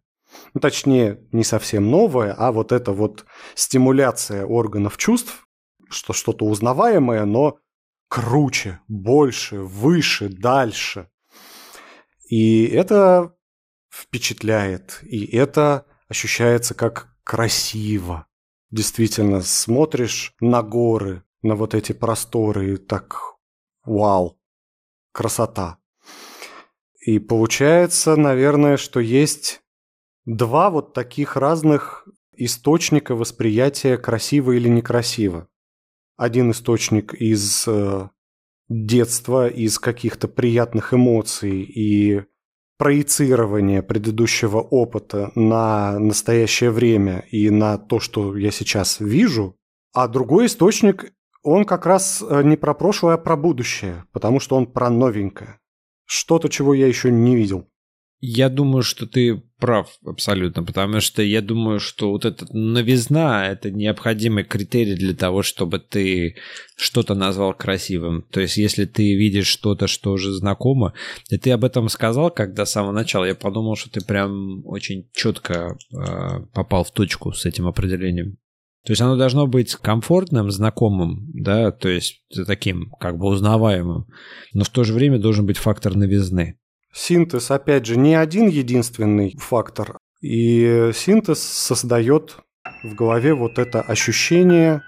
Ну, 0.53 0.59
точнее, 0.59 1.21
не 1.31 1.43
совсем 1.43 1.89
новое, 1.89 2.33
а 2.33 2.51
вот 2.51 2.71
эта 2.71 2.91
вот 2.91 3.25
стимуляция 3.55 4.45
органов 4.45 4.97
чувств, 4.97 5.47
что 5.89 6.13
что-то 6.13 6.45
узнаваемое, 6.45 7.25
но 7.25 7.57
круче, 8.09 8.79
больше, 8.87 9.59
выше, 9.59 10.29
дальше. 10.29 11.09
И 12.29 12.65
это 12.65 13.34
впечатляет, 13.95 14.99
и 15.03 15.25
это 15.25 15.85
ощущается 16.09 16.73
как 16.73 17.15
красиво. 17.23 18.27
Действительно, 18.71 19.41
смотришь 19.41 20.33
на 20.41 20.61
горы, 20.61 21.23
на 21.41 21.55
вот 21.55 21.73
эти 21.73 21.93
просторы, 21.93 22.73
и 22.73 22.77
так 22.77 23.35
вау, 23.85 24.37
красота. 25.13 25.77
И 26.99 27.19
получается, 27.19 28.15
наверное, 28.15 28.77
что 28.77 28.99
есть 28.99 29.61
два 30.25 30.69
вот 30.69 30.93
таких 30.93 31.37
разных 31.37 32.07
источника 32.33 33.15
восприятия 33.15 33.97
красиво 33.97 34.51
или 34.51 34.67
некрасиво. 34.67 35.47
Один 36.17 36.51
источник 36.51 37.13
из 37.13 37.65
э, 37.67 38.09
детства, 38.67 39.47
из 39.47 39.79
каких-то 39.79 40.27
приятных 40.27 40.93
эмоций 40.93 41.61
и 41.61 42.23
проецирование 42.77 43.81
предыдущего 43.81 44.59
опыта 44.59 45.31
на 45.35 45.97
настоящее 45.99 46.71
время 46.71 47.25
и 47.31 47.49
на 47.49 47.77
то, 47.77 47.99
что 47.99 48.35
я 48.37 48.51
сейчас 48.51 48.99
вижу, 48.99 49.55
а 49.93 50.07
другой 50.07 50.47
источник, 50.47 51.13
он 51.41 51.63
как 51.63 51.85
раз 51.85 52.23
э, 52.27 52.43
не 52.43 52.57
про 52.57 52.73
прошлое, 52.73 53.13
а 53.13 53.17
про 53.17 53.35
будущее, 53.35 54.03
потому 54.11 54.39
что 54.39 54.55
он 54.57 54.65
про 54.65 54.89
новенькое. 54.89 55.59
Что-то, 56.05 56.49
чего 56.49 56.73
я 56.73 56.87
еще 56.87 57.11
не 57.11 57.35
видел. 57.35 57.67
Я 58.27 58.49
думаю, 58.49 58.81
что 58.81 59.05
ты 59.05 59.43
прав 59.59 59.87
абсолютно, 60.03 60.63
потому 60.63 60.99
что 60.99 61.21
я 61.21 61.41
думаю, 61.41 61.79
что 61.79 62.09
вот 62.09 62.25
эта 62.25 62.47
новизна– 62.55 63.47
это 63.51 63.69
необходимый 63.69 64.43
критерий 64.43 64.95
для 64.95 65.13
того, 65.13 65.43
чтобы 65.43 65.77
ты 65.77 66.35
что-то 66.75 67.13
назвал 67.13 67.53
красивым. 67.53 68.23
То 68.31 68.41
есть, 68.41 68.57
если 68.57 68.85
ты 68.85 69.15
видишь 69.15 69.45
что-то, 69.45 69.85
что 69.85 70.11
уже 70.11 70.33
знакомо, 70.33 70.93
и 71.29 71.37
ты 71.37 71.51
об 71.51 71.63
этом 71.63 71.87
сказал, 71.87 72.31
когда 72.31 72.65
с 72.65 72.71
самого 72.71 72.93
начала, 72.93 73.25
я 73.25 73.35
подумал, 73.35 73.75
что 73.75 73.91
ты 73.91 74.03
прям 74.03 74.65
очень 74.65 75.07
четко 75.13 75.77
э, 75.93 76.45
попал 76.51 76.83
в 76.83 76.91
точку 76.91 77.31
с 77.31 77.45
этим 77.45 77.67
определением. 77.67 78.37
То 78.85 78.91
есть 78.91 79.01
оно 79.01 79.17
должно 79.17 79.45
быть 79.45 79.75
комфортным, 79.75 80.49
знакомым, 80.49 81.29
да, 81.33 81.71
то 81.71 81.89
есть 81.89 82.23
таким 82.47 82.91
как 82.99 83.17
бы 83.17 83.27
узнаваемым, 83.27 84.07
но 84.53 84.63
в 84.63 84.69
то 84.69 84.83
же 84.83 84.93
время 84.93 85.19
должен 85.19 85.45
быть 85.45 85.57
фактор 85.57 85.95
новизны. 85.95 86.57
Синтез, 86.95 87.51
опять 87.51 87.85
же, 87.85 87.97
не 87.97 88.15
один 88.15 88.47
единственный 88.47 89.35
фактор. 89.37 89.97
И 90.21 90.91
синтез 90.95 91.43
создает 91.43 92.37
в 92.83 92.95
голове 92.95 93.33
вот 93.33 93.59
это 93.59 93.81
ощущение 93.81 94.81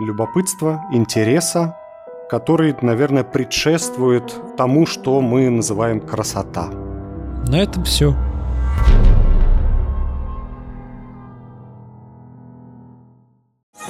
любопытства, 0.00 0.82
интереса, 0.92 1.76
который, 2.30 2.74
наверное, 2.80 3.22
предшествует 3.22 4.34
тому, 4.56 4.86
что 4.86 5.20
мы 5.20 5.50
называем 5.50 6.00
красота. 6.00 6.70
На 7.46 7.60
этом 7.60 7.84
все. 7.84 8.16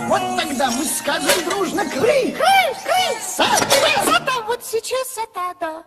Вот 0.08 0.20
тогда 0.36 0.70
мы 0.72 0.84
скажем 0.84 1.48
дружно 1.48 1.84
кры! 1.84 2.32
Кры! 2.32 2.56
Кры! 2.82 3.14
Красота! 3.36 4.42
Вот 4.48 4.64
сейчас 4.64 5.16
это 5.16 5.54
да! 5.60 5.86